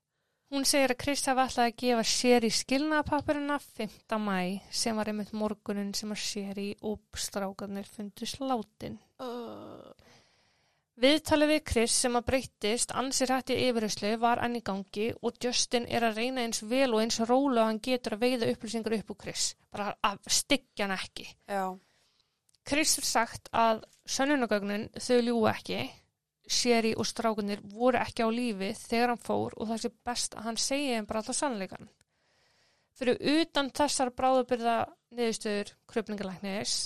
Hún 0.49 0.64
segir 0.64 0.94
að 0.94 1.01
Krist 1.03 1.26
hafi 1.28 1.42
alltaf 1.44 1.66
að 1.66 1.74
gefa 1.82 2.05
sér 2.09 2.44
í 2.49 2.51
skilnaðapapirina 2.57 3.59
5. 3.61 4.14
mæ 4.16 4.38
sem 4.72 4.96
var 4.96 5.11
einmitt 5.11 5.34
morgunin 5.36 5.90
sem 5.96 6.14
að 6.14 6.22
sér 6.24 6.61
í 6.62 6.68
og 6.88 7.20
strákarnir 7.20 7.84
fundust 7.84 8.40
látin. 8.40 8.96
Uh, 9.20 9.92
Viðtalið 10.99 11.53
við 11.53 11.61
Chris 11.68 11.99
sem 12.03 12.16
að 12.18 12.24
breyttist 12.30 12.94
ansir 12.96 13.30
hætti 13.30 13.59
yfirherslu 13.68 14.14
var 14.18 14.40
enn 14.42 14.57
í 14.59 14.62
gangi 14.66 15.11
og 15.20 15.36
Justin 15.44 15.84
er 15.86 16.09
að 16.09 16.22
reyna 16.22 16.42
eins 16.42 16.64
vel 16.66 16.88
og 16.88 17.05
eins 17.05 17.20
rólu 17.28 17.61
að 17.61 17.68
hann 17.68 17.82
getur 17.84 18.16
að 18.16 18.24
veiða 18.24 18.49
upplýsingar 18.51 18.96
upp 18.96 19.12
úr 19.14 19.20
Chris. 19.20 19.44
Bara 19.70 19.92
að 20.01 20.32
styggja 20.40 20.88
hann 20.88 20.96
ekki. 20.96 21.28
já, 21.46 21.76
Chris 22.66 22.99
er 22.99 23.07
sagt 23.07 23.53
að 23.53 23.84
sönnunagögnin 24.09 24.88
þau 24.96 25.20
ljúu 25.20 25.46
ekki. 25.53 25.84
Sherry 26.49 26.94
og 26.96 27.07
strákunir 27.07 27.61
voru 27.74 28.01
ekki 28.01 28.24
á 28.24 28.28
lífi 28.32 28.72
þegar 28.80 29.12
hann 29.12 29.22
fór 29.22 29.57
og 29.57 29.70
það 29.70 29.82
sé 29.82 29.92
best 30.09 30.36
að 30.36 30.49
hann 30.49 30.61
segi 30.62 30.90
þeim 30.94 31.09
bara 31.09 31.22
alltaf 31.22 31.38
sannleikan. 31.38 31.90
Fyrir 32.99 33.20
utan 33.38 33.70
þessar 33.70 34.11
bráðubyrða 34.16 34.76
niðurstöður 35.14 35.74
kröpningalæknis 35.92 36.76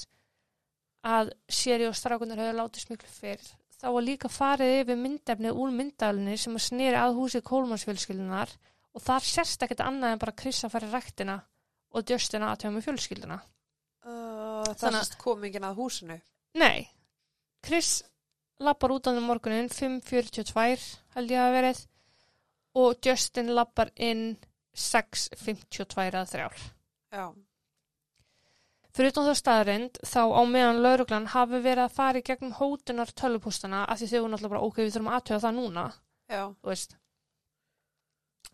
að 1.06 1.32
Sherry 1.48 1.88
og 1.88 1.96
strákunir 1.98 2.42
höfðu 2.42 2.58
látið 2.58 2.86
smiklu 2.86 3.12
fyrr 3.12 3.46
þá 3.82 3.88
var 3.90 4.04
líka 4.06 4.30
farið 4.30 4.76
yfir 4.82 5.00
myndefni 5.00 5.50
úr 5.50 5.72
myndaflinni 5.74 6.36
sem 6.38 6.58
að 6.58 6.66
snýri 6.68 6.98
að 6.98 7.16
húsi 7.18 7.40
kólmansfjölskyldunar 7.46 8.52
og 8.92 9.02
þar 9.02 9.26
sérst 9.26 9.64
ekkert 9.64 9.82
annað 9.82 10.14
en 10.14 10.22
bara 10.22 10.36
Chris 10.38 10.62
að 10.62 10.74
fara 10.76 10.88
í 10.90 10.92
ræktina 10.92 11.38
og 11.92 12.12
Justin 12.12 12.46
að 12.46 12.60
tjóma 12.62 12.82
fjölskylduna. 12.84 13.38
uh, 14.06 14.74
það 14.78 14.98
sést 14.98 15.18
komingin 15.20 15.66
að 15.66 15.80
húsinu. 15.80 16.18
Nei, 16.60 16.86
Chris 17.64 18.02
lappar 18.66 18.94
út 18.94 19.08
á 19.08 19.14
þeim 19.14 19.28
morgunin 19.28 19.70
5.42 19.72 20.88
held 21.16 21.34
ég 21.34 21.44
að 21.44 21.56
verið 21.58 21.84
og 22.82 23.00
Justin 23.04 23.54
lappar 23.56 23.92
inn 23.96 24.36
6.52 24.72 26.06
að 26.08 26.30
þrjár. 26.32 26.60
Já, 27.12 27.26
Fyrir 28.92 29.08
utan 29.08 29.24
það 29.24 29.38
staðarind 29.38 29.98
þá 30.04 30.20
á 30.36 30.42
meðan 30.44 30.82
lauruglan 30.84 31.26
hafi 31.32 31.62
verið 31.64 31.86
að 31.86 31.94
fara 31.96 32.20
í 32.20 32.24
gegnum 32.26 32.52
hótunar 32.58 33.12
tölvupústana 33.16 33.86
af 33.88 34.00
því 34.00 34.08
þau 34.10 34.18
voru 34.18 34.32
náttúrulega 34.34 34.52
bara 34.52 34.66
ok, 34.66 34.80
við 34.82 34.90
þurfum 34.92 35.08
að 35.08 35.16
aðtöða 35.18 35.42
það 35.44 35.54
núna, 35.58 35.84
já, 36.28 36.42
þú 36.52 36.72
veist. 36.72 36.96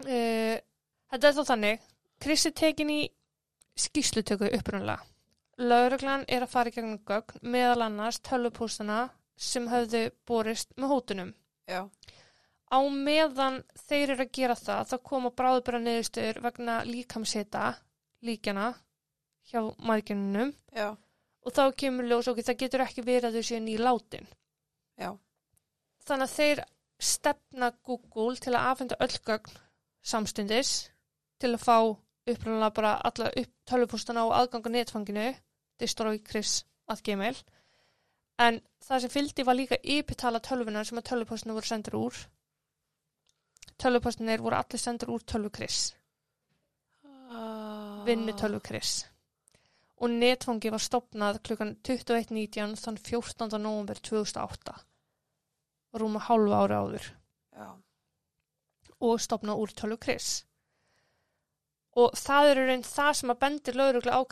Uh, 0.04 0.54
þetta 1.10 1.30
er 1.30 1.34
þá 1.34 1.42
þannig, 1.50 1.88
er 2.28 2.54
tekin 2.62 2.92
í 2.94 3.00
skýslutöku 3.82 4.52
upprunlega. 4.60 5.02
Lauruglan 5.58 6.22
er 6.30 6.46
að 6.46 6.52
fara 6.52 6.70
í 6.70 6.76
gegnum 6.76 7.00
gögn 7.02 7.42
meðal 7.42 7.88
annars 7.88 8.22
tölvupústana 8.22 9.00
sem 9.38 9.68
höfðu 9.70 10.02
borist 10.26 10.72
með 10.76 10.92
hótunum. 10.94 11.34
já, 11.68 11.82
Á 12.68 12.78
meðan 12.92 13.62
þeir 13.88 14.10
eru 14.12 14.24
að 14.26 14.32
gera 14.36 14.54
það, 14.58 14.88
þá 14.90 14.96
koma 15.08 15.30
bráðbæra 15.32 15.78
niðurstöður 15.80 16.40
vegna 16.44 16.74
líkamseta 16.84 17.62
líkjana 18.28 18.66
hjá 19.48 19.62
maðgjörnunum 19.80 20.50
já, 20.76 20.90
og 21.46 21.54
þá 21.56 21.62
kemur 21.80 22.04
ljós 22.10 22.28
okkur, 22.28 22.44
það 22.44 22.58
getur 22.64 22.84
ekki 22.84 23.04
verið 23.06 23.28
að 23.30 23.38
þau 23.38 23.46
séu 23.48 23.62
nýlátin. 23.64 24.28
já, 25.00 25.14
Þannig 26.04 26.28
að 26.28 26.34
þeir 26.36 26.60
stefna 26.98 27.70
Google 27.86 28.36
til 28.36 28.52
að 28.52 28.68
afhenda 28.72 28.98
öll 29.00 29.16
gögn 29.24 29.58
samstundis 30.04 30.74
til 31.40 31.54
að 31.54 31.64
fá 31.64 31.76
upprænlega 32.28 32.74
bara 32.74 32.92
alla 33.08 33.30
upp 33.32 33.52
tölvupústana 33.70 34.24
og 34.26 34.34
aðganga 34.36 34.72
netfanginu. 34.74 35.28
Destroy 35.78 36.18
Chris 36.18 36.64
að 36.90 37.02
gmail 37.06 37.36
en 38.38 38.60
það 38.84 39.04
sem 39.04 39.12
fylgdi 39.12 39.46
var 39.46 39.58
líka 39.58 39.78
ypitala 39.82 40.40
tölvunar 40.44 40.86
sem 40.86 41.00
að 41.00 41.08
tölvupústana 41.10 41.56
voru 41.56 41.68
sendur 41.68 41.98
úr. 41.98 42.18
Tölvupústanir 43.78 44.42
voru 44.42 44.58
allir 44.58 44.82
sendur 44.82 45.14
úr 45.14 45.22
tölvu 45.22 45.50
Chris 45.54 45.92
uh, 47.04 48.04
vinnu 48.06 48.34
tölvu 48.38 48.60
Chris 48.64 49.06
og 49.98 50.12
netfangi 50.14 50.70
var 50.70 50.82
stopnað 50.82 51.40
klukkan 51.46 51.74
21.19 51.86 52.76
þann 52.78 52.98
14. 52.98 53.58
november 53.58 53.98
2008 53.98 54.74
rúma 55.98 56.20
hálfa 56.22 56.58
ára 56.62 56.82
áður. 56.84 57.06
Já, 57.58 57.68
og 59.02 59.22
stopnað 59.22 59.62
úr 59.64 59.74
tölvu 59.74 59.98
Chris 60.04 60.28
og 61.98 62.14
það 62.18 62.50
er 62.50 62.60
í 62.62 62.66
raun 62.68 62.86
það 62.86 63.12
sem 63.20 63.32
að 63.34 63.40
bendir 63.42 63.78
laurugla 63.78 64.18
á 64.18 64.22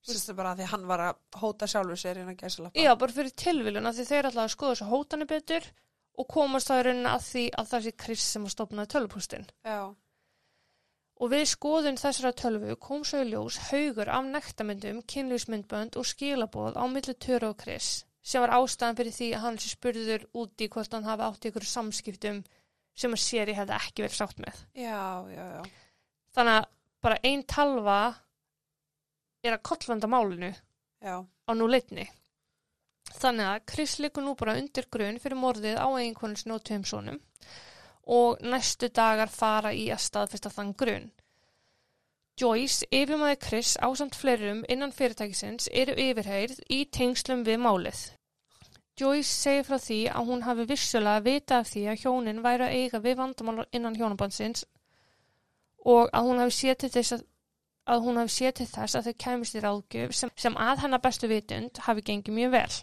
Chris 0.00 0.16
upprunalega 0.16 0.26
Sérstu 0.26 0.36
bara 0.36 0.52
að 0.54 0.60
því 0.60 0.68
hann 0.72 0.86
var 0.90 1.04
að 1.06 1.40
hóta 1.42 1.68
sjálfur 1.70 2.00
sér 2.00 2.20
innan 2.22 2.36
gæsalappa. 2.40 2.80
Já, 2.80 2.92
bara 2.96 3.16
fyrir 3.16 3.34
tilviljun 3.44 3.86
að 3.90 3.98
því 4.00 4.06
þeir 4.10 4.30
að 4.30 4.52
skoða 4.54 4.74
þessu 4.74 4.90
hótanu 4.90 5.26
betur 5.30 5.70
og 6.20 6.28
komast 6.28 6.70
það 6.70 6.80
í 6.80 6.86
rauninni 6.88 7.10
að 7.10 7.26
því 7.30 7.44
að 7.60 7.72
það 7.72 7.84
sé 7.86 7.96
Chris 8.04 8.28
sem 8.34 8.46
að 8.46 8.54
stopnaði 8.54 8.92
tölvupústinn. 8.94 9.50
Já, 9.64 9.80
Og 11.20 11.28
við 11.28 11.42
skoðun 11.50 11.98
þessara 12.00 12.32
tölvu 12.32 12.74
kom 12.80 13.02
svo 13.04 13.18
í 13.20 13.26
ljós 13.28 13.58
haugur 13.68 14.08
af 14.08 14.24
nektamyndum, 14.24 15.02
kynlýfsmyndbönd 15.04 15.98
og 16.00 16.06
skilaboð 16.08 16.78
á 16.80 16.84
milli 16.88 17.12
Töru 17.20 17.50
og 17.52 17.58
Chris 17.60 18.06
sem 18.24 18.40
var 18.40 18.54
ástæðan 18.56 18.96
fyrir 18.96 19.14
því 19.16 19.28
að 19.34 19.44
hann 19.44 19.58
sé 19.60 19.68
spurður 19.72 20.24
út 20.36 20.64
í 20.64 20.68
hvort 20.72 20.96
hann 20.96 21.04
hafi 21.08 21.26
átt 21.26 21.46
ykkur 21.50 21.66
samskiptum 21.68 22.40
sem 22.96 23.16
að 23.16 23.22
séri 23.24 23.54
hefði 23.56 23.76
ekki 23.76 24.04
verið 24.04 24.16
sátt 24.16 24.40
með. 24.40 24.64
já, 24.76 25.02
já, 25.32 25.44
já. 25.56 25.62
Þannig 26.36 26.56
að 26.56 26.66
bara 27.04 27.20
ein 27.24 27.44
talva 27.48 28.00
er 29.42 29.56
að 29.56 29.64
kollvanda 29.70 30.10
málinu 30.10 30.50
Já, 31.00 31.16
á 31.24 31.50
nú 31.56 31.68
leitni. 31.70 32.06
Þannig 33.10 33.46
að 33.46 33.64
Chris 33.72 33.96
liggur 33.98 34.24
nú 34.24 34.34
bara 34.38 34.58
undir 34.60 34.86
grunn 34.92 35.18
fyrir 35.22 35.40
morðið 35.40 35.80
á 35.80 35.88
eiginkonins 35.88 36.46
og 36.46 36.62
tveim 36.64 36.84
sonum 36.84 37.18
og 38.10 38.40
næstu 38.42 38.88
dagar 38.88 39.30
fara 39.30 39.72
í 39.76 39.88
að 39.94 40.04
staðfesta 40.04 40.50
þann 40.50 40.74
grunn. 40.74 41.10
Joyce, 42.40 42.86
yfirmaði 42.88 43.36
Chris 43.44 43.74
ásamt 43.84 44.16
fleirum 44.16 44.62
innan 44.68 44.94
fyrirtækisins 44.96 45.68
eru 45.82 45.92
yfirheyrð 45.92 46.62
í 46.72 46.84
tengslum 46.96 47.44
við 47.44 47.60
málið. 47.60 48.00
Joyce 49.00 49.28
segir 49.28 49.66
frá 49.68 49.78
því 49.80 50.00
að 50.12 50.30
hún 50.30 50.44
hafi 50.46 50.66
vissulega 50.68 51.24
vita 51.24 51.58
af 51.60 51.68
því 51.72 51.84
að 51.92 52.00
hjónin 52.04 52.42
væri 52.44 52.66
að 52.66 52.76
eiga 52.78 53.02
við 53.04 53.18
vandamál 53.20 53.66
innan 53.76 53.96
hjónabandsins 53.96 54.64
og 55.84 56.08
að 56.12 56.26
hún 56.28 56.42
hafi 56.42 56.56
séð 56.56 56.80
til 56.82 56.92
þess 56.96 57.16
að 57.16 57.26
að 57.90 58.04
hún 58.06 58.18
hafi 58.20 58.32
séð 58.36 58.52
til 58.60 58.66
þess 58.70 58.96
að 58.98 59.08
þau 59.08 59.16
kæmist 59.24 59.56
í 59.58 59.62
ráðgjöf 59.64 60.14
sem, 60.16 60.30
sem 60.38 60.56
að 60.60 60.82
hennar 60.84 61.02
bestu 61.04 61.28
vitund 61.30 61.80
hafi 61.86 62.04
gengið 62.06 62.36
mjög 62.36 62.52
vel. 62.54 62.76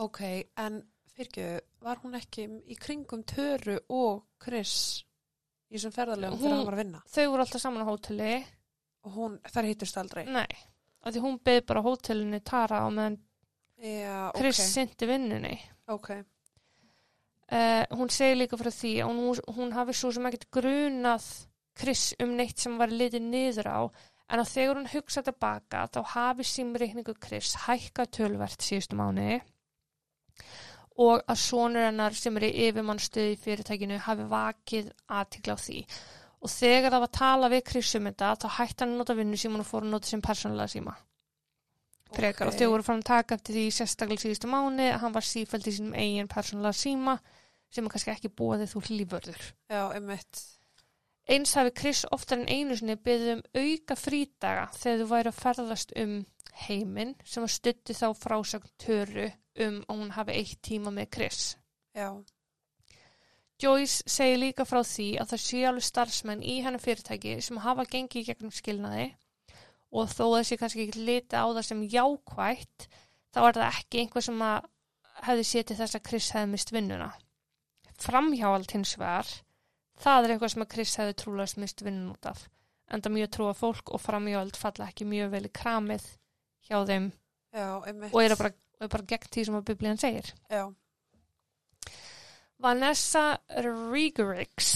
ok, 0.00 0.20
en 0.64 0.80
fyrirgjöðu, 1.14 1.60
var 1.84 2.00
hún 2.02 2.16
ekki 2.18 2.46
í 2.72 2.76
kringum 2.80 3.22
Töru 3.28 3.78
og 3.88 4.24
Chris 4.42 4.74
í 5.70 5.76
þessum 5.76 5.92
ferðarlegum 5.94 6.40
þegar 6.40 6.56
hann 6.56 6.66
var 6.66 6.76
að 6.78 6.82
vinna? 6.84 7.02
Þau 7.06 7.24
voru 7.30 7.44
alltaf 7.46 7.62
saman 7.62 7.84
á 7.84 7.90
hóteli, 7.90 8.32
Og 9.04 9.14
hún, 9.16 9.38
þar 9.48 9.68
hittust 9.70 9.96
aldrei? 10.00 10.24
nei, 10.28 10.48
af 11.04 11.14
því 11.14 11.20
hún 11.24 11.38
beð 11.44 11.60
bara 11.70 11.82
hótelinu 11.86 12.40
Tara 12.44 12.82
á 12.84 12.88
meðan 12.92 13.16
Já, 13.80 14.28
ok, 14.28 14.36
Chris 14.42 14.58
syndi 14.74 15.06
vinnunni. 15.08 15.54
ok, 15.88 16.10
Uh, 17.50 17.82
hún 17.98 18.06
segir 18.14 18.36
líka 18.38 18.54
frá 18.54 18.70
því 18.70 18.90
að 19.02 19.08
hún, 19.10 19.38
hún 19.56 19.72
hafi 19.74 19.94
svo 19.98 20.12
sem 20.14 20.26
ekkert 20.28 20.44
grunað 20.54 21.24
Chris 21.74 22.12
um 22.22 22.36
neitt 22.38 22.62
sem 22.62 22.76
var 22.78 22.92
litið 22.94 23.24
niður 23.26 23.66
á 23.74 23.80
en 24.30 24.42
að 24.42 24.52
þegar 24.54 24.78
hún 24.80 24.90
hugsa 24.94 25.22
tilbaka 25.26 25.86
þá 25.94 26.00
hafi 26.14 26.46
símreikningu 26.46 27.14
Chris 27.22 27.54
hækkað 27.66 28.12
tölvert 28.18 28.62
síðustu 28.66 28.98
mánuði 28.98 29.40
og 31.00 31.22
að 31.30 31.38
sonur 31.40 31.86
hennar 31.88 32.16
sem 32.16 32.36
er 32.38 32.48
í 32.48 32.54
yfirmannstöði 32.68 33.34
í 33.34 33.38
fyrirtækinu 33.44 34.00
hafi 34.06 34.26
vakið 34.30 34.90
aðtikla 35.20 35.56
á 35.56 35.58
því 35.64 35.84
og 36.40 36.52
þegar 36.52 36.90
það 36.94 37.02
var 37.02 37.08
að 37.10 37.18
tala 37.18 37.52
við 37.52 37.64
Chris 37.70 37.94
um 37.98 38.08
þetta 38.08 38.32
þá 38.42 38.48
hætti 38.58 38.84
hann 38.84 38.94
að 38.94 39.00
nota 39.02 39.16
vinnu 39.18 39.40
síma 39.40 39.60
og 39.62 39.68
fór 39.68 39.86
að 39.86 39.94
nota 39.94 40.10
sem 40.10 40.22
persónulega 40.24 40.74
síma 40.74 40.94
frekar 42.14 42.48
Ok. 42.48 42.52
og 42.54 42.58
þau 42.58 42.70
voru 42.74 42.86
fram 42.86 43.02
að 43.02 43.10
taka 43.10 43.36
eftir 43.38 43.58
því 43.58 43.66
sérstaklega 43.76 44.24
síðustu 44.24 44.50
mánu 44.50 44.86
að 44.90 45.02
hann 45.04 45.14
var 45.14 45.26
sífælt 45.26 45.68
í 45.70 45.74
sínum 45.76 45.94
eigin 45.94 46.30
persónulega 46.32 46.76
síma 46.80 47.18
sem 47.70 47.86
er 47.86 47.92
kannski 47.94 48.10
ekki 48.14 48.32
búið 48.34 48.64
þú 48.72 48.80
hlýförður. 48.88 49.42
já, 49.70 49.82
einmitt, 49.94 50.40
Eins 51.30 51.54
hafi 51.54 51.70
Chris 51.78 52.02
oftar 52.10 52.40
en 52.40 52.48
einu 52.50 52.76
sinni 52.76 52.96
byggðið 52.98 53.32
um 53.36 53.42
auka 53.62 53.96
frídaga 53.98 54.66
þegar 54.74 55.02
þú 55.02 55.08
væri 55.12 55.30
að 55.30 55.40
ferðast 55.44 55.94
um 56.02 56.16
heiminn 56.66 57.14
sem 57.22 57.46
að 57.46 57.54
stutti 57.54 57.94
þá 57.94 58.08
frásögn 58.18 58.74
töru 58.82 59.28
um 59.62 59.78
að 59.86 60.02
hún 60.02 60.12
hafi 60.16 60.36
eitt 60.40 60.60
tíma 60.66 60.90
með 60.94 61.10
Chris. 61.14 61.56
já, 61.94 62.10
Joyce 63.60 64.08
segir 64.08 64.38
líka 64.40 64.64
frá 64.64 64.80
því 64.86 65.06
að 65.20 65.32
það 65.32 65.42
sé 65.44 65.58
alveg 65.68 65.84
starfsmenn 65.84 66.42
í 66.42 66.60
hennar 66.64 66.80
fyrirtæki 66.80 67.34
sem 67.44 67.60
hafa 67.60 67.84
gengið 67.92 68.22
í 68.22 68.28
gegnum 68.30 68.54
skilnaði 68.56 69.10
og 69.90 70.08
þó 70.08 70.24
að 70.38 70.46
sé 70.48 70.56
kannski 70.56 70.86
ekki 70.86 71.04
liti 71.04 71.36
á 71.36 71.44
það 71.44 71.66
sem 71.68 71.82
jákvætt 71.92 72.86
þá 73.34 73.40
er 73.42 73.58
það 73.58 73.66
ekki 73.68 74.00
einhver 74.02 74.24
sem 74.24 74.44
að 74.46 74.70
hefði 75.26 75.44
sétið 75.50 75.82
þess 75.82 75.98
að 75.98 76.06
Chris 76.08 76.30
hefði 76.34 76.50
mist 76.54 76.72
vinnuna. 76.72 77.10
Framhjáald 78.00 78.72
hins 78.72 78.94
vegar, 78.96 79.28
það 80.00 80.24
er 80.24 80.34
eitthvað 80.34 80.54
sem 80.54 80.64
að 80.64 80.72
Chris 80.74 80.96
hefði 81.00 81.18
trúlega 81.22 81.62
mist 81.62 81.84
vinnun 81.84 82.12
út 82.14 82.30
af. 82.30 82.44
Enda 82.90 83.12
mjög 83.12 83.30
trúa 83.36 83.54
fólk 83.54 83.94
og 83.94 84.02
framhjáald 84.02 84.58
falla 84.58 84.90
ekki 84.90 85.06
mjög 85.06 85.30
vel 85.36 85.46
í 85.46 85.54
kramið 85.54 86.06
hjá 86.66 86.80
þeim 86.88 87.10
já, 87.54 87.66
og 87.78 88.20
er 88.22 88.36
bara, 88.36 88.52
er 88.80 88.90
bara 88.90 89.10
gegn 89.12 89.30
því 89.30 89.46
sem 89.46 89.58
að 89.60 89.66
biblían 89.70 90.00
segir. 90.00 90.32
Já, 90.50 90.64
Vanessa 92.60 93.38
Rigerix 93.64 94.74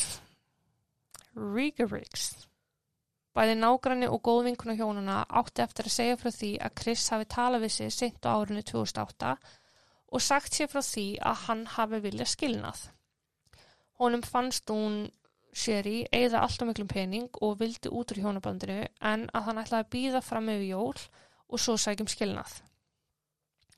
Rigerix 1.36 2.30
Bæði 3.34 3.56
nágranni 3.58 4.06
og 4.08 4.22
góð 4.24 4.44
vinkuna 4.46 4.76
hjónuna 4.78 5.16
átti 5.40 5.64
eftir 5.64 5.88
að 5.90 5.94
segja 5.96 6.18
frá 6.20 6.30
því 6.32 6.50
að 6.64 6.74
Chris 6.80 7.04
hafi 7.12 7.26
talað 7.34 7.64
við 7.66 7.72
sig 7.76 7.92
seint 7.92 8.28
á 8.30 8.30
árinu 8.38 8.62
2008 8.62 9.32
og 10.14 10.22
sagt 10.22 10.54
sér 10.54 10.70
frá 10.70 10.80
því 10.86 11.06
að 11.18 11.42
hann 11.48 11.64
hafi 11.74 12.00
viljað 12.04 12.30
skilnað. 12.30 12.84
Honum 14.00 14.24
fannst 14.26 14.70
hún 14.70 15.04
sér 15.54 15.86
í 15.86 15.98
eigða 16.10 16.42
allt 16.42 16.62
á 16.62 16.64
miklum 16.66 16.90
pening 16.90 17.28
og 17.46 17.60
vildi 17.60 17.92
út 17.94 18.10
úr 18.10 18.20
hjónabandinu 18.24 18.80
en 19.12 19.28
að 19.30 19.46
hann 19.48 19.60
ætlaði 19.62 19.84
að 19.84 19.92
býða 19.94 20.22
fram 20.26 20.50
yfir 20.50 20.66
jól 20.72 20.96
og 21.48 21.62
svo 21.62 21.76
sækjum 21.78 22.10
skilnað. 22.10 22.58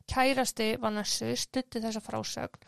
Kærasti 0.09 0.77
Vanessu 0.81 1.35
stutti 1.37 1.83
þessa 1.83 2.01
frásögn 2.01 2.67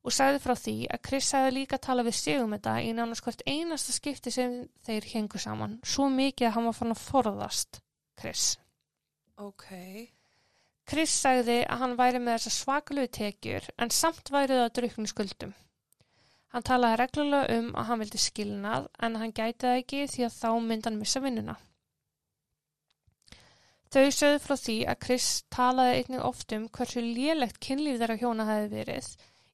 og 0.00 0.14
sagði 0.16 0.40
frá 0.42 0.54
því 0.56 0.76
að 0.90 1.02
Chris 1.06 1.28
hefði 1.36 1.52
líka 1.56 1.78
talað 1.78 2.08
við 2.08 2.16
sig 2.18 2.40
um 2.40 2.54
þetta 2.56 2.76
í 2.84 2.92
nánast 2.96 3.24
hvert 3.24 3.44
einasta 3.46 3.94
skipti 3.94 4.32
sem 4.32 4.56
þeir 4.86 5.08
hengu 5.12 5.40
saman, 5.40 5.78
svo 5.84 6.08
mikið 6.12 6.48
að 6.48 6.54
hann 6.56 6.68
var 6.70 6.78
fann 6.78 6.94
að 6.94 7.02
forðast 7.04 7.80
Chris. 8.20 8.46
ok, 9.40 9.66
Chris 10.88 11.12
sagði 11.22 11.60
að 11.64 11.82
hann 11.84 11.96
væri 12.00 12.20
með 12.20 12.38
þessa 12.38 12.54
svakalegu 12.56 13.12
tekjur 13.16 13.68
en 13.78 13.92
samt 13.94 14.32
væri 14.32 14.56
það 14.56 14.66
að 14.66 14.74
druknu 14.78 15.12
skuldum. 15.12 15.52
Hann 16.50 16.66
talaði 16.66 16.98
reglulega 16.98 17.58
um 17.60 17.72
að 17.78 17.88
hann 17.88 18.00
vildi 18.02 18.20
skilnað 18.20 18.86
en 19.06 19.18
hann 19.22 19.34
gæti 19.34 19.66
það 19.66 19.80
ekki 19.82 20.04
því 20.10 20.24
að 20.26 20.38
þá 20.38 20.48
myndi 20.66 20.88
hann 20.88 20.98
missa 20.98 21.22
vinnuna. 21.22 21.56
Þau 23.90 24.06
sögðu 24.14 24.40
frá 24.42 24.56
því 24.58 24.76
að 24.90 25.00
Chris 25.04 25.28
talaði 25.50 25.94
einnig 26.00 26.26
oft 26.26 26.52
um 26.54 26.68
hversu 26.70 27.02
lélegt 27.02 27.58
kynlíf 27.62 27.98
þeirra 27.98 28.18
hjóna 28.20 28.46
hefði 28.46 28.68
verið 28.76 29.08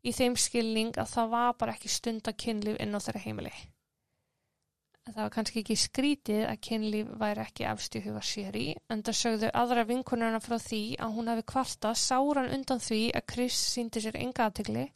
í 0.07 0.12
þeim 0.12 0.36
skilning 0.40 0.99
að 1.01 1.09
það 1.14 1.32
var 1.32 1.57
bara 1.61 1.76
ekki 1.76 1.92
stunda 1.92 2.34
kynlíf 2.44 2.76
inn 2.84 2.92
á 2.92 3.01
þeirra 3.01 3.22
heimili. 3.24 3.55
Það 5.07 5.22
var 5.22 5.32
kannski 5.36 5.61
ekki 5.62 5.76
skrítið 5.78 6.42
að 6.51 6.61
kynlíf 6.66 7.11
væri 7.20 7.42
ekki 7.44 7.66
efst 7.70 7.97
í 7.97 8.03
huga 8.03 8.22
sér 8.26 8.57
í, 8.59 8.66
en 8.90 9.05
það 9.07 9.18
sögðu 9.20 9.51
aðra 9.61 9.84
vinkunarna 9.86 10.40
frá 10.42 10.57
því 10.59 10.80
að 10.99 11.12
hún 11.14 11.30
hefði 11.30 11.44
kvartað 11.53 12.01
sáran 12.03 12.53
undan 12.57 12.82
því 12.82 13.01
að 13.14 13.26
Chris 13.32 13.61
síndi 13.76 14.03
sér 14.03 14.18
enga 14.18 14.49
aðtegli, 14.49 14.88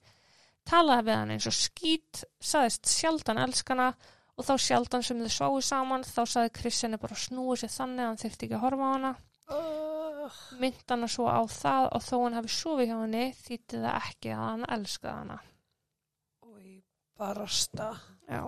talaði 0.68 1.06
við 1.08 1.18
hann 1.18 1.34
eins 1.34 1.48
og 1.50 1.56
skít, 1.56 2.22
saðist 2.40 2.90
sjaldan 2.90 3.40
elskana 3.42 3.90
og 4.36 4.46
þá 4.46 4.54
sjaldan 4.64 5.04
sem 5.04 5.20
þau 5.24 5.32
sváu 5.34 5.58
saman 5.64 6.06
þá 6.06 6.22
saði 6.24 6.52
Chris 6.56 6.80
henni 6.84 7.00
bara 7.00 7.18
snúið 7.18 7.64
sér 7.64 7.74
þannig 7.74 8.04
að 8.04 8.11
hann 8.11 8.22
þyrfti 8.24 8.46
ekki 8.46 8.56
að 8.58 8.64
horfa 8.64 8.86
á 8.86 8.92
hana 8.94 9.12
uh, 9.50 10.38
mynd 10.61 10.84
hana 10.88 11.08
svo 11.11 11.26
á 11.28 11.40
það 11.50 11.88
og 11.96 12.04
þó 12.06 12.14
hann 12.24 12.38
hafi 12.38 12.52
sofið 12.54 12.90
hjá 12.90 12.96
henni 13.00 13.24
þýtti 13.40 13.82
það 13.82 13.98
ekki 14.00 14.32
að 14.34 14.44
hann 14.44 14.68
elskaði 14.76 15.16
hana. 15.16 15.38
Új, 16.50 16.70
barasta. 17.18 17.90
Já. 18.30 18.42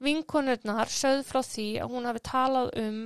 Vinkonurnar 0.00 0.92
sögðu 0.92 1.24
frá 1.28 1.40
því 1.44 1.66
að 1.84 1.94
hún 1.94 2.08
hafi 2.08 2.22
talað 2.24 2.70
um 2.80 3.00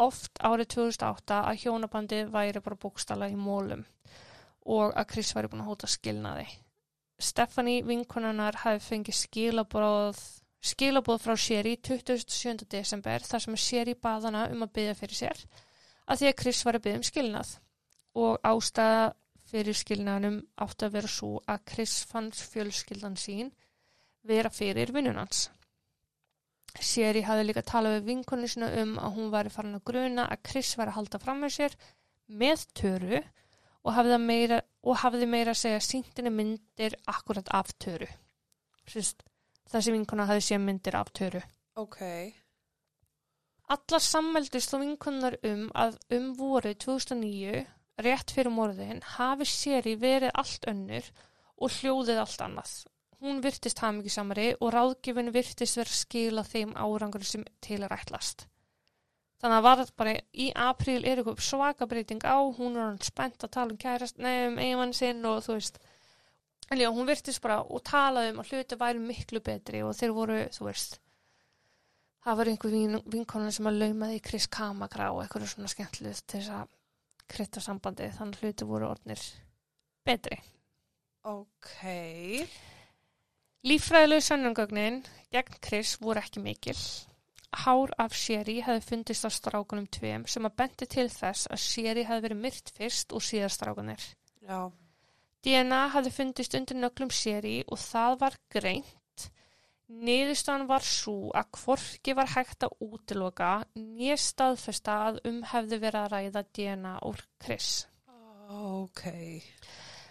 oft 0.00 0.40
árið 0.40 0.74
2008 0.76 1.40
að 1.50 1.62
hjónabandi 1.64 2.20
væri 2.32 2.62
bara 2.64 2.80
bókstala 2.80 3.28
í 3.28 3.36
mólum 3.36 3.84
og 4.66 4.92
að 4.94 5.08
Chris 5.12 5.32
væri 5.36 5.50
búin 5.52 5.64
að 5.64 5.70
hóta 5.72 5.88
skilnaði. 5.90 6.46
Stephanie 7.20 7.84
vinkonurnar 7.84 8.62
hafi 8.62 8.80
fengið 8.84 9.18
skilabóð 9.18 10.20
skilabóð 10.60 11.22
frá 11.24 11.36
Sherry 11.40 11.76
27. 11.80 12.66
desember 12.68 13.24
þar 13.24 13.44
sem 13.44 13.56
Sherry 13.56 13.94
baðana 13.96 14.46
um 14.52 14.64
að 14.66 14.74
byggja 14.76 14.96
fyrir 14.98 15.18
sér 15.18 15.42
að 16.10 16.20
því 16.20 16.28
að 16.30 16.38
Chris 16.42 16.60
var 16.66 16.76
að 16.76 16.84
byggja 16.86 17.00
um 17.00 17.06
skilnað 17.08 17.54
og 18.20 18.50
ástæða 18.50 19.06
fyrir 19.50 19.78
skilnaðanum 19.78 20.36
átti 20.64 20.86
að 20.86 20.96
vera 20.98 21.10
svo 21.10 21.30
að 21.48 21.64
Chris 21.72 21.96
fanns 22.10 22.42
fjölskyldan 22.52 23.16
sín 23.20 23.50
vera 24.26 24.50
fyrir 24.52 24.92
vinnunans. 24.92 25.48
Sherry 26.78 27.24
hafði 27.26 27.48
líka 27.48 27.64
talað 27.66 27.96
við 27.98 28.10
vinkonu 28.12 28.48
sinna 28.50 28.68
um 28.82 28.96
að 29.00 29.16
hún 29.16 29.32
væri 29.32 29.52
farin 29.54 29.78
að 29.78 29.86
gruna 29.90 30.26
að 30.30 30.42
Chris 30.50 30.74
væri 30.78 30.92
að 30.92 30.98
halda 30.98 31.20
fram 31.22 31.40
með 31.42 31.54
sér 31.56 31.76
með 32.42 32.66
töru 32.78 33.22
og 33.84 33.96
hafði 33.96 34.18
meira, 34.22 34.60
og 34.84 35.00
hafði 35.04 35.30
meira 35.30 35.54
að 35.54 35.62
segja 35.62 35.80
síntinni 35.84 36.32
myndir 36.34 36.98
akkurat 37.10 37.48
af 37.56 37.72
töru. 37.78 38.08
Sist, 38.88 39.24
þessi 39.70 39.96
vinkona 39.96 40.28
hafði 40.28 40.46
séð 40.50 40.62
myndir 40.66 40.98
af 40.98 41.12
töru. 41.16 41.42
Ok, 41.80 42.00
Allar 43.70 44.02
sammeldist 44.02 44.72
og 44.74 44.80
vinkunnar 44.82 45.36
um 45.46 45.68
að 45.78 45.98
um 46.16 46.30
voru 46.34 46.72
2009, 46.84 47.60
rétt 48.02 48.32
fyrir 48.34 48.50
morðin, 48.50 49.02
hafi 49.14 49.46
séri 49.46 49.92
verið 50.00 50.32
allt 50.42 50.66
önnur 50.72 51.10
og 51.54 51.76
hljóðið 51.76 52.18
allt 52.18 52.42
annað. 52.48 52.72
Hún 53.22 53.38
virtist 53.44 53.78
hamingisamari 53.84 54.48
og 54.58 54.72
ráðgjöfin 54.74 55.30
virtist 55.36 55.78
vera 55.78 55.92
að 55.92 56.00
skila 56.00 56.44
þeim 56.48 56.72
árangur 56.74 57.26
sem 57.28 57.44
til 57.62 57.84
er 57.86 57.94
ætlast. 57.94 58.48
Þannig 59.40 59.56
að 59.56 59.64
var 59.64 59.78
þetta 59.80 59.96
bara 59.96 60.16
í 60.36 60.46
apríl 60.52 60.98
er 61.00 61.20
eitthvað 61.20 61.44
svaka 61.44 61.86
breyting 61.88 62.24
á, 62.28 62.36
hún 62.58 62.74
er 62.76 62.82
hann 62.84 62.98
spennt 63.04 63.46
að 63.46 63.54
tala 63.56 63.72
um 63.72 63.78
kærast, 63.80 64.18
nefnum 64.20 64.58
eiginmann 64.60 64.92
sinn 64.96 65.24
og 65.24 65.40
þú 65.46 65.56
veist, 65.56 65.78
en 66.68 66.82
já, 66.82 66.90
hún 66.92 67.08
virtist 67.08 67.40
bara 67.40 67.62
og 67.64 67.80
talaði 67.88 68.34
um 68.34 68.42
að 68.42 68.52
hluti 68.52 68.80
væri 68.82 69.00
miklu 69.00 69.40
betri 69.44 69.80
og 69.86 69.96
þeir 69.96 70.12
voru, 70.16 70.38
þú 70.52 70.68
veist, 70.68 71.00
það 72.26 72.40
var 72.42 72.52
einhver 72.52 72.76
vin, 72.76 73.00
vinkonan 73.16 73.56
sem 73.56 73.70
að 73.70 73.80
laumaði 73.80 74.20
í 74.20 74.24
Chris 74.28 74.50
Kamakra 74.52 75.08
og 75.14 75.24
eitthvað 75.24 75.48
svona 75.54 75.72
skemmtileg 75.72 76.20
til 76.20 76.42
þess 76.42 76.54
að 76.60 76.76
krytta 77.30 77.64
sambandi, 77.64 78.12
þannig 78.18 78.44
hluti 78.44 78.68
voru 78.68 78.90
orðnir 78.90 79.24
betri. 80.04 80.36
Ok. 81.24 81.78
Líffræðilegu 83.64 84.24
sönnungögnin 84.24 85.00
gegn 85.32 85.60
Chris 85.64 85.96
voru 86.00 86.20
ekki 86.20 86.44
mikil. 86.44 86.76
Hár 87.50 87.90
af 87.98 88.14
Sherry 88.14 88.60
hefði 88.62 88.84
fundist 88.86 89.26
á 89.26 89.30
strákunum 89.34 89.88
tveim 89.90 90.26
sem 90.30 90.46
að 90.46 90.56
benti 90.62 90.86
til 90.86 91.08
þess 91.10 91.48
að 91.50 91.62
Sherry 91.64 92.04
hefði 92.06 92.26
verið 92.28 92.42
myrt 92.44 92.70
fyrst 92.76 93.14
og 93.16 93.24
síðar 93.26 93.54
strákunir. 93.54 94.04
Já. 94.46 94.70
DNA 95.42 95.80
hefði 95.94 96.12
fundist 96.14 96.54
undir 96.54 96.78
nöglum 96.78 97.10
Sherry 97.10 97.60
og 97.66 97.80
það 97.82 98.16
var 98.22 98.38
greint. 98.52 99.26
Niðurstaðan 99.90 100.68
var 100.70 100.86
svo 100.86 101.32
að 101.34 101.48
hvorki 101.58 102.14
var 102.14 102.30
hægt 102.36 102.62
að 102.62 102.76
útiloka 102.86 103.50
nýja 103.74 104.20
staðfesta 104.22 104.98
að 105.08 105.20
um 105.32 105.40
hefði 105.50 105.80
verið 105.82 106.00
að 106.04 106.12
ræða 106.14 106.44
DNA 106.54 106.94
úr 107.10 107.24
Chris. 107.42 107.70
Ok. 108.50 109.04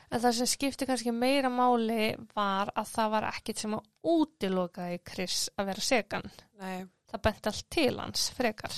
En 0.09 0.19
það 0.19 0.35
sem 0.35 0.49
skipti 0.49 0.87
kannski 0.89 1.13
meira 1.15 1.51
máli 1.53 2.15
var 2.35 2.73
að 2.75 2.91
það 2.91 3.11
var 3.15 3.27
ekkit 3.29 3.63
sem 3.63 3.75
að 3.77 4.15
útilokaði 4.17 5.01
Chris 5.05 5.43
að 5.55 5.71
vera 5.71 5.85
segan. 5.85 6.31
Nei. 6.59 6.79
Það 7.09 7.23
benti 7.25 7.49
allt 7.49 7.69
til 7.73 7.93
hans 7.97 8.29
frekar. 8.37 8.75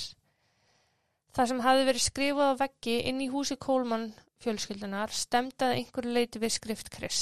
Það 1.32 1.50
sem 1.52 1.62
hafði 1.64 1.88
verið 1.88 2.06
skrifað 2.06 2.52
á 2.52 2.60
veggi 2.60 2.98
inn 3.08 3.22
í 3.24 3.30
húsi 3.32 3.56
Kólmann 3.60 4.10
fjölskyldunar 4.44 5.14
stemdaði 5.16 5.82
einhverju 5.82 6.16
leiti 6.16 6.42
við 6.42 6.56
skrift 6.58 6.92
Chris. 6.92 7.22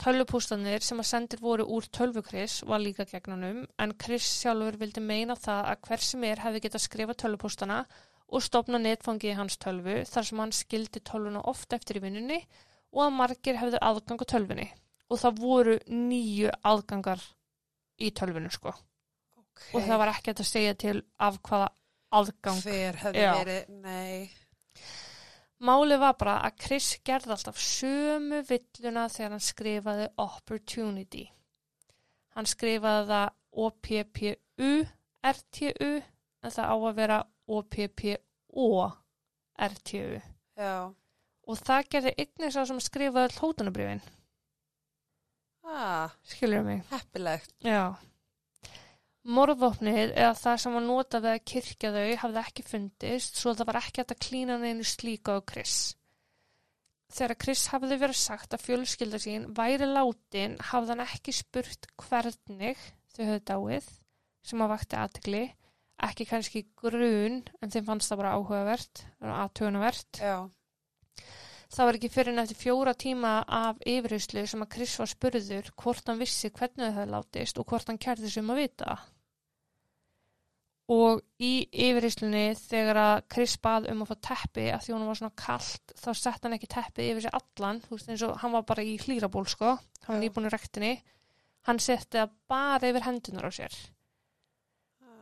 Tölvupústanir 0.00 0.84
sem 0.84 1.00
að 1.02 1.08
sendir 1.10 1.42
voru 1.44 1.66
úr 1.76 1.84
tölvu 1.92 2.22
Chris 2.24 2.60
var 2.64 2.80
líka 2.80 3.04
gegnanum 3.08 3.66
en 3.84 3.96
Chris 4.00 4.28
sjálfur 4.40 4.78
vildi 4.80 5.02
meina 5.04 5.36
það 5.36 5.66
að 5.72 5.82
hver 5.88 6.04
sem 6.06 6.24
er 6.24 6.40
hefði 6.40 6.62
getað 6.66 6.84
skrifa 6.86 7.16
tölvupústana 7.22 7.80
og 8.30 8.44
stopna 8.46 8.80
netfangi 8.80 9.32
í 9.32 9.36
hans 9.36 9.58
tölvu 9.60 9.98
þar 10.08 10.28
sem 10.28 10.40
hann 10.40 10.54
skildi 10.56 11.02
tölvuna 11.04 11.42
oft 11.52 11.76
eftir 11.76 12.00
í 12.00 12.04
vinnunni 12.06 12.38
og 12.94 13.02
að 13.04 13.16
margir 13.18 13.60
hefðu 13.60 13.82
aðgang 13.90 14.24
á 14.24 14.26
tölvunni 14.32 14.68
og 15.10 15.20
það 15.20 15.42
voru 15.42 15.76
nýju 15.90 16.54
aðgangar 16.72 17.26
í 18.00 18.12
tölvunni 18.16 18.54
sko 18.54 18.72
Ok. 19.50 19.74
og 19.74 19.82
það 19.88 19.98
var 20.02 20.12
ekkert 20.14 20.40
að 20.44 20.48
segja 20.50 20.74
til 20.74 20.96
af 21.18 21.38
hvaða 21.42 21.68
aðgang. 22.20 22.60
Hver 22.64 23.00
hefði 23.04 23.24
Já. 23.24 23.32
verið, 23.38 23.68
nei. 23.84 24.30
Málið 25.60 25.98
var 26.00 26.14
bara 26.16 26.38
að 26.48 26.54
Chris 26.64 26.86
gerði 27.04 27.34
alltaf 27.34 27.58
sömu 27.60 28.38
villuna 28.48 29.08
þegar 29.12 29.34
hann 29.34 29.44
skrifaði 29.44 30.06
opportunity. 30.24 31.26
Hann 32.34 32.48
skrifaði 32.48 33.06
það 33.10 33.28
O-P-P-U 33.66 34.70
R-T-U 35.30 35.90
en 36.00 36.54
það 36.54 36.64
á 36.72 36.76
að 36.80 36.96
vera 36.96 37.18
O-P-P-O 37.50 38.68
R-T-U 39.60 40.20
Já. 40.56 40.72
og 41.44 41.58
það 41.60 41.90
gerði 41.92 42.14
einnig 42.24 42.54
sá 42.54 42.62
sem 42.64 42.80
skrifaði 42.80 43.36
hlótunabrifin. 43.36 44.00
Ah, 45.68 46.08
Skilur 46.24 46.64
mig? 46.64 46.80
heppilegt. 46.90 47.52
Já. 47.60 47.92
Morðvopnið 49.28 50.14
eða 50.16 50.32
það 50.38 50.60
sem 50.62 50.76
var 50.76 50.84
notað 50.86 51.24
við 51.26 51.34
að 51.34 51.42
kirkja 51.50 51.90
þau 51.92 52.04
hafði 52.22 52.40
ekki 52.40 52.62
fundist 52.64 53.36
svo 53.36 53.52
það 53.52 53.68
var 53.68 53.78
ekki 53.82 54.00
hægt 54.00 54.14
að 54.14 54.22
klína 54.24 54.56
neinu 54.62 54.86
slíka 54.88 55.34
á 55.36 55.44
Chris. 55.44 55.74
Þegar 57.10 57.36
Chris 57.42 57.66
hafði 57.68 57.98
verið 58.00 58.16
sagt 58.16 58.54
að 58.54 58.64
fjölskylda 58.64 59.20
sín 59.20 59.48
væri 59.56 59.88
látin 59.90 60.56
hafði 60.70 60.94
hann 60.94 61.04
ekki 61.04 61.34
spurt 61.36 61.88
hvernig 62.00 62.80
þau 63.12 63.24
höfðu 63.26 63.42
dáið 63.50 63.90
sem 64.46 64.62
að 64.64 64.72
vakti 64.72 64.96
aðtegli, 64.96 65.42
ekki 66.06 66.26
kannski 66.30 66.62
grun 66.80 67.42
en 67.60 67.74
þeim 67.74 67.88
fannst 67.90 68.08
það 68.08 68.22
bara 68.22 68.34
áhugavert, 68.38 69.04
aðtögunavert. 69.20 70.22
Já. 70.22 70.38
Það 71.70 71.86
var 71.86 71.96
ekki 71.96 72.10
fyrir 72.10 72.32
en 72.34 72.42
eftir 72.42 72.58
fjóra 72.58 72.92
tíma 72.98 73.32
af 73.46 73.78
yfirheyslu 73.86 74.42
sem 74.50 74.62
að 74.64 74.72
Chris 74.74 74.96
var 74.98 75.10
spurður 75.10 75.68
hvort 75.78 76.08
hann 76.10 76.18
vissi 76.18 76.50
hvernig 76.50 76.88
þau 76.88 76.96
hefði 76.96 77.12
látist 77.12 77.60
og 77.62 77.70
hvort 77.70 77.92
hann 77.92 78.00
kærði 78.02 78.30
sem 78.32 78.50
að 78.50 78.58
vita. 78.64 78.96
Og 80.90 81.20
í 81.38 81.52
yfirheyslunni 81.70 82.56
þegar 82.58 82.98
að 83.04 83.14
Chris 83.30 83.54
bað 83.62 83.86
um 83.92 84.02
að 84.02 84.10
fá 84.10 84.16
teppi 84.32 84.66
að 84.74 84.82
því 84.82 84.96
hún 84.96 85.06
var 85.06 85.20
svona 85.20 85.38
kallt 85.44 85.94
þá 86.02 86.10
sett 86.18 86.42
hann 86.42 86.58
ekki 86.58 86.72
teppið 86.74 87.12
yfir 87.12 87.26
sig 87.28 87.38
allan, 87.38 87.80
þú 87.86 87.94
veist 87.94 88.10
eins 88.10 88.26
og 88.26 88.34
hann 88.42 88.56
var 88.56 88.66
bara 88.72 88.82
í 88.82 88.98
hlýraból 89.04 89.46
sko, 89.46 89.76
hann 90.08 90.16
var 90.16 90.22
nýbúin 90.24 90.50
í 90.50 90.54
rektinni, 90.56 90.92
hann 91.70 91.78
setti 91.78 92.18
það 92.18 92.34
bara 92.50 92.90
yfir 92.90 93.06
hendunar 93.06 93.46
á 93.46 93.52
sér. 93.54 93.78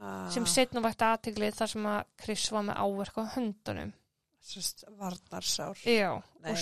Ah, 0.00 0.28
sem 0.32 0.48
setna 0.48 0.80
vægt 0.80 1.04
aðteglið 1.04 1.60
þar 1.60 1.74
sem 1.74 1.92
að 1.92 2.02
Chris 2.24 2.48
var 2.54 2.70
með 2.70 2.84
áverk 2.86 3.20
á 3.20 3.24
höndunum. 3.36 3.97
Sest, 4.40 4.84
varnarsár. 4.98 5.76
Já, 5.84 6.22
Nei. 6.44 6.54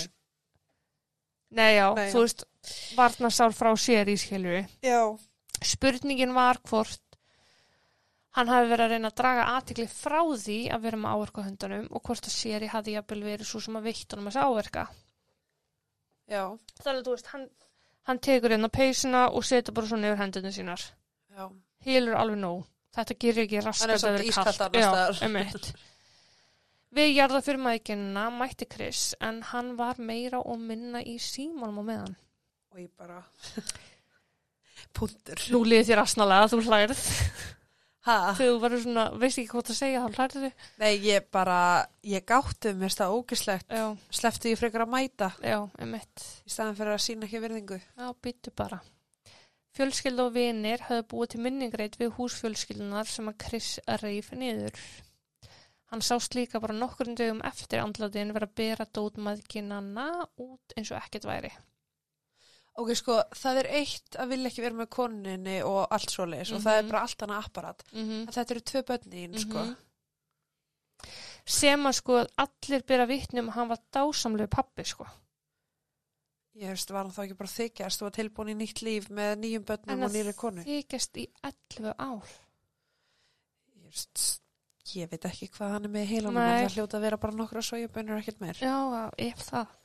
Nei, 1.56 1.72
já, 1.76 1.86
Nei, 1.94 2.08
þú 2.10 2.22
veist, 2.24 2.44
varnarsár 2.98 3.52
frá 3.54 3.70
sér 3.78 4.08
í 4.10 4.16
skilju. 4.18 4.62
Já. 4.82 5.00
Spurningin 5.62 6.34
var 6.34 6.58
hvort 6.66 7.00
hann 8.36 8.50
hafi 8.52 8.68
verið 8.68 8.84
að 8.84 8.90
reyna 8.92 9.08
að 9.12 9.18
draga 9.22 9.44
aðtikli 9.56 9.86
frá 9.88 10.18
því 10.36 10.56
að 10.74 10.82
vera 10.88 10.98
með 11.00 11.14
áverka 11.14 11.40
á 11.40 11.46
höndunum 11.46 11.86
og 11.96 12.02
hvort 12.04 12.26
að 12.28 12.34
séri 12.34 12.68
hafi 12.68 12.96
jafnvel 12.96 13.22
verið 13.24 13.48
svo 13.48 13.62
sem 13.64 13.78
að 13.78 13.86
veitt 13.88 14.12
honum 14.12 14.28
þessi 14.28 14.42
áverka. 14.44 14.84
Já. 16.28 16.42
Þannig 16.82 16.98
að 17.00 17.06
þú 17.06 17.14
veist, 17.14 17.30
hann, 17.32 17.46
hann 18.10 18.20
tekur 18.26 18.56
inn 18.58 18.66
á 18.68 18.70
peysuna 18.76 19.22
og 19.30 19.46
setur 19.46 19.76
bara 19.78 19.88
svona 19.92 20.10
yfir 20.10 20.20
hendunum 20.24 20.52
sínar. 20.58 20.84
Já. 21.32 21.46
Hélur 21.86 22.18
alveg 22.18 22.42
nóg. 22.42 22.66
Þetta 22.96 23.16
gerir 23.22 23.44
ekki 23.46 23.62
raskat 23.62 23.86
Hann 23.86 23.90
er 23.94 23.96
að 23.96 24.02
samt 24.04 24.16
vera 24.18 24.28
ískalt 24.32 24.46
kallt. 24.50 24.60
annars 24.66 24.82
Já, 24.82 24.90
staðar. 24.90 25.22
einmitt. 25.28 25.72
Við 26.97 27.11
jarða 27.12 27.42
fyrir 27.44 27.61
mækina 27.61 28.28
mætti 28.32 28.68
Chris 28.72 29.11
en 29.20 29.42
hann 29.51 29.74
var 29.76 29.99
meira 30.01 30.40
og 30.40 30.62
minna 30.62 31.03
í 31.05 31.18
símanum 31.20 31.82
á 31.82 31.84
meðan. 31.84 32.16
Og 32.72 32.80
ég 32.80 32.88
bara... 32.97 33.20
Puntur. 34.97 35.42
Nú 35.53 35.61
liði 35.66 35.90
þér 35.90 36.03
asnalega 36.07 36.47
að 36.47 36.55
þú 36.55 36.62
hlærið. 36.70 37.03
Þegar 38.07 38.36
þú 38.38 38.59
verður 38.62 38.82
svona, 38.84 39.05
veist 39.18 39.40
ekki 39.42 39.51
hvað 39.51 39.70
að 39.72 39.78
segja, 39.80 40.03
þá 40.05 40.18
hlærið 40.20 40.44
þið. 40.47 40.66
Nei, 40.80 40.90
ég 41.05 41.24
bara, 41.34 41.61
ég 42.07 42.26
gáttu 42.28 42.72
mér 42.78 42.92
stað 42.94 43.16
ógislegt. 43.16 43.66
Já, 43.66 43.86
Slefti 44.14 44.53
ég 44.53 44.61
frekar 44.61 44.84
að 44.86 44.92
mæta 44.94 45.32
já, 45.42 45.59
einmitt. 45.82 46.26
í 46.47 46.53
staðan 46.55 46.78
fyrir 46.78 46.94
að 46.94 47.03
sína 47.03 47.26
ekki 47.26 47.42
virðingu. 47.42 47.80
Já, 47.82 48.07
býttu 48.22 48.55
bara. 48.57 48.78
Fjölskylda 49.76 50.28
og 50.30 50.36
vinir 50.38 50.86
höfðu 50.86 51.09
búið 51.11 51.32
til 51.34 51.42
minningreit 51.44 51.99
við 52.01 52.14
húsfjölskyldunar 52.16 53.11
sem 53.11 53.26
að 53.28 53.40
Chris 53.42 53.72
reif 54.01 54.30
niður. 54.32 54.78
Hann 55.93 56.03
sást 56.03 56.34
líka 56.34 56.59
bara 56.61 56.74
nokkur 56.74 57.07
dögum 57.14 57.41
eftir 57.47 57.78
andlatin 57.78 58.32
vera 58.34 58.47
að 58.49 58.55
bera 58.59 58.87
dótmaðginana 58.87 60.07
út 60.43 60.72
eins 60.76 60.91
og 60.91 60.99
ekkert 60.99 61.24
væri. 61.28 61.53
Ok, 62.76 62.91
sko, 62.99 63.20
það 63.32 63.57
er 63.62 63.68
eitt 63.78 64.16
að 64.20 64.28
vilja 64.34 64.51
ekki 64.51 64.62
vera 64.64 64.74
með 64.82 64.89
koninni 64.93 65.55
og 65.64 65.87
allt 65.95 66.11
svoleiðis 66.12 66.51
og 66.53 66.61
það 66.61 66.78
er 66.78 66.82
Mhm. 66.82 66.91
bara 66.91 67.03
allt 67.07 67.22
annað 67.22 67.45
apparat. 67.47 67.84
Mm 67.93 68.11
En 68.20 68.26
þetta 68.26 68.51
eru 68.51 68.61
tvö 68.61 68.82
bönnin, 68.82 69.39
sko. 69.39 69.59
Mhm. 69.59 69.76
Sem 71.47 71.80
að 71.87 71.95
sko 71.95 72.18
allir 72.43 72.82
bera 72.87 73.07
vitnum 73.07 73.49
að 73.49 73.53
hann 73.55 73.68
var 73.68 73.78
dásamlegu 73.95 74.49
pappi 74.51 74.84
sko. 74.84 75.07
Ég 76.57 76.68
veist, 76.72 76.91
var 76.91 77.05
hann 77.05 77.12
þá 77.12 77.22
ekki 77.26 77.37
bara 77.37 77.53
þykjast 77.53 78.03
og 78.03 78.07
var 78.11 78.16
tilbúin 78.16 78.51
í 78.51 78.57
nýtt 78.57 78.82
líf 78.82 79.09
með 79.12 79.37
nýjum 79.43 79.64
bönnum 79.68 80.03
og 80.07 80.11
nýri 80.11 80.34
konu. 80.34 80.64
þykjast 80.64 81.16
í 81.20 81.26
11 81.45 81.95
ár. 81.99 82.24
Ég, 83.76 83.84
veist, 83.84 84.41
ég 84.95 85.11
veit 85.11 85.26
ekki 85.28 85.51
hvað 85.57 85.74
hann 85.74 85.89
er 85.89 85.93
með 85.97 86.09
heilanum 86.12 86.39
Nei. 86.39 86.62
það 86.62 86.76
hljóta 86.76 86.99
að 86.99 87.05
vera 87.09 87.18
bara 87.22 87.37
nokkra 87.41 87.62
sojabönnur 87.66 88.22
ekkert 88.22 88.41
meir. 88.43 88.62
Já, 88.62 89.11
ef 89.26 89.45
það. 89.49 89.76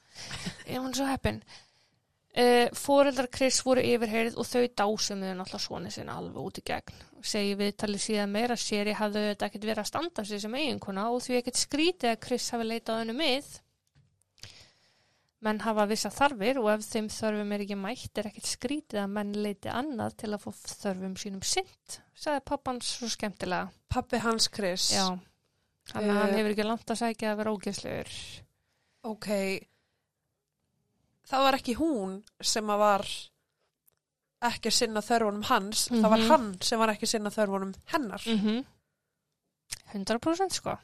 Ef 0.68 0.78
hann 0.78 0.96
svo 0.98 1.08
heppin. 1.10 1.42
Uh, 2.32 2.70
Fóreldrar 2.80 3.28
Chris 3.28 3.58
voru 3.66 3.82
yfirheyrið 3.84 4.38
og 4.40 4.48
þau 4.48 4.62
dásumuðu 4.64 5.34
náttúrulega 5.36 5.64
svona 5.66 5.90
sinna 5.92 6.14
alveg 6.22 6.46
út 6.46 6.62
í 6.62 6.64
gegn. 6.70 7.02
Segi 7.28 7.58
viðtalið 7.60 8.04
síðan 8.06 8.32
meira 8.32 8.56
sér 8.56 8.92
ég 8.94 9.02
hafði 9.02 9.26
þetta 9.26 9.50
ekkert 9.50 9.68
verið 9.68 9.84
að 9.84 9.90
standa 9.90 10.24
sig 10.30 10.40
sem 10.44 10.56
eiginkona 10.56 11.10
og 11.12 11.20
því 11.26 11.42
ekkert 11.42 11.60
skrítið 11.60 12.14
að 12.14 12.22
Chris 12.24 12.48
hafi 12.56 12.70
leitað 12.70 13.02
hennu 13.02 13.18
mið. 13.20 13.50
Menn 15.42 15.60
hafa 15.64 15.88
vissa 15.90 16.12
þarfir 16.14 16.60
og 16.62 16.68
ef 16.76 16.84
þeim 16.86 17.08
þörfum 17.10 17.54
er 17.56 17.64
ekki 17.64 17.78
mætt 17.82 18.20
er 18.22 18.28
ekkert 18.30 18.46
skrítið 18.46 19.00
að 19.02 19.08
menn 19.16 19.32
leiti 19.42 19.72
annað 19.74 20.14
til 20.22 20.30
að 20.36 20.44
fá 20.44 20.52
þörfum 20.84 21.16
sínum 21.18 21.42
sint, 21.44 21.96
sagði 22.14 22.44
pappans 22.46 22.92
svo 23.00 23.10
skemmtilega. 23.10 23.72
Pappi 23.90 24.20
hans 24.22 24.48
Chris. 24.54 24.92
Já, 24.94 25.08
þannig 25.90 26.14
að 26.14 26.20
hann 26.22 26.36
hefur 26.38 26.54
ekki 26.54 26.68
langt 26.68 26.94
að 26.94 27.00
sækja 27.02 27.32
að 27.34 27.40
vera 27.42 27.54
ógeðslegur. 27.58 28.12
Ok. 29.10 29.28
Það 31.32 31.46
var 31.48 31.58
ekki 31.58 31.76
hún 31.80 32.14
sem 32.42 32.70
að 32.70 32.82
var 32.84 33.08
ekki 34.52 34.70
að 34.70 34.78
sinna 34.78 35.02
þörfunum 35.06 35.44
hans. 35.50 35.88
Það 35.90 36.10
var 36.10 36.20
Mhm. 36.20 36.30
hann 36.30 36.48
sem 36.62 36.80
var 36.80 36.90
ekki 36.94 37.06
að 37.10 37.14
sinna 37.16 37.30
þörfunum 37.34 37.74
hennar. 37.96 38.22
Mm 38.28 38.64
100% 39.94 40.54
sko. 40.54 40.78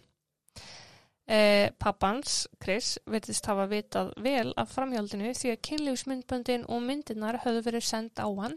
Eh, 1.28 1.74
pappans, 1.76 2.46
Chris, 2.64 2.94
virðist 3.04 3.50
hafa 3.52 3.66
vitað 3.68 4.14
vel 4.24 4.54
af 4.56 4.70
framhjaldinu 4.72 5.34
því 5.36 5.50
að 5.52 5.64
kynlífsmyndböndin 5.68 6.64
og 6.72 6.86
myndirnar 6.86 7.42
höfðu 7.44 7.66
verið 7.66 7.84
send 7.84 8.22
á 8.24 8.32
hann 8.32 8.56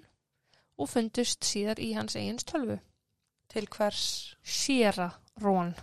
og 0.79 0.91
fundust 0.93 1.43
síðar 1.43 1.83
í 1.83 1.89
hans 1.97 2.15
eigins 2.15 2.47
tölvu. 2.47 2.79
Til 3.51 3.67
hvers? 3.75 4.05
Sierra 4.47 5.09
Rón 5.43 5.75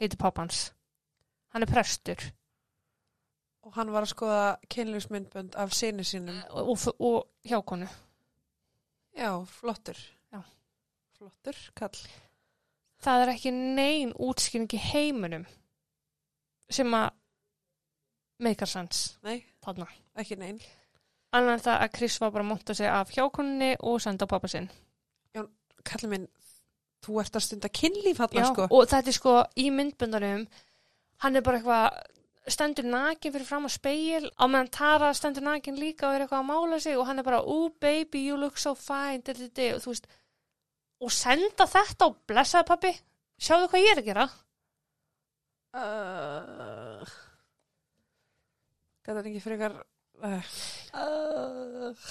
heiti 0.00 0.16
pappans. 0.16 0.70
Hann 1.52 1.66
er 1.66 1.72
prestur 1.72 2.30
Og 3.68 3.76
hann 3.76 3.92
var 3.92 4.06
að 4.06 4.14
skoða 4.14 4.42
kynlífsmyndbönd 4.72 5.60
af 5.60 5.76
sinni 5.76 6.06
sínum. 6.08 6.40
og, 6.48 6.70
og, 6.72 7.00
og 7.04 7.28
hjákonu. 7.44 7.88
Já, 9.12 9.44
flottur. 9.44 9.98
Já. 10.32 10.40
Flottur, 11.18 11.56
kall. 11.76 12.00
Það 12.96 13.22
er 13.22 13.32
ekki 13.34 13.52
nein 13.52 14.16
útskýring 14.16 14.72
í 14.72 14.80
heiminum 14.80 15.44
sem 16.70 16.94
að 16.94 17.08
meikar 18.44 18.70
sans 18.70 19.18
Nei, 19.26 19.44
þarna. 19.64 19.88
ekki 20.16 20.38
neinn. 20.38 20.60
Annar 21.32 21.58
en 21.58 21.64
það 21.64 21.82
að 21.84 21.94
Chris 21.96 22.20
var 22.20 22.30
bara 22.32 22.44
að 22.44 22.50
monta 22.52 22.74
sig 22.74 22.86
af 22.88 23.10
hjákoninni 23.12 23.76
og 23.80 24.00
senda 24.00 24.24
á 24.24 24.32
pappa 24.32 24.48
sinn. 24.48 24.70
Kallið 25.84 26.10
minn, 26.12 26.28
þú 27.04 27.20
ert 27.22 27.36
að 27.36 27.44
stunda 27.44 27.68
kynlíf 27.68 28.18
hann, 28.18 28.32
Já, 28.32 28.48
sko. 28.52 28.68
og 28.70 28.88
þetta 28.90 29.08
er 29.08 29.16
sko 29.16 29.34
í 29.56 29.68
myndböndarum 29.72 30.46
hann 31.22 31.36
er 31.38 31.44
bara 31.46 31.60
eitthvað 31.60 31.98
stendur 32.48 32.86
nakin 32.88 33.34
fyrir 33.34 33.46
fram 33.46 33.68
á 33.68 33.70
speil 33.72 34.30
á 34.34 34.44
meðan 34.48 34.70
Tara 34.72 35.10
stendur 35.16 35.44
nakin 35.44 35.78
líka 35.78 36.08
og 36.08 36.16
er 36.16 36.24
eitthvað 36.24 36.42
að 36.42 36.48
mála 36.48 36.80
sig 36.80 36.96
og 36.98 37.06
hann 37.08 37.20
er 37.20 37.26
bara, 37.26 37.42
oh 37.44 37.68
baby 37.80 38.24
you 38.26 38.36
look 38.36 38.58
so 38.58 38.74
fine 38.74 39.22
d 39.22 39.34
-d 39.34 39.50
-d, 39.52 39.74
og 39.74 39.82
þú 39.82 39.92
veist 39.92 40.06
og 41.00 41.12
senda 41.12 41.64
þetta 41.66 42.06
og 42.06 42.16
blessaði 42.26 42.66
pappi 42.66 42.92
sjáðu 43.38 43.68
hvað 43.68 43.84
ég 43.84 43.92
er 43.92 44.02
að 44.02 44.08
gera 44.10 44.28
Uh, 45.76 47.04
þetta 49.04 49.20
ekki 49.20 49.42
frekar 49.44 49.74
uh, 50.24 50.46
uh, 50.96 52.08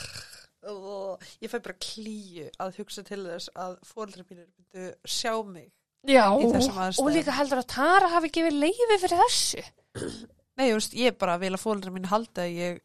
Ég 1.41 1.49
fæ 1.49 1.58
bara 1.58 1.78
klíu 1.82 2.45
að 2.62 2.78
hugsa 2.82 3.01
til 3.08 3.24
þess 3.26 3.49
að 3.58 3.80
fóreldri 3.88 4.28
mínir 4.30 4.45
myndu 4.45 4.91
sjá 5.10 5.34
mig 5.41 5.72
Já, 6.08 6.30
og 6.32 7.10
líka 7.12 7.34
heldur 7.36 7.60
að 7.60 7.72
Tara 7.74 8.08
hafi 8.14 8.30
gefið 8.32 8.60
leiði 8.62 8.97
fyrir 9.01 9.20
þessu. 9.26 9.64
Nei, 10.58 10.70
veist, 10.72 10.93
ég 10.95 11.18
bara 11.20 11.36
vil 11.41 11.51
að 11.51 11.64
fóreldri 11.64 11.91
mín 11.91 12.08
halda 12.08 12.45
að 12.45 12.53
ég 12.55 12.78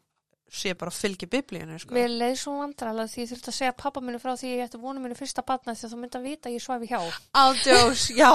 sé 0.53 0.73
bara 0.77 0.91
að 0.91 0.99
fylgja 0.99 1.29
biblíinu 1.31 1.79
sko. 1.79 1.95
Mér 1.95 2.11
leið 2.11 2.35
svo 2.41 2.57
vandrarlega 2.59 3.13
því 3.13 3.23
ég 3.23 3.31
þurfti 3.31 3.51
að 3.53 3.57
segja 3.59 3.77
pappa 3.79 4.03
minni 4.03 4.19
frá 4.21 4.33
því 4.37 4.51
ég 4.51 4.65
ætti 4.67 4.81
vonu 4.81 5.01
minni 5.01 5.17
fyrsta 5.17 5.45
batna 5.45 5.77
því 5.77 5.93
þú 5.93 6.01
myndi 6.01 6.19
að 6.19 6.27
vita 6.27 6.49
að 6.51 6.57
ég 6.57 6.65
svafi 6.65 6.91
hjá. 6.91 6.99
Ándjós, 7.45 8.09
já. 8.17 8.33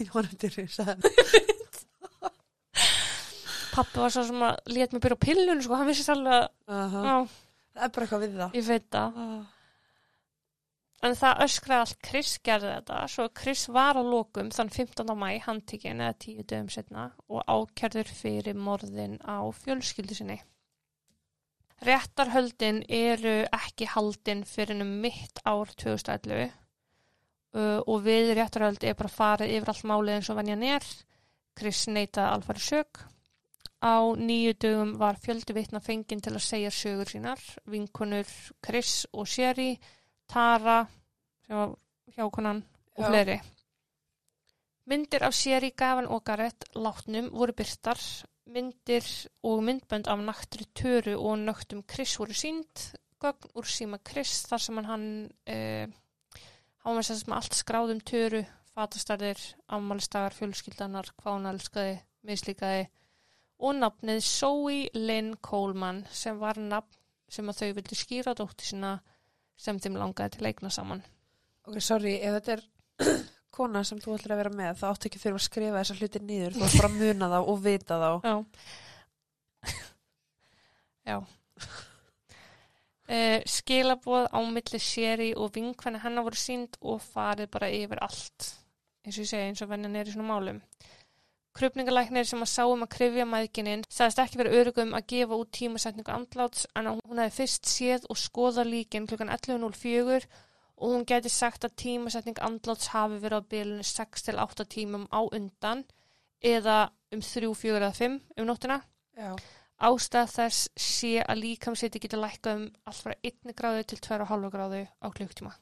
Ég 0.00 0.12
var 0.14 0.28
eftir 0.28 0.58
því 0.58 0.66
Pappi 3.80 4.02
var 4.02 4.12
svo 4.12 4.26
sem 4.28 4.44
að 4.44 4.74
lét 4.76 4.92
mig 4.92 5.02
byrja 5.04 5.16
á 5.16 5.24
pillun 5.24 5.64
sko, 5.64 5.78
hann 5.80 5.88
vissi 5.88 6.04
að, 6.12 6.28
uh 6.68 7.00
já, 7.00 7.16
Það 7.70 7.86
er 7.86 7.94
bara 7.94 8.06
eitthvað 8.06 8.22
við 8.26 8.36
það 8.42 8.60
ég 8.60 8.68
veit 8.68 8.86
það 8.92 9.18
uh, 9.24 9.40
En 11.00 11.14
það 11.16 11.42
öskraði 11.46 11.80
allt 11.80 12.00
Chris 12.04 12.30
gerði 12.44 12.72
þetta, 12.74 12.96
svo 13.08 13.24
Chris 13.40 13.62
var 13.72 13.96
á 13.96 14.04
lokum 14.04 14.50
þann 14.52 14.68
15. 14.74 15.12
mæ 15.16 15.28
handtíkin 15.46 16.02
eða 16.04 16.16
tíu 16.20 16.42
dögum 16.44 16.68
setna 16.68 17.06
og 17.32 17.40
ákjærður 17.48 18.10
fyrir 18.18 18.58
morðin 18.60 19.16
á 19.24 19.40
fjölskyldu 19.62 20.18
sinni. 20.18 20.36
Réttarhöldin 21.88 22.82
eru 22.92 23.32
ekki 23.48 23.88
haldin 23.88 24.44
fyrir 24.44 24.82
um 24.84 24.90
mitt 25.00 25.40
ár 25.48 25.72
2011 25.80 26.50
uh, 27.56 27.80
og 27.80 28.04
við 28.04 28.34
réttarhöld 28.36 28.84
er 28.84 28.98
bara 28.98 29.14
farið 29.14 29.54
yfir 29.56 29.72
allt 29.72 29.88
málið 29.88 30.18
eins 30.18 30.28
og 30.28 30.36
venjan 30.42 30.66
er. 30.68 30.90
Chris 31.56 31.86
neitaði 31.88 32.28
alfari 32.34 32.60
sög. 32.66 33.00
Á 33.80 34.12
nýju 34.12 34.52
dögum 34.60 34.98
var 35.00 35.16
fjöldi 35.16 35.54
vitna 35.56 35.80
fenginn 35.80 36.20
til 36.20 36.34
að 36.36 36.44
segja 36.44 36.70
sögur 36.70 37.08
sínar, 37.08 37.40
vinkonur 37.64 38.28
Chris 38.60 39.06
og 39.12 39.28
Sherry 39.28 39.78
Tara 40.28 40.82
sem 41.46 41.56
var 41.56 41.72
hjákonan 42.12 42.60
og 42.96 43.04
Já. 43.04 43.08
fleiri. 43.08 43.40
Myndir 44.84 45.24
af 45.24 45.34
Sherry, 45.34 45.70
Gavin 45.76 46.06
og 46.06 46.24
Garrett 46.24 46.64
látnum 46.74 47.30
voru 47.32 47.52
byrtar. 47.52 48.00
Myndir 48.46 49.06
og 49.42 49.62
myndbönd 49.62 50.08
af 50.08 50.18
naktri 50.18 50.64
töru 50.74 51.16
og 51.16 51.38
nögtum 51.38 51.82
Chris 51.88 52.18
voru 52.18 52.34
sínd. 52.34 52.92
Gögn 53.20 53.50
úr 53.54 53.64
síma 53.64 53.98
Chris 54.04 54.44
þar 54.48 54.58
sem 54.58 54.84
hann 54.84 55.30
uh, 55.48 55.86
hann 56.84 56.96
var 56.96 57.02
sem 57.02 57.32
allt 57.32 57.54
skráð 57.54 57.92
um 57.94 58.00
töru, 58.00 58.44
fatastarðir, 58.74 59.40
ammalistagar, 59.68 60.32
fjölskyldanar, 60.32 61.12
hvað 61.16 61.36
hann 61.36 61.50
elskaði, 61.54 62.00
mislíkaði 62.22 62.88
og 63.60 63.76
nafnið 63.78 64.22
Zoe 64.24 64.88
Lynn 64.96 65.34
Coleman 65.44 66.04
sem 66.10 66.38
var 66.40 66.60
nafn 66.60 66.96
sem 67.30 67.46
að 67.46 67.60
þau 67.60 67.74
vildu 67.78 67.96
skýra 67.98 68.34
dótti 68.34 68.66
sína 68.66 68.96
sem 69.60 69.78
þeim 69.78 69.98
langaði 70.00 70.34
til 70.34 70.42
að 70.42 70.48
eigna 70.50 70.70
saman. 70.74 71.02
Ok, 71.68 71.76
sorry, 71.84 72.16
ef 72.18 72.40
þetta 72.40 72.56
er 72.56 72.64
kona 73.54 73.82
sem 73.86 74.00
þú 74.02 74.16
ætlar 74.16 74.36
að 74.36 74.42
vera 74.42 74.54
með 74.60 74.78
þá 74.80 74.86
áttu 74.90 75.10
ekki 75.10 75.20
fyrir 75.22 75.38
að 75.38 75.46
skrifa 75.46 75.82
þessa 75.82 75.98
hluti 75.98 76.22
nýður 76.24 76.56
þú 76.56 76.64
ætlar 76.68 76.88
að 76.88 76.96
muna 77.02 77.28
þá 77.30 77.38
og 77.40 77.60
vita 77.64 77.98
þá 78.00 78.10
Já. 78.24 78.34
Já. 81.10 81.16
Uh, 83.10 83.40
skilaboð 83.50 84.28
á 84.30 84.38
milli 84.46 84.78
séri 84.78 85.32
og 85.34 85.50
vinkvenni 85.56 85.98
hennar 86.02 86.26
voru 86.26 86.38
sínd 86.38 86.76
og 86.80 87.00
farið 87.02 87.50
bara 87.50 87.70
yfir 87.74 87.98
allt 88.06 88.52
eins 89.02 89.16
og 89.16 89.24
ég 89.24 89.30
segi 89.32 89.48
eins 89.48 89.62
og 89.64 89.70
venjan 89.72 89.96
er 89.98 90.06
í 90.06 90.14
svona 90.14 90.28
málum 90.30 90.60
Krupningalæknir 91.56 92.28
sem 92.28 92.42
að 92.44 92.52
sáum 92.52 92.84
að 92.84 92.92
krifja 92.94 93.26
mæðgininn 93.26 93.82
sagðist 93.90 94.22
ekki 94.22 94.40
verið 94.40 94.58
örugum 94.60 94.94
að 94.94 95.08
gefa 95.12 95.38
út 95.40 95.50
tímasetningu 95.56 96.12
andláts 96.14 96.66
en 96.78 96.92
hún 96.92 97.22
hefði 97.22 97.36
fyrst 97.40 97.70
séð 97.70 98.06
og 98.12 98.20
skoða 98.20 98.64
líkin 98.68 99.08
klukkan 99.10 99.32
11.04 99.34 100.20
og 100.80 100.94
hún 100.94 101.06
geti 101.08 101.32
sagt 101.32 101.66
að 101.66 101.76
tímasetning 101.82 102.38
andláts 102.46 102.92
hafi 102.94 103.18
verið 103.24 103.42
á 103.42 103.50
bylunni 103.54 103.86
6 103.86 104.28
til 104.28 104.38
8 104.40 104.68
tímum 104.76 105.08
á 105.10 105.20
undan 105.26 105.82
eða 106.40 106.78
um 107.12 107.20
3, 107.20 107.50
4 107.62 107.80
eða 107.82 107.90
5 107.98 108.20
um 108.38 108.46
nóttina. 108.48 108.80
Já, 109.18 109.34
Ástæð 109.80 110.32
þess 110.34 110.68
sé 110.76 111.10
að 111.24 111.40
líkamsiti 111.40 112.00
getur 112.02 112.20
lækkað 112.20 112.58
um 112.58 112.64
allt 112.84 113.00
frá 113.00 113.14
1 113.24 113.54
gráðu 113.56 113.86
til 113.88 113.98
2,5 114.04 114.50
gráðu 114.52 114.82
á 114.86 115.08
klukktíma. 115.08 115.52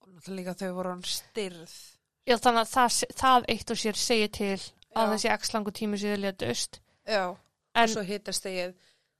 og 0.00 0.08
náttúrulega 0.12 0.36
líka 0.36 0.54
þau 0.60 0.72
voru 0.76 0.90
hann 0.90 1.04
styrð 1.04 1.74
Já, 2.24 2.36
þannig 2.40 2.62
að 2.62 2.72
það, 2.72 2.96
það 3.20 3.46
eitt 3.52 3.70
og 3.70 3.78
sér 3.80 3.98
segir 4.00 4.30
til 4.32 4.60
að 4.94 5.14
þessi 5.14 5.30
x 5.34 5.54
langu 5.54 5.72
tími 5.74 6.00
sér 6.00 6.20
létust. 6.22 6.80
Já, 7.06 7.24
og 7.34 7.38
En 7.74 7.88
svo 7.90 8.02
hittast 8.06 8.44
þegið 8.46 8.74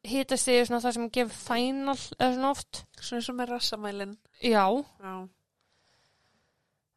hitast 0.04 0.46
þig 0.48 0.66
svona 0.68 0.82
það 0.84 0.92
sem 0.98 1.06
gefur 1.16 1.38
final 1.40 1.96
eða 1.96 2.32
svona 2.34 2.50
oft. 2.52 2.84
svona 3.00 3.20
eins 3.20 3.28
og 3.32 3.38
með 3.38 3.52
rassamælin 3.54 4.16
Já. 4.42 4.66
Já, 5.00 5.14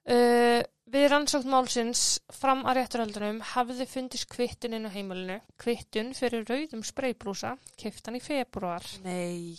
Uh, 0.08 0.62
við 0.88 1.10
rannsókn 1.12 1.50
málsins 1.52 2.02
fram 2.32 2.62
að 2.64 2.78
rétturhaldunum 2.78 3.42
hafði 3.44 3.88
fundist 3.92 4.30
kvittun 4.32 4.78
inn 4.78 4.88
á 4.88 4.92
heimilinu. 4.94 5.36
Kvittun 5.60 6.14
fyrir 6.16 6.46
rauðum 6.48 6.86
spreybrúsa, 6.88 7.58
keftan 7.76 8.16
í 8.16 8.22
februar. 8.24 8.86
nei 9.04 9.52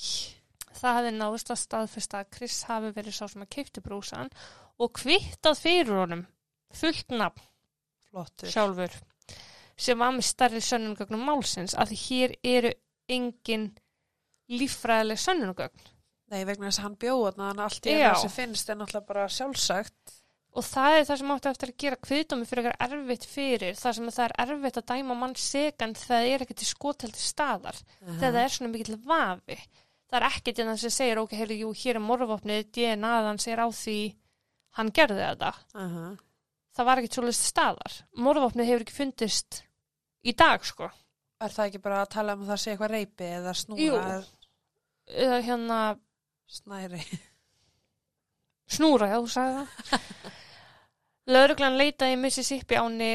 Það 0.78 0.96
hefði 0.96 1.12
náðust 1.18 1.52
að 1.52 1.60
staðfesta 1.66 2.22
að 2.22 2.30
Chris 2.38 2.56
hafi 2.70 2.94
verið 2.96 3.18
sá 3.18 3.26
sem 3.28 3.44
að 3.44 3.52
keifti 3.58 3.84
brúsan 3.84 4.32
og 4.80 4.92
kvittað 4.96 5.60
fyrir 5.60 5.92
honum 5.98 6.24
fullt 6.80 7.12
nafn 7.12 7.44
Flottur 8.08 8.48
sjálfur 8.48 8.96
sem 9.78 9.98
var 9.98 10.14
með 10.14 10.26
stærri 10.28 10.62
sönnungögnum 10.64 11.22
málsins 11.28 11.76
af 11.78 11.90
því 11.90 12.00
hér 12.04 12.34
eru 12.56 12.72
engin 13.08 13.70
líffræðileg 14.50 15.20
sönnungögn 15.22 15.86
Nei, 16.28 16.44
vegna 16.44 16.68
þess 16.68 16.80
að 16.80 16.84
hann 16.84 16.96
bjóða 17.00 17.50
að 17.50 17.60
allt 17.64 17.86
í 17.88 17.96
það 17.96 18.18
sem 18.22 18.32
finnst 18.34 18.68
er 18.68 18.76
náttúrulega 18.76 19.08
bara 19.08 19.28
sjálfsagt. 19.32 20.14
Og 20.58 20.64
það 20.64 20.96
er 20.96 21.04
það 21.08 21.18
sem 21.20 21.32
átti 21.32 21.50
eftir 21.50 21.70
að 21.70 21.82
gera 21.82 21.98
kviðdómi 22.04 22.48
fyrir 22.48 22.68
eitthvað 22.68 22.96
erfitt 22.98 23.26
fyrir 23.28 23.76
það 23.78 23.96
sem 23.96 24.08
að 24.08 24.16
það 24.16 24.26
er 24.26 24.34
erfitt 24.44 24.80
að 24.80 24.86
dæma 24.90 25.16
mann 25.16 25.34
segan 25.38 25.94
þegar 25.96 26.08
það 26.08 26.30
er 26.32 26.44
ekki 26.44 26.56
til 26.58 26.68
skoteldi 26.68 27.22
staðar 27.22 27.78
þegar 28.00 28.32
það 28.36 28.40
er 28.42 28.54
svona 28.54 28.72
mikill 28.72 28.98
vafi. 29.08 29.58
Það 30.08 30.18
er 30.18 30.26
ekkert 30.28 30.62
en 30.62 30.70
það 30.72 30.80
sem 30.82 30.94
segir 30.96 31.20
ok, 31.22 31.36
heyrðu, 31.36 31.58
jú, 31.62 31.70
hér 31.82 32.00
er 32.00 32.04
morfopnið 32.04 32.70
DNA-þan 32.76 33.42
segir 33.44 33.62
á 33.64 33.68
því 33.68 33.98
hann 34.78 34.92
gerði 34.96 35.22
þetta. 35.22 35.52
Uh 35.76 35.94
-huh. 35.94 36.12
það 36.76 36.88
var 36.90 37.02
ekkert 37.02 37.18
svolítið 37.18 37.40
staðar. 37.40 37.98
Morfopnið 38.16 38.70
hefur 38.72 38.86
ekki 38.86 38.98
fundist 38.98 39.62
í 40.26 40.34
dag 40.38 40.64
sko 40.66 40.88
Er 41.38 41.54
það 41.54 41.68
ekki 41.68 41.80
bara 41.82 42.02
að 42.02 42.12
tala 42.16 42.34
um 42.34 42.40
að 42.42 42.48
það 42.50 42.60
sé 42.60 42.72
eitthvað 42.72 42.92
reypi 42.96 43.26
eða 43.36 43.54
snúra 43.54 43.82
Jú. 43.84 44.22
eða 45.24 45.36
hérna 45.46 45.76
snæri? 46.50 47.02
snúra, 48.74 49.10
já, 49.12 49.18
þú 49.22 49.30
sagði 49.32 49.60
það. 49.62 50.08
Lauruglan 51.28 51.78
leitaði 51.78 52.16
Mississippi 52.18 52.78
áni 52.80 53.12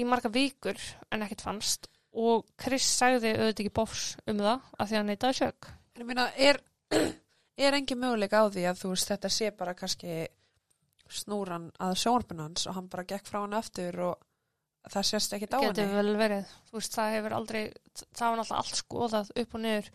í 0.00 0.06
marga 0.08 0.32
vikur 0.32 0.80
en 1.12 1.22
ekkert 1.26 1.44
fannst 1.46 1.86
og 2.10 2.48
Chris 2.58 2.88
sagði 2.98 3.36
auðvitað 3.36 3.62
ekki 3.62 3.74
bófs 3.76 4.04
um 4.26 4.42
það 4.42 4.66
að 4.74 4.90
því 4.90 4.98
að 4.98 5.06
neitaði 5.12 5.38
sök. 5.38 5.70
En 5.94 6.02
ég 6.02 6.08
meina, 6.08 6.26
er, 6.34 6.58
er 7.68 7.78
engin 7.78 8.02
möguleika 8.02 8.42
á 8.42 8.50
því 8.50 8.66
að 8.66 8.82
þú 8.82 8.92
veist 8.96 9.12
þetta 9.12 9.30
sé 9.36 9.52
bara 9.54 9.76
kannski 9.78 10.24
snúran 11.10 11.70
að 11.78 11.94
sjónarpinn 12.02 12.42
hans 12.42 12.66
og 12.66 12.74
hann 12.74 12.90
bara 12.90 13.06
gekk 13.06 13.30
frá 13.30 13.44
hann 13.44 13.54
aftur 13.58 14.02
og 14.08 14.26
það 14.88 15.06
sést 15.10 15.34
ekki 15.36 15.48
á 15.52 15.60
Getur 15.60 15.92
vel 15.92 16.14
verið. 16.18 16.52
Þú 16.70 16.78
veist, 16.78 16.96
það 16.96 17.14
hefur 17.16 17.36
aldrei, 17.36 17.62
það 18.00 18.26
var 18.26 18.40
náttúrulega 18.40 18.62
allt 18.62 18.80
skoðað 18.80 19.32
upp 19.42 19.56
og 19.56 19.64
niður. 19.64 19.90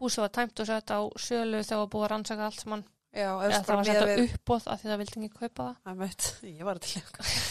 Húsið 0.00 0.24
var 0.24 0.32
tæmt 0.36 0.62
og 0.62 0.68
sett 0.70 0.92
á 0.94 1.00
sölu 1.20 1.62
þegar 1.64 1.80
var 1.82 1.90
búið 1.92 2.04
að 2.06 2.12
rannsaka 2.14 2.46
allt 2.46 2.62
saman. 2.62 2.84
Já, 3.10 3.30
Eða 3.42 3.62
það 3.66 3.80
var 3.80 3.88
sett 3.88 4.04
við... 4.06 4.20
á 4.20 4.24
uppbóð 4.26 4.68
af 4.70 4.80
því 4.80 4.90
það 4.90 5.00
vildi 5.02 5.18
ekki 5.20 5.40
kaupa 5.40 5.64
það. 5.64 5.80
Það 5.86 5.98
meitt, 6.04 6.28
ég 6.46 6.62
var 6.68 6.80
til. 6.84 7.02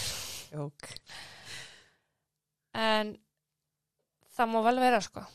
Jók. 0.56 0.90
En 2.80 3.12
það 4.38 4.52
má 4.54 4.60
vel 4.70 4.80
vera 4.80 5.04
sko. 5.04 5.26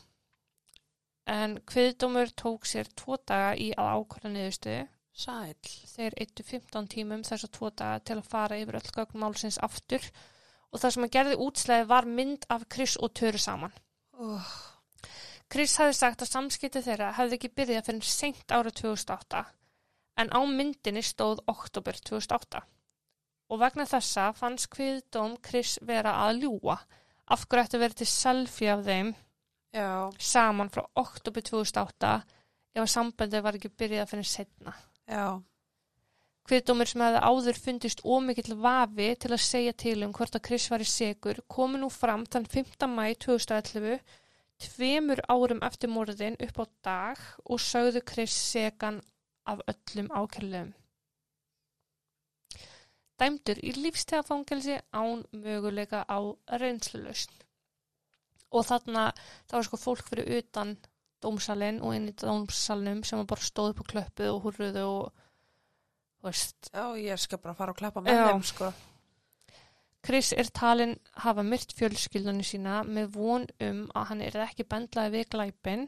En 1.29 1.55
kviðdómur 1.69 2.33
tók 2.37 2.67
sér 2.69 2.89
tvo 2.97 3.17
daga 3.21 3.55
í 3.57 3.71
að 3.77 3.91
ákvæða 3.95 4.33
niðurstöðu. 4.33 4.83
Sæl. 5.15 5.55
Þeir 5.93 6.17
eittu 6.19 6.43
15 6.43 6.89
tímum 6.91 7.23
þessa 7.23 7.47
tvo 7.55 7.69
daga 7.71 8.01
til 8.03 8.17
að 8.19 8.27
fara 8.33 8.57
yfir 8.59 8.81
öll 8.81 8.91
gögn 8.97 9.21
málsins 9.21 9.61
aftur 9.63 10.03
og 10.75 10.81
það 10.83 10.95
sem 10.95 11.07
að 11.07 11.13
gerði 11.15 11.41
útslæði 11.45 11.89
var 11.89 12.07
mynd 12.19 12.45
af 12.51 12.67
Chris 12.73 12.97
og 12.99 13.13
Töru 13.15 13.39
saman. 13.39 13.75
Oh, 14.19 14.55
Chris 15.51 15.77
hafði 15.79 15.95
sagt 15.95 16.23
að 16.25 16.31
samskipti 16.33 16.81
þeirra 16.83 17.13
hefði 17.15 17.39
ekki 17.39 17.53
byrjað 17.55 17.87
fyrir 17.89 18.09
seint 18.09 18.51
árið 18.51 18.81
2008 18.81 19.43
en 20.19 20.31
á 20.35 20.39
myndinni 20.47 21.03
stóð 21.05 21.43
oktober 21.51 21.97
2008 22.09 22.61
og 23.51 23.61
vegna 23.61 23.85
þessa 23.87 24.29
fannst 24.35 24.71
kviðdóm 24.73 25.37
Chris 25.45 25.77
vera 25.85 26.15
að 26.25 26.43
ljúa 26.43 26.77
af 27.31 27.45
hverju 27.47 27.65
ætti 27.65 27.77
að 27.77 27.85
vera 27.85 27.99
til 28.01 28.09
selfie 28.09 28.71
af 28.73 28.83
þeim 28.87 29.11
já, 29.75 29.89
saman 30.19 30.71
frá 30.73 30.83
oktober 31.01 31.45
2008 31.45 32.13
ef 32.75 32.83
að 32.83 32.91
sambandið 32.91 33.45
var 33.45 33.57
ekki 33.59 33.71
byrjað 33.71 34.11
fyrir 34.11 34.29
setna. 34.29 34.73
já, 35.07 35.39
Kviðdómur 36.45 36.85
sem 36.85 37.01
hefði 37.01 37.21
áður 37.25 37.57
fundist 37.57 38.01
ómikill 38.05 38.53
vafi 38.61 39.07
til 39.17 39.31
að 39.33 39.41
segja 39.41 39.71
til 39.81 39.95
um 40.05 40.11
hvort 40.13 40.35
að 40.37 40.43
Chris 40.45 40.67
var 40.69 40.83
í 40.83 40.85
segur 40.85 41.39
komi 41.49 41.79
nú 41.81 41.89
fram 41.89 42.25
þann 42.29 42.45
5. 42.51 42.85
mæ 42.91 43.15
2011 43.25 43.97
tveimur 44.61 45.23
árum 45.25 45.63
eftir 45.65 45.89
morðin 45.89 46.37
upp 46.45 46.61
á 46.61 46.65
dag 46.89 47.23
og 47.49 47.63
sögðu 47.65 48.03
Chris 48.11 48.37
segan 48.51 49.01
af 49.49 49.65
öllum 49.73 50.11
ákærlegum. 50.13 50.71
Dæmdur 53.17 53.59
í 53.65 53.73
lífstegafangelsi 53.79 54.77
án 54.93 55.25
möguleika 55.33 56.05
á 56.05 56.19
reynslulausn. 56.61 57.33
Og 58.53 58.69
þarna 58.69 59.09
það 59.17 59.57
var 59.57 59.67
sko 59.71 59.81
fólk 59.81 60.09
fyrir 60.13 60.33
utan 60.39 60.77
dómsalinn 61.25 61.81
og 61.81 61.97
inn 61.97 62.09
í 62.11 62.17
dómsalnum 62.21 63.01
sem 63.07 63.21
var 63.23 63.31
bara 63.33 63.49
stóð 63.49 63.73
upp 63.73 63.81
á 63.81 63.89
klöppu 63.91 64.27
og 64.29 64.43
húrruðu 64.45 64.83
og 64.93 65.24
já, 66.73 66.85
ég 66.97 67.21
skal 67.21 67.41
bara 67.41 67.55
fara 67.57 67.73
og 67.75 67.79
klappa 67.79 68.03
með 68.03 68.21
þeim, 68.21 68.43
sko. 68.49 68.71
Chris 70.05 70.31
er 70.37 70.49
talin 70.53 70.93
hafa 71.23 71.41
myrt 71.45 71.73
fjölskyldunni 71.73 72.45
sína 72.45 72.83
með 72.85 73.13
von 73.15 73.45
um 73.65 73.85
að 73.97 74.09
hann 74.11 74.21
er 74.21 74.37
ekki 74.43 74.67
bendlaði 74.69 75.15
við 75.15 75.29
glæpin 75.33 75.87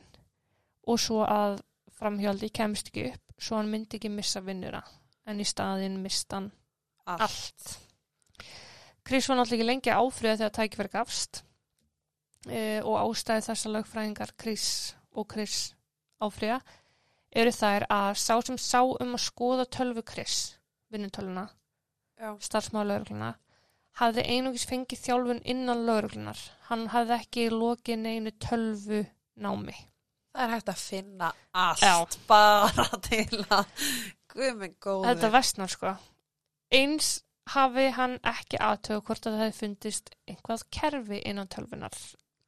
og 0.89 1.01
svo 1.01 1.21
að 1.27 1.59
framhjáldi 1.99 2.49
kemst 2.53 2.89
ekki 2.89 3.11
upp 3.11 3.27
svo 3.37 3.59
hann 3.59 3.69
myndi 3.69 3.99
ekki 3.99 4.09
missa 4.09 4.41
vinnura 4.41 4.81
en 5.29 5.41
í 5.41 5.45
staðin 5.45 5.99
mista 6.01 6.39
hann 6.39 6.49
allt. 7.05 7.77
Chris 9.07 9.29
var 9.29 9.37
náttúrulega 9.39 9.61
ekki 9.61 9.69
lengi 9.69 9.93
áfriða 9.93 10.39
þegar 10.41 10.55
tækifæri 10.57 10.93
gafst 10.95 11.41
e, 12.49 12.81
og 12.81 12.97
ástæði 13.03 13.45
þessa 13.47 13.73
lögfræðingar 13.75 14.33
Chris 14.41 14.67
og 15.13 15.29
Chris 15.31 15.59
áfriða 16.23 16.59
eru 17.31 17.51
þær 17.51 17.87
að 17.91 18.13
sá 18.21 18.33
sem 18.45 18.57
sá 18.61 18.81
um 18.83 19.15
að 19.17 19.25
skoða 19.25 19.65
tölvu 19.65 20.03
Chris, 20.07 20.57
vinnutölvuna 20.93 21.49
Já, 22.17 22.31
starfsmála 22.41 22.95
laurugluna 22.95 23.35
hafði 23.97 24.23
einungis 24.29 24.65
fengið 24.69 25.03
þjálfun 25.05 25.43
innan 25.49 25.85
lauruglunar. 25.87 26.39
Hann 26.69 26.87
hafði 26.93 27.15
ekki 27.17 27.45
lokið 27.53 28.01
neinu 28.03 28.33
tölvu 28.43 29.03
námi. 29.41 29.75
það 30.33 30.43
er 30.43 30.53
hægt 30.53 30.69
að 30.69 30.81
finna 30.83 31.31
allt 31.57 31.81
Já. 31.81 31.93
bara 32.27 32.85
til 33.07 33.39
að 33.49 33.87
guð 34.33 34.59
minn 34.59 34.75
góður. 34.77 35.07
Þetta 35.07 35.31
vestnar 35.33 35.73
sko. 35.73 35.95
Eins 36.69 37.09
hafi 37.49 37.87
hann 37.95 38.19
ekki 38.21 38.59
aðtöðu 38.61 39.03
hvort 39.07 39.25
að 39.25 39.37
það 39.37 39.43
hefði 39.45 39.59
fundist 39.63 40.13
einhvað 40.27 40.65
kerfi 40.77 41.21
innan 41.25 41.49
tölvunar. 41.49 41.97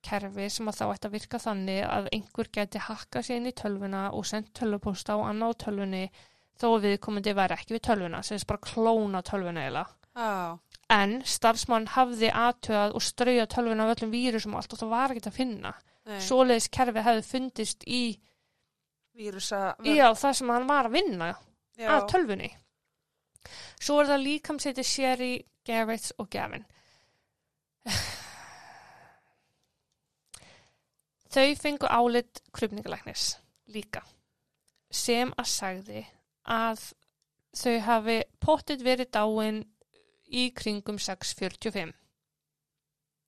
Kerfi 0.06 0.48
sem 0.50 0.70
að 0.72 0.80
þá 0.80 0.86
ætti 0.94 1.10
að 1.10 1.16
virka 1.18 1.40
þannig 1.44 1.82
að 1.86 2.10
einhver 2.16 2.50
geti 2.56 2.82
hakkað 2.86 3.26
sér 3.28 3.40
inn 3.42 3.50
í 3.52 3.56
tölvuna 3.58 4.04
og 4.16 4.26
sendt 4.30 4.54
tölvupósta 4.58 5.18
á 5.18 5.20
annað 5.28 5.56
á 5.56 5.62
tölvunni 5.66 6.04
þó 6.60 6.68
að 6.72 6.86
viðkomandi 6.88 7.36
væri 7.36 7.58
ekki 7.58 7.76
við 7.76 7.86
tölvuna, 7.90 8.24
sem 8.24 8.38
þess 8.38 8.50
bara 8.50 8.66
klóna 8.68 9.22
tölvuna 9.28 9.66
eiginlega. 9.66 9.96
Já, 10.20 10.60
En 10.90 11.20
starfsmann 11.22 11.86
hafði 11.94 12.32
aðtöðað 12.34 12.96
og 12.98 13.04
strauja 13.06 13.46
tölvuna 13.50 13.86
af 13.86 13.92
öllum 13.94 14.14
vírusum 14.16 14.56
og 14.56 14.64
allt 14.64 14.74
og 14.74 14.80
það 14.82 14.94
var 14.96 15.14
ekkert 15.14 15.30
að 15.30 15.38
finna. 15.38 15.74
Svoleiðis 16.26 16.68
kerfi 16.74 17.04
hefði 17.06 17.26
fundist 17.28 17.84
í, 17.86 18.02
vírusa, 19.14 19.76
já, 19.86 20.08
það 20.18 20.34
sem 20.40 20.50
hann 20.50 20.66
var 20.70 20.90
að 20.90 20.96
vinna 20.98 21.28
já, 21.78 21.92
að 21.94 22.08
tölvunni. 22.10 22.50
Svo 23.78 24.00
er 24.02 24.10
það 24.10 24.26
líkamsæti 24.26 24.86
Sherry, 24.88 25.34
Garrett 25.68 26.10
og 26.18 26.32
Gavin. 26.34 26.66
Þau 31.30 31.56
fengu 31.60 31.90
álit 31.90 32.42
krupningalæknis 32.56 33.36
líka 33.70 34.02
sem 34.90 35.30
að 35.38 35.50
sagði 35.52 36.06
að 36.50 36.82
þau 37.60 37.76
hafi 37.86 38.18
pottit 38.42 38.82
verið 38.86 39.12
dáin 39.14 39.60
í 40.30 40.50
kringum 40.58 40.98
6.45. 41.02 41.94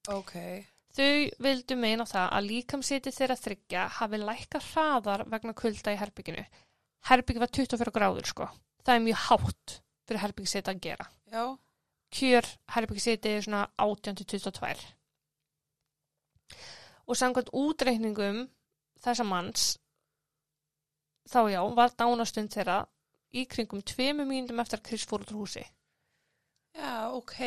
ok, 0.09 0.33
Þau 0.91 1.29
vildu 1.39 1.77
meina 1.79 2.03
það 2.03 2.33
að 2.35 2.47
líkamsiti 2.49 3.13
þeirra 3.15 3.37
þryggja 3.39 3.83
hafi 3.99 4.19
lækka 4.19 4.59
hraðar 4.71 5.23
vegna 5.31 5.53
kulda 5.55 5.93
í 5.93 5.99
herbygginu. 6.01 6.43
Herbyggi 7.07 7.41
var 7.41 7.51
24 7.55 7.93
gráður 7.95 8.27
sko. 8.27 8.47
Það 8.83 8.97
er 8.97 9.05
mjög 9.05 9.21
hátt 9.29 9.75
fyrir 10.07 10.23
herbyggisiti 10.25 10.73
að 10.73 10.81
gera. 10.83 11.05
já, 11.31 11.43
Kjör 12.11 12.47
herbyggisiti 12.75 13.31
er 13.31 13.45
svona 13.45 13.61
18-22. 13.79 14.83
Og 17.11 17.19
samkvæmt 17.19 17.51
útreikningum 17.59 18.45
þessa 19.03 19.25
manns 19.27 19.65
þá 21.31 21.41
já, 21.51 21.61
var 21.75 21.93
dánastund 21.99 22.53
þeirra 22.53 22.79
í 23.35 23.45
kringum 23.51 23.83
tveimu 23.87 24.25
mínútum 24.27 24.59
eftir 24.63 24.79
að 24.79 24.87
Chris 24.89 25.05
fór 25.07 25.23
út 25.25 25.33
úr 25.33 25.43
húsi. 25.43 25.63
já, 26.75 27.11
ok, 27.11 27.37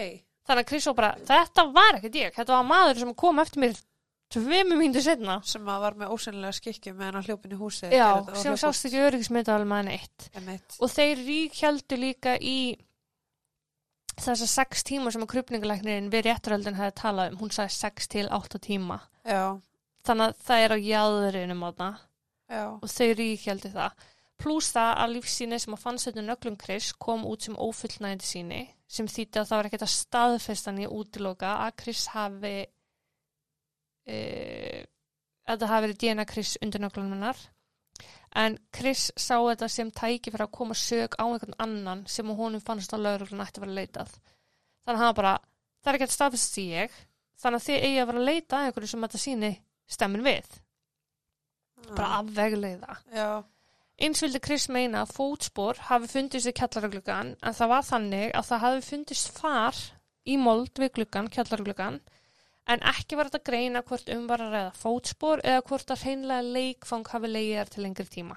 Þannig 0.44 0.60
að 0.66 0.68
Chris 0.68 0.86
var 0.90 0.96
bara, 0.98 1.10
þetta 1.24 1.62
var 1.72 1.98
ekkert 1.98 2.16
ég, 2.20 2.32
þetta 2.36 2.52
var 2.58 2.64
maður 2.68 2.98
sem 3.00 3.12
kom 3.16 3.38
eftir 3.40 3.62
mér 3.62 3.78
tveimu 4.34 4.76
mínútur 4.76 5.04
setna. 5.06 5.38
sem 5.48 5.68
að 5.68 5.84
var 5.86 5.94
með 6.00 6.12
ósynlega 6.12 6.56
skikki 6.58 6.92
meðan 6.92 7.18
hann 7.18 7.24
hljópin 7.28 7.54
í 7.54 7.60
húsi. 7.60 7.88
Já, 7.88 8.08
sem 8.36 8.56
sást 8.60 8.88
ekki 8.88 9.00
öryggismyndaðal 9.06 9.64
með 9.70 9.80
hann 9.80 9.92
eitt. 9.94 10.76
Og 10.84 10.92
þeir 10.92 11.22
ríkjöldu 11.24 12.00
líka 12.00 12.36
í 12.36 12.56
þessa 14.20 14.48
sex 14.50 14.84
tíma 14.86 15.12
sem 15.12 15.22
að 15.24 15.32
krupningalæknirinn 15.34 16.10
við 16.12 16.26
rétturöldin 16.28 16.78
hefði 16.78 16.96
talað 17.00 17.32
um. 17.32 17.38
Hún 17.42 17.54
sagði 17.54 17.76
sex 17.76 18.10
til 18.12 18.26
átta 18.32 18.60
tíma. 18.62 19.00
Já, 19.26 19.56
Þannig 20.04 20.26
að 20.26 20.42
það 20.44 20.64
er 20.64 20.74
á 20.74 20.78
jáðurinum 20.84 21.64
á 21.64 21.70
það 21.78 22.02
og 22.84 22.90
þau 22.92 23.10
ríkjöldu 23.18 23.70
það. 23.72 24.02
Plús 24.44 24.68
það 24.74 24.90
að 25.00 25.12
lífsýni 25.14 25.58
sem 25.62 25.76
að 25.76 25.84
þetta 26.04 26.24
nöglum 26.26 26.58
Chris 26.60 26.90
kom 27.00 27.24
út 27.24 27.46
sem 27.46 27.56
ófullnægandi 27.56 28.26
síni 28.28 28.62
sem 28.90 29.08
þýtti 29.08 29.40
að 29.40 29.48
það 29.48 29.60
var 29.60 29.68
ekkert 29.68 29.86
að 29.86 29.94
staðfestan 29.94 30.82
í 30.82 30.88
útiloka 30.90 31.54
að 31.64 31.76
Chris 31.80 32.02
hafi 32.12 32.56
e, 34.04 34.18
að 35.48 35.62
það 35.62 35.72
hafi 35.72 35.86
verið 35.86 36.00
DNA 36.02 36.26
Chris 36.28 36.56
undir 36.60 36.84
nöglunum 36.84 37.14
hennar 37.16 37.40
en 38.34 38.58
Chris 38.74 39.08
sá 39.16 39.36
þetta 39.36 39.68
sem 39.70 39.90
tæki 39.94 40.32
fyrir 40.32 40.46
að 40.46 40.54
koma 40.58 40.76
sög 40.78 41.16
á 41.20 41.24
einhvern 41.24 41.56
annan 41.62 42.04
sem 42.10 42.30
að 42.30 42.40
honum 42.42 42.64
fannst 42.64 42.94
að 42.96 43.06
lauruglun 43.06 43.44
ætti 43.44 43.60
að 43.60 43.66
vera 43.66 43.78
leitað. 43.78 44.14
Þannig 44.84 45.00
að 45.00 45.04
hann 45.04 45.16
bara, 45.20 45.34
það 45.80 45.92
er 45.92 45.98
ekkert 46.00 46.16
staðfest 46.16 46.60
í 46.60 46.66
ég 46.72 47.00
þannig 47.40 47.60
að 47.60 47.66
þið 47.68 47.88
eigi 47.88 48.02
að 48.02 48.10
vera 48.10 48.22
að 48.22 48.30
leita 48.30 48.58
að 48.58 48.68
einhverju 48.68 48.92
sem 48.92 49.06
þetta 49.06 49.22
síni 49.24 49.52
stemmin 49.96 50.26
við. 50.26 50.60
Bara 51.84 52.14
að 52.18 52.30
vegleiða 52.38 52.96
Já, 53.12 53.28
Eins 54.02 54.22
vildi 54.24 54.40
Chris 54.42 54.64
meina 54.72 55.04
að 55.04 55.12
fótspor 55.14 55.78
hafi 55.88 56.08
fundist 56.10 56.48
við 56.48 56.56
kjallargluggan 56.58 57.34
en 57.38 57.54
það 57.54 57.70
var 57.70 57.84
þannig 57.86 58.32
að 58.34 58.48
það 58.48 58.62
hafi 58.64 58.80
fundist 58.88 59.36
far 59.36 59.82
í 60.26 60.38
mold 60.40 60.80
við 60.82 60.90
gluggan, 60.96 61.28
kjallargluggan 61.30 62.00
en 62.70 62.80
ekki 62.94 63.16
var 63.18 63.28
þetta 63.30 63.44
greina 63.50 63.82
hvort 63.84 64.08
um 64.14 64.26
var 64.30 64.40
að 64.44 64.54
ræða 64.56 64.72
fótspor 64.80 65.42
eða 65.44 65.62
hvort 65.68 65.90
að 65.94 66.04
hreinlega 66.06 66.46
leikfang 66.56 67.06
hafi 67.12 67.30
leiðið 67.30 67.58
þar 67.60 67.72
til 67.74 67.82
lengri 67.84 68.06
tíma. 68.14 68.36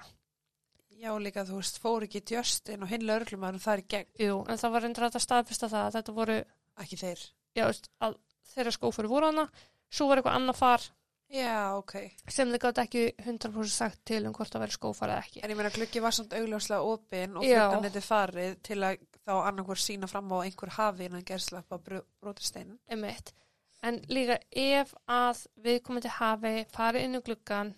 Já, 0.98 1.12
líka 1.22 1.44
þú 1.46 1.60
veist, 1.60 1.78
fór 1.78 2.04
ekki 2.08 2.24
Justin 2.34 2.82
og 2.82 2.90
hinn 2.90 3.04
lögreglumæður 3.06 3.60
það 3.62 3.76
er 3.78 3.82
gegn, 3.94 4.08
Jú, 4.18 4.38
en 4.50 4.58
það 4.58 4.72
var 4.74 4.82
reyndur 4.82 5.04
hægt 5.06 5.18
að 5.20 5.22
staðfesta 5.28 5.68
það 5.70 5.84
að 5.86 5.96
þetta 5.98 6.14
voru, 6.16 6.38
ekki 6.82 6.98
þeir. 6.98 7.20
já, 7.54 7.64
veist, 7.68 7.90
að 8.02 8.16
þeirra 8.54 8.72
skófur 8.74 9.06
voru 9.12 9.28
hana, 9.30 9.44
svo 9.90 10.08
var 10.10 10.18
eitthvað 10.18 10.38
annað 10.40 10.58
far 10.58 10.88
Já, 11.28 11.76
ok. 11.76 11.94
sem 12.32 12.48
þið 12.50 12.60
gátt 12.64 12.78
ekki 12.82 13.02
100% 13.20 13.70
sagt 13.70 13.98
til 14.08 14.22
um 14.26 14.32
hvort 14.34 14.50
það 14.50 14.62
væri 14.64 14.74
skófar 14.74 15.10
eða 15.12 15.22
ekki. 15.26 15.42
En 15.44 15.52
ég 15.52 15.58
meina, 15.60 15.70
gluggi 15.74 16.00
var 16.00 16.14
samt 16.16 16.32
augljóslega 16.34 16.82
opinn 16.88 17.36
og 17.36 17.44
Já. 17.44 17.66
klukkan 17.68 17.84
þetta 17.84 18.02
farið 18.06 18.54
til 18.64 18.78
að 18.88 19.02
þá 19.28 19.32
annarkur 19.44 19.82
sína 19.82 20.08
fram 20.08 20.32
á 20.32 20.36
að 20.40 20.46
einhver 20.48 20.72
hafi 20.78 21.04
innan 21.04 21.26
gerðslappa 21.28 21.78
brotisteinin. 21.84 22.78
Einmitt. 22.88 23.34
En 23.86 24.00
líka 24.10 24.38
ef 24.50 24.94
að 25.06 25.44
viðkomandi 25.62 26.10
hafi 26.16 26.54
farið 26.74 27.06
inn 27.06 27.18
í 27.18 27.22
gluggan, 27.28 27.70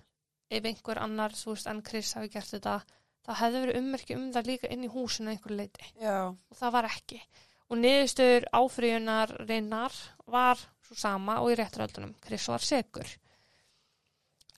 ef 0.50 0.64
einhver 0.64 1.00
annar, 1.02 1.36
þú 1.36 1.54
veist, 1.54 1.68
enn 1.70 1.82
Chris 1.84 2.14
hafi 2.16 2.30
gert 2.32 2.54
þetta, 2.54 2.78
það 3.26 3.40
hefði 3.42 3.62
verið 3.64 3.80
ummerki 3.82 4.16
um 4.16 4.28
það 4.34 4.50
líka 4.50 4.70
inn 4.72 4.86
í 4.86 4.92
húsinu 4.94 5.32
einhver 5.34 5.56
leiti. 5.58 5.90
Já, 6.00 6.32
Og 6.32 6.56
það 6.56 6.76
var 6.78 6.88
ekki. 6.88 7.20
Og 7.70 7.78
niðurstöður 7.78 8.48
áfríunar 8.56 9.34
reynar 9.46 9.98
var 10.26 10.62
svo 10.86 10.96
sama 10.98 11.38
og 11.44 11.52
í 11.52 11.58
réttaröldunum. 11.60 12.16
Chris 12.24 12.48
var 12.50 12.64
segur. 12.64 13.12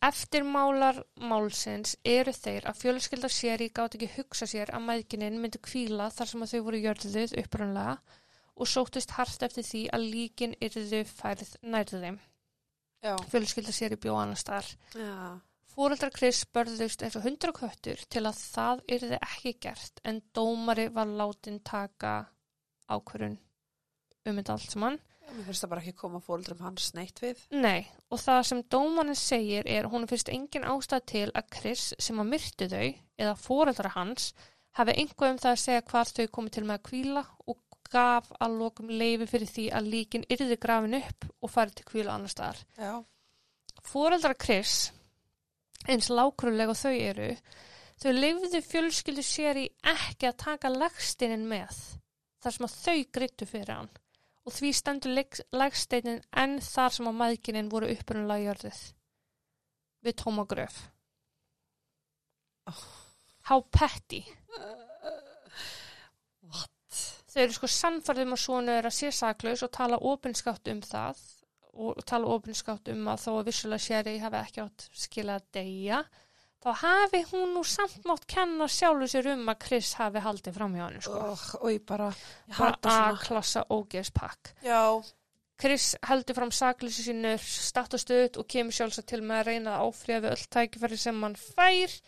Eftirmálar 0.02 0.96
málsins 1.30 1.92
eru 2.02 2.32
þeir 2.34 2.64
að 2.70 2.78
fjölskylda 2.80 3.28
sér 3.30 3.62
í 3.62 3.68
gátt 3.74 3.94
ekki 3.98 4.08
hugsa 4.16 4.48
sér 4.50 4.72
að 4.74 4.86
mæðginin 4.88 5.38
myndi 5.42 5.60
kvíla 5.62 6.08
þar 6.10 6.30
sem 6.30 6.42
að 6.42 6.54
þau 6.54 6.64
voru 6.68 6.80
jörðuð 6.86 7.36
upprunlega 7.42 7.94
og 8.56 8.68
sóttist 8.68 9.14
hart 9.16 9.42
eftir 9.46 9.64
því 9.66 9.86
að 9.96 10.08
líkin 10.14 10.56
yrðu 10.62 11.04
færð 11.08 11.56
nærðu 11.62 12.02
þeim. 12.04 12.18
já, 13.02 13.14
Fjölskylda 13.32 13.72
sér 13.74 13.96
í 13.96 14.00
bjó 14.02 14.18
annars 14.20 14.44
þar. 14.48 14.68
já. 14.94 15.40
Fóreldrar 15.72 16.12
Chris 16.12 16.42
börðust 16.52 17.00
eins 17.02 17.16
og 17.16 17.24
hundra 17.24 17.52
köttur 17.56 18.00
til 18.12 18.26
að 18.28 18.40
það 18.42 18.82
yrði 18.92 19.18
ekki 19.24 19.54
gert 19.64 20.02
en 20.04 20.20
dómari 20.36 20.90
var 20.92 21.08
látin 21.08 21.62
taka 21.64 22.26
ákvörun 22.92 23.38
um 24.28 24.36
þetta 24.36 24.52
allt 24.52 24.74
saman. 24.74 24.98
Mér 25.32 25.46
finnst 25.46 25.64
það 25.64 25.70
bara 25.72 25.80
ekki 25.80 25.96
koma 25.96 26.20
fóldrum 26.20 26.60
hans 26.60 26.90
neitt 26.92 27.22
við. 27.22 27.40
Nei, 27.56 27.86
og 28.12 28.20
það 28.20 28.42
sem 28.50 28.60
dómarinn 28.74 29.16
segir 29.16 29.64
er 29.70 29.88
hún 29.88 30.04
finnst 30.10 30.28
engin 30.28 30.66
ástæð 30.68 31.06
til 31.08 31.28
að 31.30 31.48
Chris 31.56 31.84
sem 31.96 32.20
að 32.20 32.32
myrti 32.34 32.68
þau 32.68 32.88
eða 33.16 33.34
fóreldra 33.40 33.94
hans 33.96 34.32
hafi 34.76 34.96
einhver 34.98 35.32
um 35.32 35.40
það 35.40 35.54
að 35.54 35.62
segja 35.62 35.86
hvar 35.88 36.12
þau 36.12 36.26
komið 36.36 36.56
til 36.58 36.64
með 36.68 36.76
að 36.76 36.84
kvíla 36.90 37.24
og 37.48 37.61
gaf 37.92 38.30
að 38.42 38.58
lokum 38.60 38.90
leifi 38.90 39.28
fyrir 39.30 39.50
því 39.50 39.66
að 39.78 39.90
líkin 39.94 40.26
yrði 40.32 40.58
grafin 40.60 40.98
upp 40.98 41.26
og 41.40 41.52
farið 41.52 41.78
til 41.78 41.88
kvíla 41.90 42.16
annar 42.16 42.32
staðar. 42.32 42.62
Já, 42.78 42.94
Fóreldra 43.82 44.34
Chris, 44.38 44.92
eins 45.90 46.10
lágrulega 46.12 46.72
og 46.72 46.78
þau 46.78 46.92
eru, 46.94 47.32
þau 48.02 48.12
leifðu 48.14 48.62
fjölskyldu 48.66 49.24
sér 49.26 49.60
í 49.64 49.66
ekki 49.92 50.30
að 50.30 50.38
taka 50.44 50.70
legstinin 50.72 51.48
með 51.50 51.74
þar 52.42 52.56
sem 52.56 52.68
að 52.68 52.78
þau 52.78 52.96
grittu 53.18 53.48
fyrir 53.48 53.74
hann 53.74 53.92
og 54.42 54.54
því 54.56 54.72
stendur 54.74 55.14
legsteinin 55.54 56.22
enn 56.42 56.56
þar 56.64 56.96
sem 56.96 57.10
að 57.10 57.18
maðginin 57.20 57.70
voru 57.70 57.90
upprunnulega 57.92 58.48
jörðið 58.50 58.80
við 60.02 60.18
tóma 60.18 60.46
gröf. 60.50 60.80
Oh. 62.66 62.82
How 63.42 63.60
petty. 63.60 64.24
what? 64.48 64.91
Þau 67.32 67.42
eru 67.44 67.56
sko 67.56 67.70
sannfærðum 67.70 68.34
að 68.36 68.42
svona 68.42 68.74
er 68.80 68.88
að 68.88 68.98
sé 68.98 69.12
saklaus 69.16 69.62
og 69.64 69.72
tala 69.72 70.00
opinskátt 70.12 70.68
um 70.72 70.82
það 70.84 71.22
og 71.72 72.02
tala 72.04 72.34
opinskátt 72.34 72.90
um 72.92 73.06
að 73.08 73.22
þó 73.22 73.30
að 73.38 73.46
vissulega 73.48 73.86
séri 73.86 74.18
hafi 74.20 74.40
ekki 74.42 74.60
átt 74.66 74.84
skila 75.04 75.38
að 75.38 75.46
deyja 75.56 76.02
þá 76.62 76.68
hafi 76.82 77.22
hún 77.30 77.54
nú 77.56 77.62
samt 77.66 78.04
mátt 78.06 78.26
kenna 78.30 78.68
sjálfu 78.70 79.08
sér 79.10 79.32
um 79.32 79.48
að 79.50 79.62
Chris 79.64 79.94
hafi 79.98 80.22
haldið 80.22 80.58
fram 80.58 80.76
hjá 80.76 80.84
henni 80.84 81.02
sko. 81.02 81.16
Oh, 81.32 81.48
og 81.62 81.72
ég 81.72 81.82
bara. 81.88 82.12
A-klassa 82.52 83.64
ógeðspakk. 83.72 84.52
Já, 84.66 85.00
Chris 85.62 85.92
heldur 86.06 86.38
fram 86.38 86.52
sakleysi 86.54 87.06
sínu 87.06 87.34
statt 87.40 87.96
og 87.96 88.02
stöðut 88.02 88.38
og 88.40 88.48
kemur 88.50 88.74
sjálfsagt 88.76 89.10
til 89.12 89.22
með 89.24 89.40
að 89.40 89.50
reyna 89.50 89.74
að 89.76 89.88
áfriða 89.88 90.22
við 90.24 90.32
öll 90.36 90.46
tækifæri 90.56 91.00
sem 91.00 91.24
hann 91.26 91.36
fær 91.38 91.98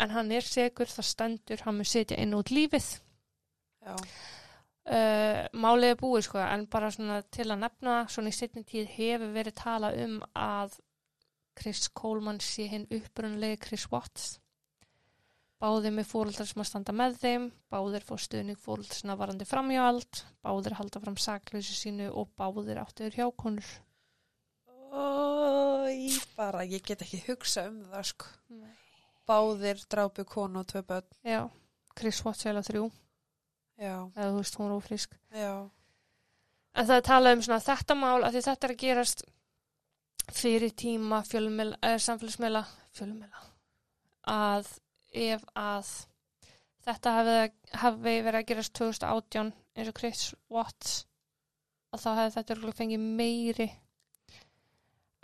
en 0.00 0.12
hann 0.16 0.30
er 0.32 0.46
segur, 0.46 0.88
það 0.88 1.08
stendur, 1.10 1.64
hann 1.66 1.80
mun 1.80 1.88
setja 1.88 2.18
inn 2.22 2.36
út 2.38 2.52
lífið. 2.54 2.92
já, 3.84 3.96
Uh, 4.80 5.44
málið 5.60 5.92
er 5.92 5.98
búið 6.00 6.22
sko 6.24 6.38
en 6.40 6.62
bara 6.72 6.88
svona 6.90 7.18
til 7.28 7.44
að 7.50 7.60
nefna 7.60 7.96
svona 8.08 8.30
í 8.32 8.34
setni 8.34 8.62
tíð 8.64 8.86
hefur 8.94 9.34
verið 9.34 9.58
tala 9.60 9.90
um 10.06 10.14
að 10.32 10.78
Chris 11.60 11.90
Coleman 11.92 12.40
sé 12.40 12.64
hinn 12.70 12.86
upprunalegi 12.88 13.58
Chris 13.60 13.84
Watts 13.92 14.38
báðir 15.60 15.92
með 15.92 16.08
fóruldrar 16.08 16.48
sem 16.48 16.62
að 16.64 16.68
standa 16.70 16.94
með 16.96 17.18
þeim 17.20 17.44
báðir 17.72 18.06
fór 18.08 18.22
stuðning 18.24 18.58
fóruldrar 18.58 18.96
sem 18.96 19.12
að 19.12 19.20
varandi 19.20 19.48
framhjáald 19.50 20.22
báðir 20.40 20.78
halda 20.78 21.04
fram 21.04 21.18
saklausu 21.20 21.76
sínu 21.76 22.08
og 22.16 22.32
báðir 22.40 22.80
áttuður 22.80 23.18
hjákonur 23.18 23.68
Ó, 24.90 25.86
ég 25.92 26.24
bara, 26.34 26.64
ég 26.66 26.82
get 26.82 27.04
ekki 27.04 27.20
hugsa 27.28 27.68
um 27.68 27.76
það, 27.92 28.08
sko. 28.08 28.32
Báðir 29.28 29.84
drápu 29.92 30.24
konu 30.26 30.64
og 30.64 30.66
tvö 30.72 30.82
börn. 30.88 31.06
já, 31.22 31.44
Chris 31.94 32.24
Watts 32.24 32.48
eða 32.48 32.64
þrjú 32.66 32.88
eða 33.80 34.30
þú 34.30 34.38
veist 34.38 34.58
hún 34.60 34.68
er 34.68 34.76
ófrísk. 34.76 35.16
Já, 35.34 35.52
En 36.70 36.86
það 36.86 36.96
er 36.96 37.06
talað 37.06 37.36
um 37.36 37.42
svona 37.44 37.64
þetta 37.64 37.96
mál 37.98 38.18
að 38.22 38.36
því 38.36 38.42
þetta 38.46 38.66
er 38.66 38.74
að 38.74 38.82
gerast 38.84 39.24
fyrir 40.30 40.74
tíma 40.78 41.18
eða 41.26 41.96
samfélagsmeila 42.04 42.62
að 44.30 44.68
ef 45.10 45.42
að 45.58 45.90
þetta 46.86 47.14
hafi, 47.16 47.36
hafi 47.82 48.14
verið 48.22 48.38
að 48.40 48.48
gerast 48.52 48.74
2018 48.78 49.52
eins 49.74 49.90
og 49.90 49.98
Chris 49.98 50.22
Watts 50.52 50.94
að 51.90 52.04
þá 52.04 52.10
hefði 52.20 52.34
þetta 52.36 52.54
örugglega 52.54 52.78
fengið 52.78 53.06
meiri 53.18 53.68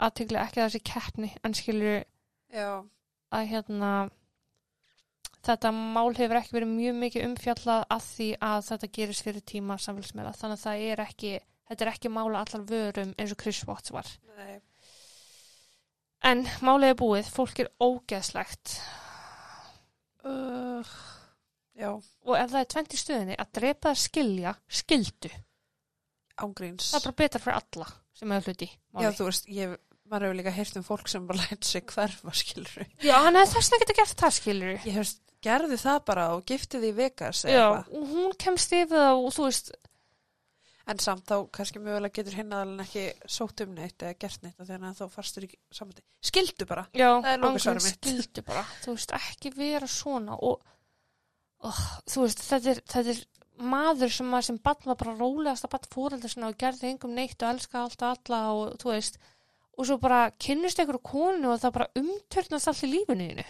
aðtökli 0.02 0.40
ekki 0.42 0.62
þessi 0.64 0.82
keppni 0.90 1.30
en 1.46 1.56
skilur 1.56 2.00
já, 2.52 2.70
að 3.30 3.50
hérna 3.52 3.92
þetta 5.46 5.72
mál 5.76 6.12
hefur 6.16 6.38
ekki 6.40 6.56
verið 6.56 6.72
mjög 6.74 6.96
mikið 7.02 7.26
umfjallað 7.30 7.84
að 7.96 8.06
því 8.10 8.28
að 8.50 8.62
þetta 8.70 8.92
gerist 8.98 9.26
fyrir 9.26 9.44
tíma 9.52 9.78
samfélagsmeila 9.82 10.34
þannig 10.36 10.58
að 10.58 10.64
það 10.66 10.86
er 10.90 11.04
ekki 11.06 11.32
þetta 11.66 11.86
er 11.86 11.92
ekki 11.92 12.12
mála 12.14 12.44
allar 12.44 12.64
vörum 12.70 13.12
eins 13.16 13.34
og 13.34 13.40
Chris 13.42 13.62
Watts 13.68 13.92
var. 13.94 14.10
Nei, 14.36 14.60
en 16.26 16.46
málið 16.66 16.92
er 16.92 17.00
búið, 17.00 17.28
fólk 17.30 17.60
er 17.62 17.72
ógeðslegt. 17.82 18.76
Uh, 20.26 20.94
og 22.26 22.34
ef 22.38 22.50
það 22.50 22.60
er 22.62 22.70
tvent 22.72 22.94
í 22.94 22.98
stöðinni 23.00 23.36
að 23.38 23.50
drepa 23.60 23.92
það 23.92 24.00
skilja, 24.02 24.54
skildu 24.66 25.30
ángríns. 26.42 26.90
það 26.90 26.98
er 26.98 27.04
bara 27.06 27.18
betra 27.20 27.42
fyrir 27.44 27.58
alla 27.60 27.88
sem 28.16 28.32
hefur 28.34 28.52
hluti 28.54 28.68
Já, 28.72 29.10
þú 29.14 29.28
veist, 29.28 29.46
ég, 29.52 29.76
maður 30.08 30.26
hefur 30.26 30.38
líka 30.40 30.54
heyrt 30.56 30.78
um 30.80 30.86
fólk 30.86 31.12
sem 31.12 31.28
bara 31.28 31.44
lært 31.44 31.68
sig 31.68 31.84
hverfa, 31.92 32.34
skilur. 32.36 32.88
já, 33.04 33.14
hefði 33.28 33.44
þess 33.52 33.70
að 33.76 33.84
geta 33.84 33.98
gert 34.00 34.24
það 34.24 34.36
skilur 34.40 34.74
Ég 34.74 34.98
hefst, 34.98 35.22
gerði 35.44 35.78
það 35.80 35.98
bara 36.08 36.28
og 36.36 36.46
giftið 36.48 36.86
í 36.88 36.92
Vegas 36.96 37.42
já, 37.44 37.50
eða 37.50 37.66
eitthvað. 37.66 37.98
og 37.98 38.14
hún 38.14 38.38
kemst 38.44 38.72
yfir 38.76 38.96
það 38.96 39.24
og 39.24 39.36
þú 39.36 39.48
veist 39.48 39.74
En 40.86 41.00
samt 41.02 41.26
þá 41.26 41.48
kannski 41.50 41.80
mögulega 41.82 42.14
getur 42.14 42.36
hinnaðalinn 42.38 42.82
ekki 42.84 43.06
sótt 43.26 43.58
um 43.64 43.72
neitt 43.74 44.02
eða 44.06 44.18
gert 44.22 44.44
neitt 44.44 44.60
af 44.62 44.68
því 44.68 44.76
að 44.76 45.00
þá 45.00 45.06
farstur 45.16 45.46
í 45.48 45.48
samandi. 45.74 46.04
Skildu 46.22 46.66
bara. 46.70 46.84
Já, 46.94 47.08
er 47.26 47.40
mitt. 47.42 47.96
skildu 47.96 48.44
bara, 48.46 48.62
þú 48.84 48.94
veist, 48.94 49.14
ekki 49.18 49.50
vera 49.56 49.88
svona 49.90 50.36
og, 50.46 50.62
og 51.66 51.80
þú 52.06 52.22
veist, 52.22 52.44
þetta 52.46 52.70
er, 52.70 52.82
þetta 52.92 53.14
er 53.16 53.24
maður 53.74 54.14
sem 54.14 54.30
maður 54.30 54.48
sem 54.52 54.62
bann 54.68 54.86
var 54.86 55.00
bara 55.02 55.16
rólegasta 55.18 55.72
bann 55.72 55.90
fóreldur 55.90 56.30
sinna 56.30 56.52
og 56.52 56.60
gerði 56.60 56.92
engum 56.92 57.18
neitt 57.18 57.42
og 57.42 57.50
elska 57.50 57.82
allt 57.82 58.06
og 58.06 58.12
alla 58.12 58.40
og 58.54 58.78
þú 58.78 58.92
veist, 58.92 59.18
og 59.74 59.90
svo 59.90 59.98
bara 60.06 60.22
kynnust 60.38 60.78
einhverju 60.78 61.02
konu 61.02 61.50
og 61.50 61.62
það 61.64 61.78
bara 61.80 61.92
umtörnast 61.98 62.70
allt 62.70 62.86
í 62.86 62.92
lífinu 62.94 63.30
þínu. 63.32 63.48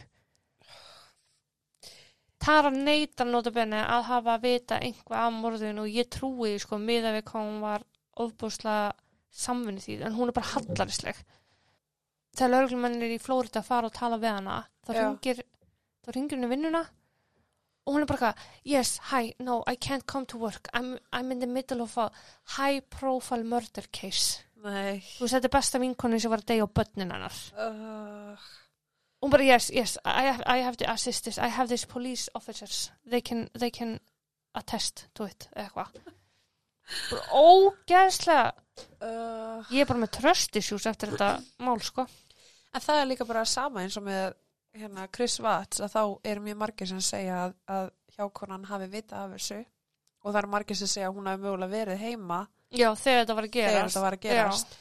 Tara 2.47 2.71
neytar 2.71 3.27
notabenni 3.27 3.81
að 3.83 4.05
hafa 4.07 4.37
að 4.37 4.45
vita 4.47 4.79
einhvað 4.79 5.23
af 5.25 5.33
morðinu 5.35 5.83
og 5.83 5.97
ég 5.99 6.11
trúi 6.15 6.53
sko 6.63 6.79
miða 6.79 7.17
við 7.17 7.25
hvað 7.31 7.49
hún 7.49 7.65
var 7.65 7.87
ofbúslega 8.23 8.93
samvinni 9.37 9.83
því, 9.83 9.99
en 10.07 10.15
hún 10.17 10.31
er 10.31 10.37
bara 10.37 10.53
hallarisleg 10.55 11.19
þegar 12.37 12.53
lögreglumenn 12.53 13.03
er 13.03 13.17
í 13.17 13.23
Flórida 13.23 13.61
að 13.61 13.69
fara 13.71 13.91
og 13.91 13.97
tala 13.97 14.21
við 14.21 14.33
hana 14.37 14.61
þá 14.87 14.93
ringir 14.97 15.43
þá 16.05 16.13
ringir 16.15 16.39
henni 16.39 16.53
vinnuna 16.53 16.83
og 17.87 17.95
hún 17.95 18.05
er 18.05 18.11
bara 18.11 18.33
yes, 18.65 18.97
hi, 19.11 19.33
no, 19.39 19.63
I 19.67 19.77
can't 19.77 20.07
come 20.07 20.27
to 20.27 20.39
work. 20.39 20.69
I'm, 20.75 20.99
I'm 21.13 21.31
in 21.31 21.39
the 21.39 21.47
middle 21.47 21.83
of 21.83 21.97
a 21.97 22.11
high 22.57 22.81
profile 22.81 23.45
murder 23.45 23.87
case. 23.93 24.43
Nei. 24.65 24.99
þú 24.99 25.23
veist, 25.23 25.37
þetta 25.37 25.47
er 25.47 25.55
besta 25.55 25.79
vinkonni 25.79 26.19
sem 26.19 26.33
var 26.33 26.43
að 26.43 26.49
deyja 26.51 26.67
á 26.67 26.75
börnin 26.75 27.13
hennar. 27.15 27.37
Uh, 27.55 28.49
hún 29.27 29.33
bara, 29.35 29.45
yes, 29.47 29.69
yes, 29.75 29.97
I 30.05 30.23
have, 30.31 30.43
I 30.47 30.63
have 30.65 30.77
to 30.81 30.89
assist 30.93 31.25
this. 31.27 31.39
I 31.39 31.49
have 31.53 31.69
these 31.69 31.85
police 31.87 32.29
officers. 32.39 32.91
They 33.05 33.21
can, 33.21 33.49
they 33.59 33.71
can 33.75 33.99
attest 34.55 35.07
to 35.19 35.27
it 35.29 35.49
eitthvað. 35.57 35.91
Ógeðslega. 37.35 38.53
Uh, 39.01 39.65
Ég 39.73 39.83
er 39.83 39.89
bara 39.89 40.03
með 40.03 40.13
trust 40.19 40.57
issues 40.61 40.85
eftir 40.87 41.15
þetta 41.15 41.31
mál, 41.65 41.79
sko. 41.83 42.05
en 42.77 42.83
það 42.85 43.01
er 43.01 43.09
líka 43.09 43.25
bara 43.27 43.45
sama 43.49 43.81
eins 43.83 43.97
og 43.97 44.05
með 44.05 44.35
hérna, 44.77 45.07
Chris 45.09 45.39
Watts 45.41 45.81
að 45.81 45.95
þá 45.95 46.03
eru 46.29 46.43
mjög 46.45 46.59
margir 46.61 46.91
sem 46.91 47.01
segja 47.01 47.39
að, 47.47 47.55
að 47.73 47.87
hjákonan 48.19 48.67
hafi 48.69 48.89
vita 48.93 49.23
af 49.25 49.33
þessu. 49.33 49.63
Og 50.23 50.33
það 50.35 50.41
eru 50.43 50.53
margir 50.53 50.77
sem 50.77 50.91
segja 50.93 51.09
að 51.09 51.17
hún 51.17 51.31
hafi 51.31 51.43
mögulega 51.47 51.73
verið 51.73 52.03
heima 52.05 52.41
Já, 52.75 52.91
þegar 52.99 53.23
þetta 53.23 53.37
var 53.39 53.47
að 53.49 53.55
gerast. 53.57 53.87
þetta 53.95 54.05
var 54.05 54.17
að 54.19 54.25
gerast. 54.27 54.77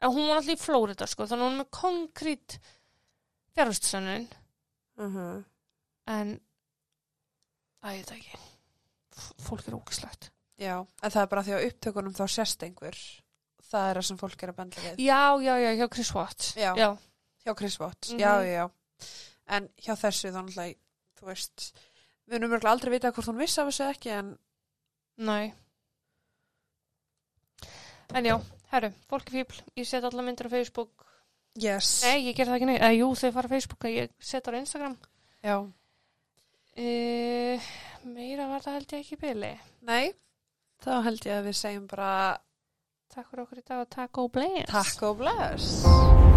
En 0.00 0.14
hún 0.14 0.28
var 0.30 0.38
alltaf 0.40 0.54
í 0.56 0.62
Flórida, 0.64 1.06
sko, 1.10 1.26
þannig 1.28 1.44
að 1.44 1.50
hún 1.50 1.58
er 1.58 1.60
með 1.60 1.70
konkrít 1.76 2.58
fjárhustsönnun, 3.54 4.28
Uh 5.00 5.06
-huh. 5.14 5.44
en, 6.06 6.40
að 7.82 7.94
ég 7.96 8.04
veit 8.04 8.10
ekki, 8.10 8.38
fólk 9.40 9.68
er 9.68 9.74
ógislegt. 9.74 10.30
Já, 10.58 10.86
en 11.02 11.10
það 11.10 11.22
er 11.22 11.26
bara 11.26 11.42
því 11.42 11.52
að 11.56 11.66
upptökunum 11.70 12.12
þá 12.14 12.26
sérst 12.28 12.62
einhver. 12.62 12.96
Það 13.70 13.90
er 13.90 13.96
það 13.96 14.02
sem 14.06 14.16
fólk 14.18 14.42
er 14.42 14.48
að 14.50 14.56
benda 14.56 14.76
við. 14.80 14.96
Já, 14.98 15.40
já, 15.40 15.54
já, 15.58 15.70
hjá 15.78 15.88
Chris 15.94 16.14
Watts. 16.14 16.54
Já. 16.56 16.74
Já, 16.76 16.96
Hjá 17.44 17.54
Chris 17.56 17.78
Watts, 17.80 18.10
Mhm. 18.12 18.18
já, 18.20 18.42
já, 18.44 18.52
já. 18.52 18.70
En 19.46 19.68
hjá 19.78 19.94
þessu 19.96 20.28
þá 20.30 20.42
náttúrulega, 20.42 20.76
þú 21.20 21.26
veist, 21.26 21.72
við 22.28 22.34
erum 22.34 22.50
mörgulega 22.50 22.70
aldrei 22.70 22.90
vita 22.92 23.10
hvort 23.12 23.26
hún 23.28 23.38
vissi 23.38 23.60
af 23.60 23.66
þessu 23.68 23.88
ekki, 23.90 24.10
en 24.10 24.38
nei. 25.16 25.54
En 28.14 28.24
já, 28.24 28.36
herru, 28.72 28.92
fólk 29.08 29.26
er 29.28 29.32
fíbl, 29.44 29.62
ég 29.76 29.86
set 29.86 30.04
alla 30.04 30.22
myndir 30.22 30.46
á 30.46 30.50
Facebook. 30.50 31.06
Yes. 31.58 32.02
Nei, 32.06 32.26
ég 32.28 32.36
ger 32.36 32.46
það 32.50 32.58
ekki 32.60 32.68
neitt. 32.70 32.82
Eða, 32.82 32.98
jú, 33.00 33.10
þau 33.18 33.32
fara 33.36 33.52
Facebook, 33.54 33.84
en 33.84 33.96
ég 33.96 34.12
set 34.18 34.44
það 34.46 34.58
á 34.58 34.60
Instagram. 34.60 34.96
Já. 35.44 35.56
Uh, 36.80 37.70
meira 38.06 38.46
var 38.52 38.62
það 38.64 38.78
held 38.78 38.94
ég 38.94 39.02
ekki 39.04 39.18
í 39.18 39.22
byli. 39.24 39.50
Nei, 39.90 40.12
þá 40.84 40.92
held 41.08 41.26
ég 41.26 41.40
að 41.40 41.50
við 41.50 41.58
segjum 41.64 41.90
bara 41.90 42.12
Takk 43.10 43.26
fyrir 43.26 43.42
okkur 43.42 43.58
í 43.58 43.64
dag 43.66 43.80
og 43.82 43.88
takk 43.90 44.20
og 44.22 44.30
bless. 44.36 44.70
takk 44.70 45.02
og 45.08 45.18
bless. 45.18 46.29